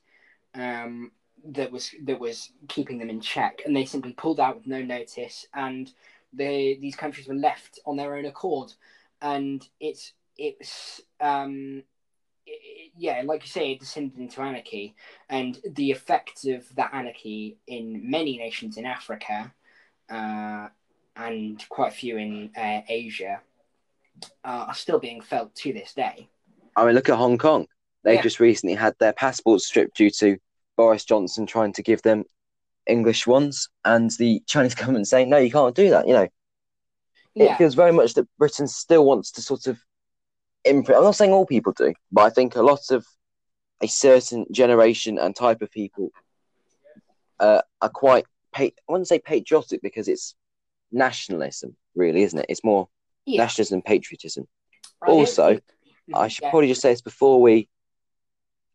um, 0.55 1.13
that 1.45 1.71
was 1.71 1.91
that 2.05 2.19
was 2.19 2.53
keeping 2.69 2.99
them 2.99 3.11
in 3.11 3.21
check, 3.21 3.63
and 3.67 3.77
they 3.77 3.85
simply 3.85 4.13
pulled 4.13 4.41
out 4.41 4.57
with 4.57 4.67
no 4.67 4.83
notice, 4.83 5.47
and 5.55 5.93
these 6.33 6.97
countries 6.97 7.29
were 7.29 7.35
left 7.35 7.79
on 7.87 7.97
their 7.97 8.15
own 8.15 8.27
accord 8.27 8.73
and 9.23 9.69
it's 9.81 10.13
it's 10.37 11.01
um 11.21 11.83
yeah, 12.97 13.23
like 13.25 13.43
you 13.43 13.49
say, 13.49 13.73
it 13.73 13.81
descended 13.81 14.19
into 14.19 14.41
anarchy, 14.41 14.95
and 15.29 15.59
the 15.75 15.91
effects 15.91 16.47
of 16.47 16.65
that 16.77 16.91
anarchy 16.93 17.59
in 17.67 18.11
many 18.11 18.39
nations 18.39 18.77
in 18.77 18.87
Africa, 18.87 19.53
uh, 20.11 20.69
and 21.17 21.65
quite 21.69 21.93
a 21.93 21.95
few 21.95 22.17
in 22.17 22.51
uh, 22.57 22.81
Asia, 22.89 23.41
uh, 24.45 24.67
are 24.69 24.75
still 24.75 24.99
being 24.99 25.21
felt 25.21 25.55
to 25.57 25.73
this 25.73 25.93
day. 25.95 26.29
I 26.75 26.87
mean, 26.87 26.95
look 26.95 27.09
at 27.09 27.17
Hong 27.17 27.39
Kong. 27.39 27.67
They 28.05 28.15
yeah. 28.15 28.23
just 28.23 28.41
recently 28.41 28.75
had 28.75 28.95
their 28.99 29.13
passports 29.13 29.67
stripped 29.67 29.97
due 29.97 30.11
to 30.11 30.39
Boris 30.77 31.05
Johnson 31.05 31.47
trying 31.47 31.73
to 31.75 31.83
give 31.83 32.03
them 32.03 32.25
English 32.87 33.27
ones, 33.27 33.69
and 33.85 34.11
the 34.19 34.43
Chinese 34.47 34.75
government 34.75 35.09
saying, 35.09 35.29
"No, 35.29 35.39
you 35.39 35.51
can't 35.51 35.75
do 35.75 35.91
that." 35.91 36.07
You 36.07 36.15
know, 36.15 36.29
yeah. 37.35 37.53
it 37.53 37.59
feels 37.59 37.75
very 37.75 37.93
much 37.93 38.15
that 38.15 38.29
Britain 38.39 38.69
still 38.69 39.05
wants 39.05 39.33
to 39.33 39.43
sort 39.43 39.67
of 39.67 39.79
imprint. 40.67 40.99
I'm 40.99 41.05
not 41.05 41.17
saying 41.17 41.33
all 41.33 41.47
people 41.47 41.73
do, 41.73 41.95
but 42.13 42.23
I 42.23 42.31
think 42.31 42.57
a 42.57 42.63
lot 42.63 42.91
of 42.91 43.07
a 43.83 43.87
certain 43.87 44.47
generation 44.51 45.19
and 45.19 45.35
type 45.35 45.63
of 45.63 45.71
people 45.71 46.11
uh, 47.41 47.63
are 47.81 47.89
quite. 47.89 48.25
Pa- 48.53 48.65
I 48.65 48.73
wouldn't 48.89 49.09
say 49.09 49.19
patriotic 49.19 49.83
because 49.83 50.09
it's 50.09 50.35
nationalism, 50.93 51.77
really, 51.95 52.23
isn't 52.23 52.39
it? 52.39 52.47
It's 52.49 52.65
more 52.65 52.89
yeah. 53.27 53.43
nationalism 53.43 53.77
and 53.77 53.85
patriotism. 53.85 54.47
I 55.03 55.11
also, 55.11 55.61
I 56.15 56.29
should 56.29 56.49
probably 56.49 56.69
just 56.69 56.81
say 56.81 56.91
this 56.91 57.03
before 57.03 57.41
we. 57.41 57.69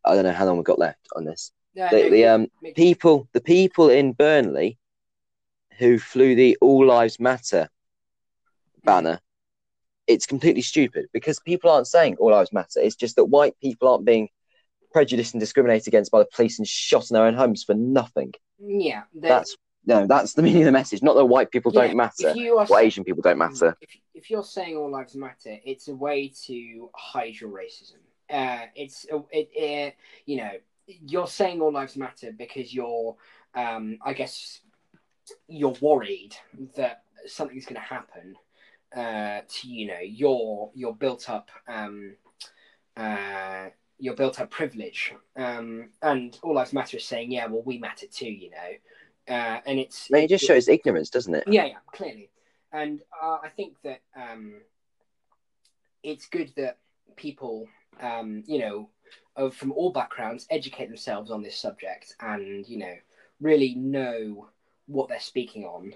I 0.04 0.14
don't 0.14 0.24
know 0.24 0.32
how 0.32 0.46
long 0.46 0.56
we've 0.56 0.64
got 0.64 0.78
left 0.78 1.08
on 1.14 1.24
this. 1.24 1.52
the, 1.74 1.80
no, 1.90 2.10
the 2.10 2.26
um 2.26 2.46
people, 2.74 3.28
the 3.32 3.40
people 3.40 3.88
in 3.88 4.12
Burnley 4.12 4.78
who 5.78 5.98
flew 5.98 6.34
the 6.34 6.56
All 6.60 6.86
Lives 6.86 7.18
Matter 7.18 7.68
banner, 8.84 9.20
it's 10.06 10.26
completely 10.26 10.62
stupid 10.62 11.06
because 11.12 11.40
people 11.40 11.70
aren't 11.70 11.86
saying 11.86 12.16
all 12.18 12.30
lives 12.30 12.52
matter. 12.52 12.80
It's 12.80 12.96
just 12.96 13.16
that 13.16 13.26
white 13.26 13.54
people 13.60 13.88
aren't 13.88 14.04
being 14.04 14.28
prejudiced 14.92 15.34
and 15.34 15.40
discriminated 15.40 15.88
against 15.88 16.10
by 16.10 16.18
the 16.18 16.28
police 16.34 16.58
and 16.58 16.68
shot 16.68 17.10
in 17.10 17.14
their 17.14 17.24
own 17.24 17.34
homes 17.34 17.64
for 17.64 17.74
nothing. 17.74 18.32
Yeah, 18.58 19.02
that's 19.14 19.56
no, 19.84 20.06
that's 20.06 20.34
the 20.34 20.42
meaning 20.42 20.62
of 20.62 20.66
the 20.66 20.72
message. 20.72 21.02
Not 21.02 21.16
that 21.16 21.24
white 21.24 21.50
people 21.50 21.72
yeah, 21.74 21.88
don't 21.88 21.96
matter, 21.96 22.28
or 22.30 22.66
saying, 22.66 22.86
Asian 22.86 23.04
people 23.04 23.22
don't 23.22 23.38
matter. 23.38 23.76
If, 23.80 23.90
if, 24.14 24.30
you're 24.30 24.44
saying 24.44 24.76
all 24.76 24.90
lives 24.90 25.16
matter, 25.16 25.58
it's 25.64 25.88
a 25.88 25.94
way 25.94 26.32
to 26.46 26.90
hide 26.94 27.34
your 27.40 27.50
racism. 27.50 27.96
Uh, 28.30 28.66
it's 28.76 29.06
it, 29.30 29.50
it, 29.52 29.96
you 30.24 30.36
know, 30.36 30.50
you're 30.86 31.26
saying 31.26 31.60
all 31.60 31.72
lives 31.72 31.96
matter 31.96 32.32
because 32.32 32.72
you're, 32.72 33.16
um, 33.54 33.98
I 34.04 34.12
guess, 34.12 34.60
you're 35.48 35.74
worried 35.80 36.36
that 36.76 37.02
something's 37.26 37.66
going 37.66 37.74
to 37.74 37.80
happen 37.80 38.36
uh, 38.96 39.40
to 39.48 39.68
you 39.68 39.86
know 39.86 40.00
your 40.00 40.70
your 40.74 40.94
built 40.94 41.28
up 41.30 41.50
um, 41.68 42.16
uh, 42.96 43.66
your 43.98 44.14
built 44.14 44.40
up 44.40 44.50
privilege, 44.50 45.14
um, 45.36 45.90
and 46.02 46.38
all 46.42 46.54
lives 46.54 46.72
matter 46.72 46.96
is 46.96 47.04
saying, 47.04 47.30
yeah, 47.30 47.46
well, 47.46 47.62
we 47.64 47.78
matter 47.78 48.06
too, 48.06 48.30
you 48.30 48.50
know, 48.50 49.34
uh, 49.34 49.60
and 49.64 49.78
it's. 49.78 50.08
It 50.10 50.28
just 50.28 50.44
shows 50.44 50.68
ignorance, 50.68 51.10
doesn't 51.10 51.34
it? 51.34 51.44
Yeah, 51.46 51.66
yeah, 51.66 51.76
clearly, 51.92 52.30
and 52.72 53.00
uh, 53.22 53.38
I 53.42 53.48
think 53.48 53.74
that 53.84 54.00
um, 54.16 54.54
it's 56.02 56.26
good 56.26 56.52
that 56.56 56.78
people 57.16 57.68
um, 58.00 58.42
you 58.46 58.58
know, 58.58 58.88
of 59.36 59.54
from 59.54 59.72
all 59.72 59.92
backgrounds, 59.92 60.46
educate 60.50 60.88
themselves 60.88 61.30
on 61.30 61.42
this 61.42 61.56
subject, 61.56 62.14
and 62.20 62.66
you 62.66 62.78
know, 62.78 62.94
really 63.40 63.74
know 63.74 64.48
what 64.86 65.08
they're 65.08 65.20
speaking 65.20 65.64
on 65.64 65.92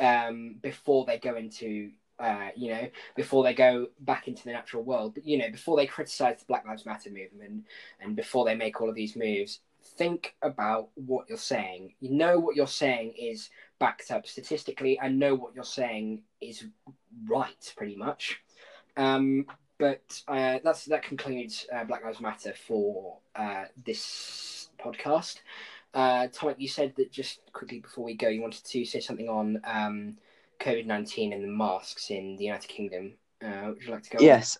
um, 0.00 0.56
before 0.62 1.04
they 1.04 1.18
go 1.18 1.36
into 1.36 1.90
uh, 2.18 2.48
you 2.54 2.70
know, 2.70 2.88
before 3.16 3.42
they 3.42 3.54
go 3.54 3.88
back 4.00 4.28
into 4.28 4.44
the 4.44 4.52
natural 4.52 4.82
world, 4.82 5.18
you 5.22 5.38
know, 5.38 5.50
before 5.50 5.76
they 5.76 5.86
criticize 5.86 6.38
the 6.38 6.44
Black 6.46 6.66
Lives 6.66 6.86
Matter 6.86 7.10
movement 7.10 7.64
and 8.00 8.16
before 8.16 8.44
they 8.44 8.54
make 8.54 8.80
all 8.80 8.88
of 8.88 8.94
these 8.94 9.16
moves, 9.16 9.60
think 9.96 10.34
about 10.42 10.88
what 10.94 11.28
you're 11.28 11.38
saying. 11.38 11.94
You 12.00 12.10
know 12.10 12.38
what 12.38 12.56
you're 12.56 12.66
saying 12.66 13.14
is 13.18 13.50
backed 13.78 14.10
up 14.10 14.26
statistically, 14.26 14.98
and 14.98 15.18
know 15.18 15.34
what 15.34 15.54
you're 15.54 15.64
saying 15.64 16.22
is 16.40 16.64
right, 17.26 17.72
pretty 17.76 17.96
much. 17.96 18.40
Um, 18.96 19.46
but 19.78 20.22
uh, 20.28 20.58
that's 20.62 20.84
that 20.86 21.02
concludes 21.02 21.66
uh, 21.74 21.84
Black 21.84 22.04
Lives 22.04 22.20
Matter 22.20 22.54
for 22.66 23.18
uh, 23.34 23.64
this 23.84 24.68
podcast. 24.78 25.40
Uh, 25.92 26.28
Tom, 26.32 26.54
you 26.58 26.68
said 26.68 26.92
that 26.96 27.12
just 27.12 27.40
quickly 27.52 27.80
before 27.80 28.04
we 28.04 28.14
go, 28.14 28.28
you 28.28 28.40
wanted 28.40 28.64
to 28.64 28.84
say 28.84 29.00
something 29.00 29.28
on 29.28 29.60
um, 29.64 30.16
COVID 30.60 30.86
19 30.86 31.32
and 31.32 31.42
the 31.42 31.48
masks 31.48 32.10
in 32.10 32.36
the 32.36 32.44
United 32.44 32.68
Kingdom. 32.68 33.14
Uh, 33.44 33.68
would 33.68 33.82
you 33.82 33.92
like 33.92 34.02
to 34.04 34.16
go? 34.16 34.24
Yes. 34.24 34.56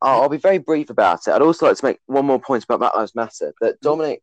I'll, 0.00 0.22
I'll 0.22 0.28
be 0.28 0.36
very 0.36 0.58
brief 0.58 0.90
about 0.90 1.26
it. 1.26 1.30
I'd 1.32 1.42
also 1.42 1.66
like 1.66 1.76
to 1.76 1.84
make 1.84 1.98
one 2.06 2.26
more 2.26 2.40
point 2.40 2.64
about 2.64 2.80
Black 2.80 2.94
Lives 2.94 3.14
Matter. 3.14 3.54
That 3.60 3.74
mm-hmm. 3.74 3.88
Dominic, 3.88 4.22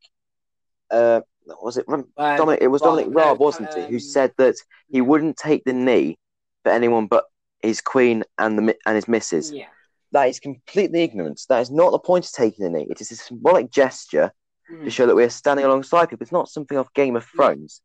uh, 0.92 1.22
was 1.62 1.78
it 1.78 1.86
uh, 1.88 2.38
Dominic? 2.38 2.60
It 2.62 2.68
was 2.68 2.82
Dominic 2.82 3.08
Raab, 3.10 3.40
wasn't 3.40 3.74
um, 3.74 3.80
it, 3.80 3.90
who 3.90 4.00
said 4.00 4.34
that 4.38 4.56
he 4.90 5.02
wouldn't 5.02 5.38
take 5.38 5.64
the 5.64 5.74
knee 5.74 6.18
for 6.64 6.72
anyone 6.72 7.08
but 7.08 7.26
his 7.62 7.82
queen 7.82 8.24
and 8.38 8.58
the 8.58 8.76
and 8.86 8.96
his 8.96 9.08
missus. 9.08 9.52
Yeah. 9.52 9.68
That 10.12 10.28
is 10.28 10.40
completely 10.40 11.04
ignorance. 11.04 11.46
That 11.46 11.62
is 11.62 11.72
not 11.72 11.92
the 11.92 12.00
point 12.00 12.26
of 12.26 12.32
taking 12.32 12.66
the 12.66 12.72
knee. 12.72 12.88
It 12.90 13.00
is 13.00 13.12
a 13.12 13.16
symbolic 13.16 13.72
gesture 13.72 14.32
mm. 14.72 14.84
to 14.84 14.90
show 14.90 15.06
that 15.06 15.16
we 15.16 15.24
are 15.24 15.30
standing 15.30 15.66
alongside 15.66 16.10
people. 16.10 16.24
It's 16.24 16.32
not 16.32 16.50
something 16.50 16.78
off 16.78 16.94
Game 16.94 17.16
of 17.16 17.26
Thrones. 17.26 17.82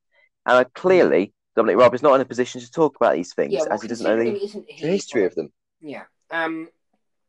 And 0.46 0.64
uh, 0.64 0.68
clearly, 0.74 1.34
Dominic 1.56 1.76
Raab 1.76 1.94
is 1.94 2.02
not 2.02 2.14
in 2.14 2.20
a 2.20 2.24
position 2.24 2.60
to 2.60 2.70
talk 2.70 2.96
about 2.96 3.14
these 3.14 3.32
things 3.32 3.52
yeah, 3.52 3.60
well, 3.60 3.72
as 3.72 3.82
he 3.82 3.88
doesn't 3.88 4.06
know 4.06 4.16
the, 4.16 4.64
the 4.80 4.86
history 4.88 5.24
of 5.24 5.34
them. 5.34 5.52
Yeah. 5.80 6.02
Um, 6.30 6.68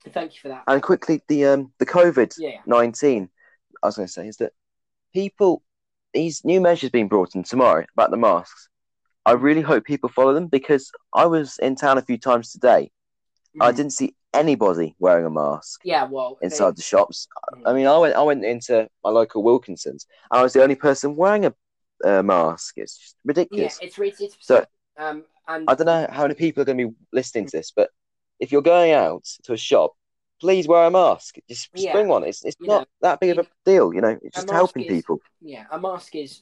thank 0.09 0.33
you 0.33 0.39
for 0.41 0.47
that. 0.49 0.63
And 0.67 0.81
quickly, 0.81 1.21
the 1.27 1.45
um, 1.45 1.71
the 1.77 1.85
COVID 1.85 2.33
nineteen. 2.65 3.21
Yeah. 3.23 3.27
I 3.83 3.87
was 3.87 3.97
going 3.97 4.07
to 4.07 4.11
say 4.11 4.27
is 4.27 4.37
that 4.37 4.53
people, 5.13 5.61
these 6.13 6.43
new 6.43 6.59
measures 6.59 6.89
being 6.89 7.07
brought 7.07 7.35
in 7.35 7.43
tomorrow 7.43 7.85
about 7.95 8.09
the 8.09 8.17
masks. 8.17 8.69
I 9.27 9.33
really 9.33 9.61
hope 9.61 9.83
people 9.83 10.09
follow 10.09 10.33
them 10.33 10.47
because 10.47 10.91
I 11.13 11.25
was 11.25 11.57
in 11.59 11.75
town 11.75 11.97
a 11.97 12.01
few 12.01 12.17
times 12.17 12.51
today. 12.51 12.91
Mm. 13.57 13.65
I 13.65 13.71
didn't 13.71 13.93
see 13.93 14.15
anybody 14.33 14.95
wearing 14.99 15.25
a 15.25 15.29
mask. 15.29 15.81
Yeah, 15.83 16.05
well, 16.05 16.37
inside 16.41 16.71
they... 16.71 16.77
the 16.77 16.81
shops. 16.83 17.27
Mm. 17.53 17.61
I 17.65 17.73
mean, 17.73 17.87
I 17.87 17.97
went 17.97 18.15
I 18.15 18.21
went 18.21 18.45
into 18.45 18.87
my 19.03 19.09
local 19.09 19.43
Wilkinsons, 19.43 20.05
and 20.31 20.39
I 20.39 20.41
was 20.41 20.53
the 20.53 20.63
only 20.63 20.75
person 20.75 21.15
wearing 21.15 21.45
a, 21.45 21.53
a 22.03 22.23
mask. 22.23 22.75
It's 22.77 22.97
just 22.97 23.15
ridiculous. 23.23 23.79
Yeah, 23.81 23.87
it's 23.87 24.21
it's 24.21 24.37
so. 24.39 24.65
Um, 24.97 25.23
and... 25.47 25.69
I 25.69 25.75
don't 25.75 25.85
know 25.85 26.07
how 26.09 26.23
many 26.23 26.35
people 26.35 26.61
are 26.61 26.65
going 26.65 26.77
to 26.77 26.87
be 26.87 26.95
listening 27.11 27.45
to 27.45 27.57
this, 27.57 27.71
but 27.75 27.89
if 28.39 28.51
you're 28.51 28.61
going 28.61 28.91
out 28.91 29.25
to 29.43 29.53
a 29.53 29.57
shop, 29.57 29.93
please 30.39 30.67
wear 30.67 30.85
a 30.85 30.91
mask. 30.91 31.35
Just, 31.47 31.71
just 31.73 31.85
yeah. 31.85 31.93
bring 31.93 32.07
one. 32.07 32.23
It's 32.23 32.43
it's 32.43 32.57
not 32.59 32.81
know, 32.81 32.85
that 33.01 33.19
big 33.19 33.37
of 33.37 33.45
a 33.45 33.49
deal, 33.65 33.93
you 33.93 34.01
know. 34.01 34.17
It's 34.21 34.35
just 34.35 34.49
helping 34.49 34.83
is, 34.83 34.89
people. 34.89 35.19
Yeah, 35.41 35.65
a 35.71 35.79
mask 35.79 36.15
is 36.15 36.41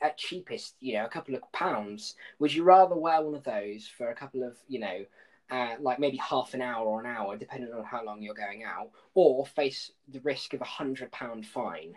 at 0.00 0.18
cheapest, 0.18 0.76
you 0.80 0.94
know, 0.94 1.04
a 1.04 1.08
couple 1.08 1.34
of 1.34 1.40
pounds. 1.52 2.14
Would 2.38 2.52
you 2.52 2.62
rather 2.62 2.94
wear 2.94 3.22
one 3.22 3.34
of 3.34 3.44
those 3.44 3.88
for 3.88 4.10
a 4.10 4.14
couple 4.14 4.42
of, 4.42 4.56
you 4.68 4.80
know, 4.80 5.04
uh, 5.50 5.74
like 5.80 5.98
maybe 5.98 6.16
half 6.18 6.54
an 6.54 6.62
hour 6.62 6.86
or 6.86 7.00
an 7.00 7.06
hour, 7.06 7.36
depending 7.36 7.72
on 7.72 7.84
how 7.84 8.04
long 8.04 8.22
you're 8.22 8.34
going 8.34 8.64
out, 8.64 8.90
or 9.14 9.46
face 9.46 9.90
the 10.08 10.20
risk 10.20 10.54
of 10.54 10.60
a 10.60 10.64
hundred 10.64 11.10
pound 11.10 11.46
fine. 11.46 11.94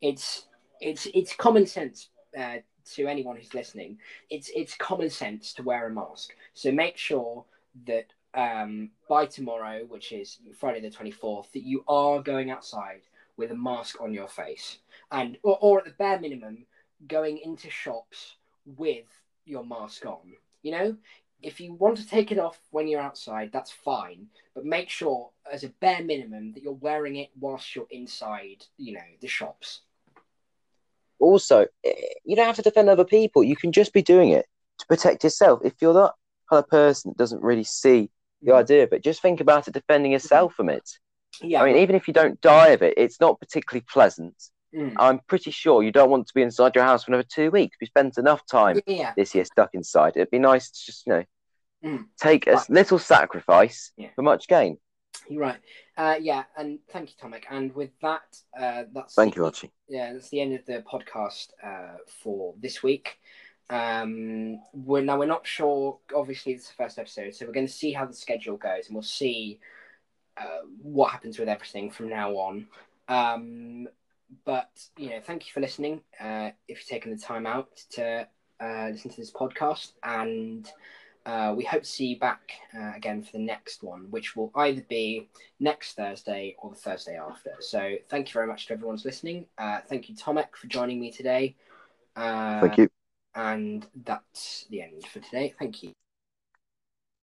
It's 0.00 0.46
it's 0.80 1.06
it's 1.14 1.34
common 1.34 1.66
sense 1.66 2.08
uh, 2.38 2.56
to 2.94 3.06
anyone 3.06 3.36
who's 3.36 3.54
listening. 3.54 3.98
It's 4.30 4.50
it's 4.54 4.74
common 4.76 5.10
sense 5.10 5.52
to 5.54 5.62
wear 5.62 5.86
a 5.86 5.90
mask. 5.90 6.30
So 6.54 6.72
make 6.72 6.96
sure 6.96 7.44
that 7.86 8.06
um, 8.34 8.90
by 9.08 9.26
tomorrow, 9.26 9.84
which 9.88 10.12
is 10.12 10.38
Friday 10.58 10.80
the 10.80 10.90
twenty 10.90 11.10
fourth, 11.10 11.52
that 11.52 11.64
you 11.64 11.84
are 11.88 12.22
going 12.22 12.50
outside 12.50 13.02
with 13.36 13.50
a 13.50 13.56
mask 13.56 14.00
on 14.00 14.12
your 14.12 14.28
face, 14.28 14.78
and 15.10 15.38
or, 15.42 15.58
or 15.60 15.78
at 15.78 15.84
the 15.84 15.90
bare 15.92 16.20
minimum, 16.20 16.66
going 17.06 17.38
into 17.38 17.70
shops 17.70 18.36
with 18.76 19.06
your 19.44 19.64
mask 19.64 20.04
on. 20.06 20.32
You 20.62 20.72
know, 20.72 20.96
if 21.42 21.60
you 21.60 21.74
want 21.74 21.96
to 21.98 22.08
take 22.08 22.32
it 22.32 22.38
off 22.38 22.58
when 22.70 22.88
you're 22.88 23.00
outside, 23.00 23.50
that's 23.52 23.70
fine. 23.70 24.26
But 24.54 24.64
make 24.64 24.90
sure, 24.90 25.30
as 25.50 25.62
a 25.62 25.68
bare 25.80 26.02
minimum, 26.02 26.52
that 26.52 26.62
you're 26.62 26.72
wearing 26.72 27.16
it 27.16 27.30
whilst 27.38 27.76
you're 27.76 27.86
inside, 27.90 28.64
you 28.76 28.94
know, 28.94 29.00
the 29.20 29.28
shops. 29.28 29.82
Also, 31.18 31.66
eh, 31.84 31.92
you 32.24 32.36
don't 32.36 32.46
have 32.46 32.56
to 32.56 32.62
defend 32.62 32.88
other 32.88 33.04
people. 33.04 33.44
You 33.44 33.56
can 33.56 33.72
just 33.72 33.92
be 33.92 34.02
doing 34.02 34.30
it 34.30 34.46
to 34.78 34.86
protect 34.86 35.24
yourself. 35.24 35.60
If 35.64 35.74
you're 35.80 35.94
that 35.94 36.12
kind 36.50 36.62
of 36.62 36.68
person 36.68 37.10
that 37.10 37.18
doesn't 37.18 37.42
really 37.42 37.64
see 37.64 38.10
the 38.42 38.52
mm. 38.52 38.56
idea 38.56 38.84
of 38.84 38.92
it, 38.92 39.02
just 39.02 39.22
think 39.22 39.40
about 39.40 39.68
it 39.68 39.74
defending 39.74 40.12
yourself 40.12 40.54
from 40.54 40.68
it. 40.68 40.88
Yeah. 41.42 41.62
I 41.62 41.66
mean, 41.66 41.76
even 41.76 41.96
if 41.96 42.08
you 42.08 42.14
don't 42.14 42.40
die 42.40 42.68
of 42.68 42.82
it, 42.82 42.94
it's 42.96 43.20
not 43.20 43.38
particularly 43.40 43.84
pleasant. 43.90 44.34
Mm. 44.74 44.94
I'm 44.98 45.20
pretty 45.26 45.50
sure 45.50 45.82
you 45.82 45.92
don't 45.92 46.10
want 46.10 46.26
to 46.26 46.34
be 46.34 46.42
inside 46.42 46.74
your 46.74 46.84
house 46.84 47.04
for 47.04 47.10
another 47.10 47.26
two 47.28 47.50
weeks. 47.50 47.76
We 47.80 47.86
spent 47.86 48.18
enough 48.18 48.44
time 48.46 48.80
yeah. 48.86 49.12
this 49.16 49.34
year 49.34 49.44
stuck 49.44 49.70
inside. 49.72 50.12
It'd 50.16 50.30
be 50.30 50.38
nice 50.38 50.70
to 50.70 50.84
just, 50.84 51.06
you 51.06 51.12
know, 51.12 51.24
mm. 51.84 52.04
take 52.20 52.46
a 52.46 52.52
right. 52.52 52.70
little 52.70 52.98
sacrifice 52.98 53.92
yeah. 53.96 54.08
for 54.14 54.22
much 54.22 54.46
gain. 54.46 54.78
You're 55.28 55.42
right. 55.42 55.60
Uh, 55.96 56.16
yeah, 56.20 56.44
and 56.56 56.78
thank 56.90 57.10
you, 57.10 57.14
Tomek. 57.22 57.44
And 57.50 57.74
with 57.74 57.90
that, 58.00 58.38
uh, 58.58 58.84
that's 58.94 59.14
thank 59.14 59.34
the, 59.34 59.40
you, 59.40 59.44
Archie. 59.44 59.70
Yeah, 59.88 60.12
that's 60.12 60.30
the 60.30 60.40
end 60.40 60.54
of 60.54 60.64
the 60.64 60.82
podcast 60.90 61.48
uh, 61.62 61.98
for 62.22 62.54
this 62.60 62.82
week. 62.82 63.18
Um, 63.70 64.60
we're 64.72 65.02
now 65.02 65.18
we're 65.18 65.26
not 65.26 65.46
sure. 65.46 65.98
Obviously, 66.14 66.52
it's 66.52 66.68
the 66.68 66.74
first 66.74 66.98
episode, 66.98 67.34
so 67.34 67.46
we're 67.46 67.52
going 67.52 67.66
to 67.66 67.72
see 67.72 67.92
how 67.92 68.06
the 68.06 68.14
schedule 68.14 68.56
goes, 68.56 68.86
and 68.86 68.94
we'll 68.94 69.02
see 69.02 69.60
uh, 70.38 70.62
what 70.80 71.10
happens 71.10 71.38
with 71.38 71.48
everything 71.48 71.90
from 71.90 72.08
now 72.08 72.32
on. 72.32 72.66
Um, 73.08 73.88
but 74.44 74.70
you 74.96 75.10
know, 75.10 75.20
thank 75.20 75.46
you 75.46 75.52
for 75.52 75.60
listening. 75.60 76.00
Uh, 76.18 76.50
if 76.66 76.78
you've 76.78 76.86
taken 76.86 77.10
the 77.14 77.20
time 77.20 77.46
out 77.46 77.76
to 77.90 78.26
uh, 78.60 78.88
listen 78.90 79.10
to 79.10 79.16
this 79.18 79.32
podcast, 79.32 79.92
and 80.02 80.70
uh, 81.28 81.52
we 81.54 81.62
hope 81.62 81.82
to 81.82 81.88
see 81.88 82.06
you 82.06 82.18
back 82.18 82.52
uh, 82.74 82.92
again 82.96 83.22
for 83.22 83.32
the 83.32 83.38
next 83.38 83.82
one, 83.82 84.06
which 84.08 84.34
will 84.34 84.50
either 84.54 84.82
be 84.88 85.28
next 85.60 85.92
Thursday 85.92 86.56
or 86.58 86.70
the 86.70 86.76
Thursday 86.76 87.18
after. 87.18 87.50
So, 87.60 87.96
thank 88.08 88.28
you 88.28 88.32
very 88.32 88.46
much 88.46 88.66
to 88.66 88.72
everyone's 88.72 89.04
listening. 89.04 89.44
Uh, 89.58 89.80
thank 89.86 90.08
you, 90.08 90.14
Tomek, 90.14 90.56
for 90.56 90.68
joining 90.68 90.98
me 90.98 91.12
today. 91.12 91.54
Uh, 92.16 92.60
thank 92.62 92.78
you. 92.78 92.88
And 93.34 93.86
that's 94.04 94.64
the 94.70 94.80
end 94.80 95.06
for 95.06 95.20
today. 95.20 95.54
Thank 95.58 95.82
you. 95.82 95.92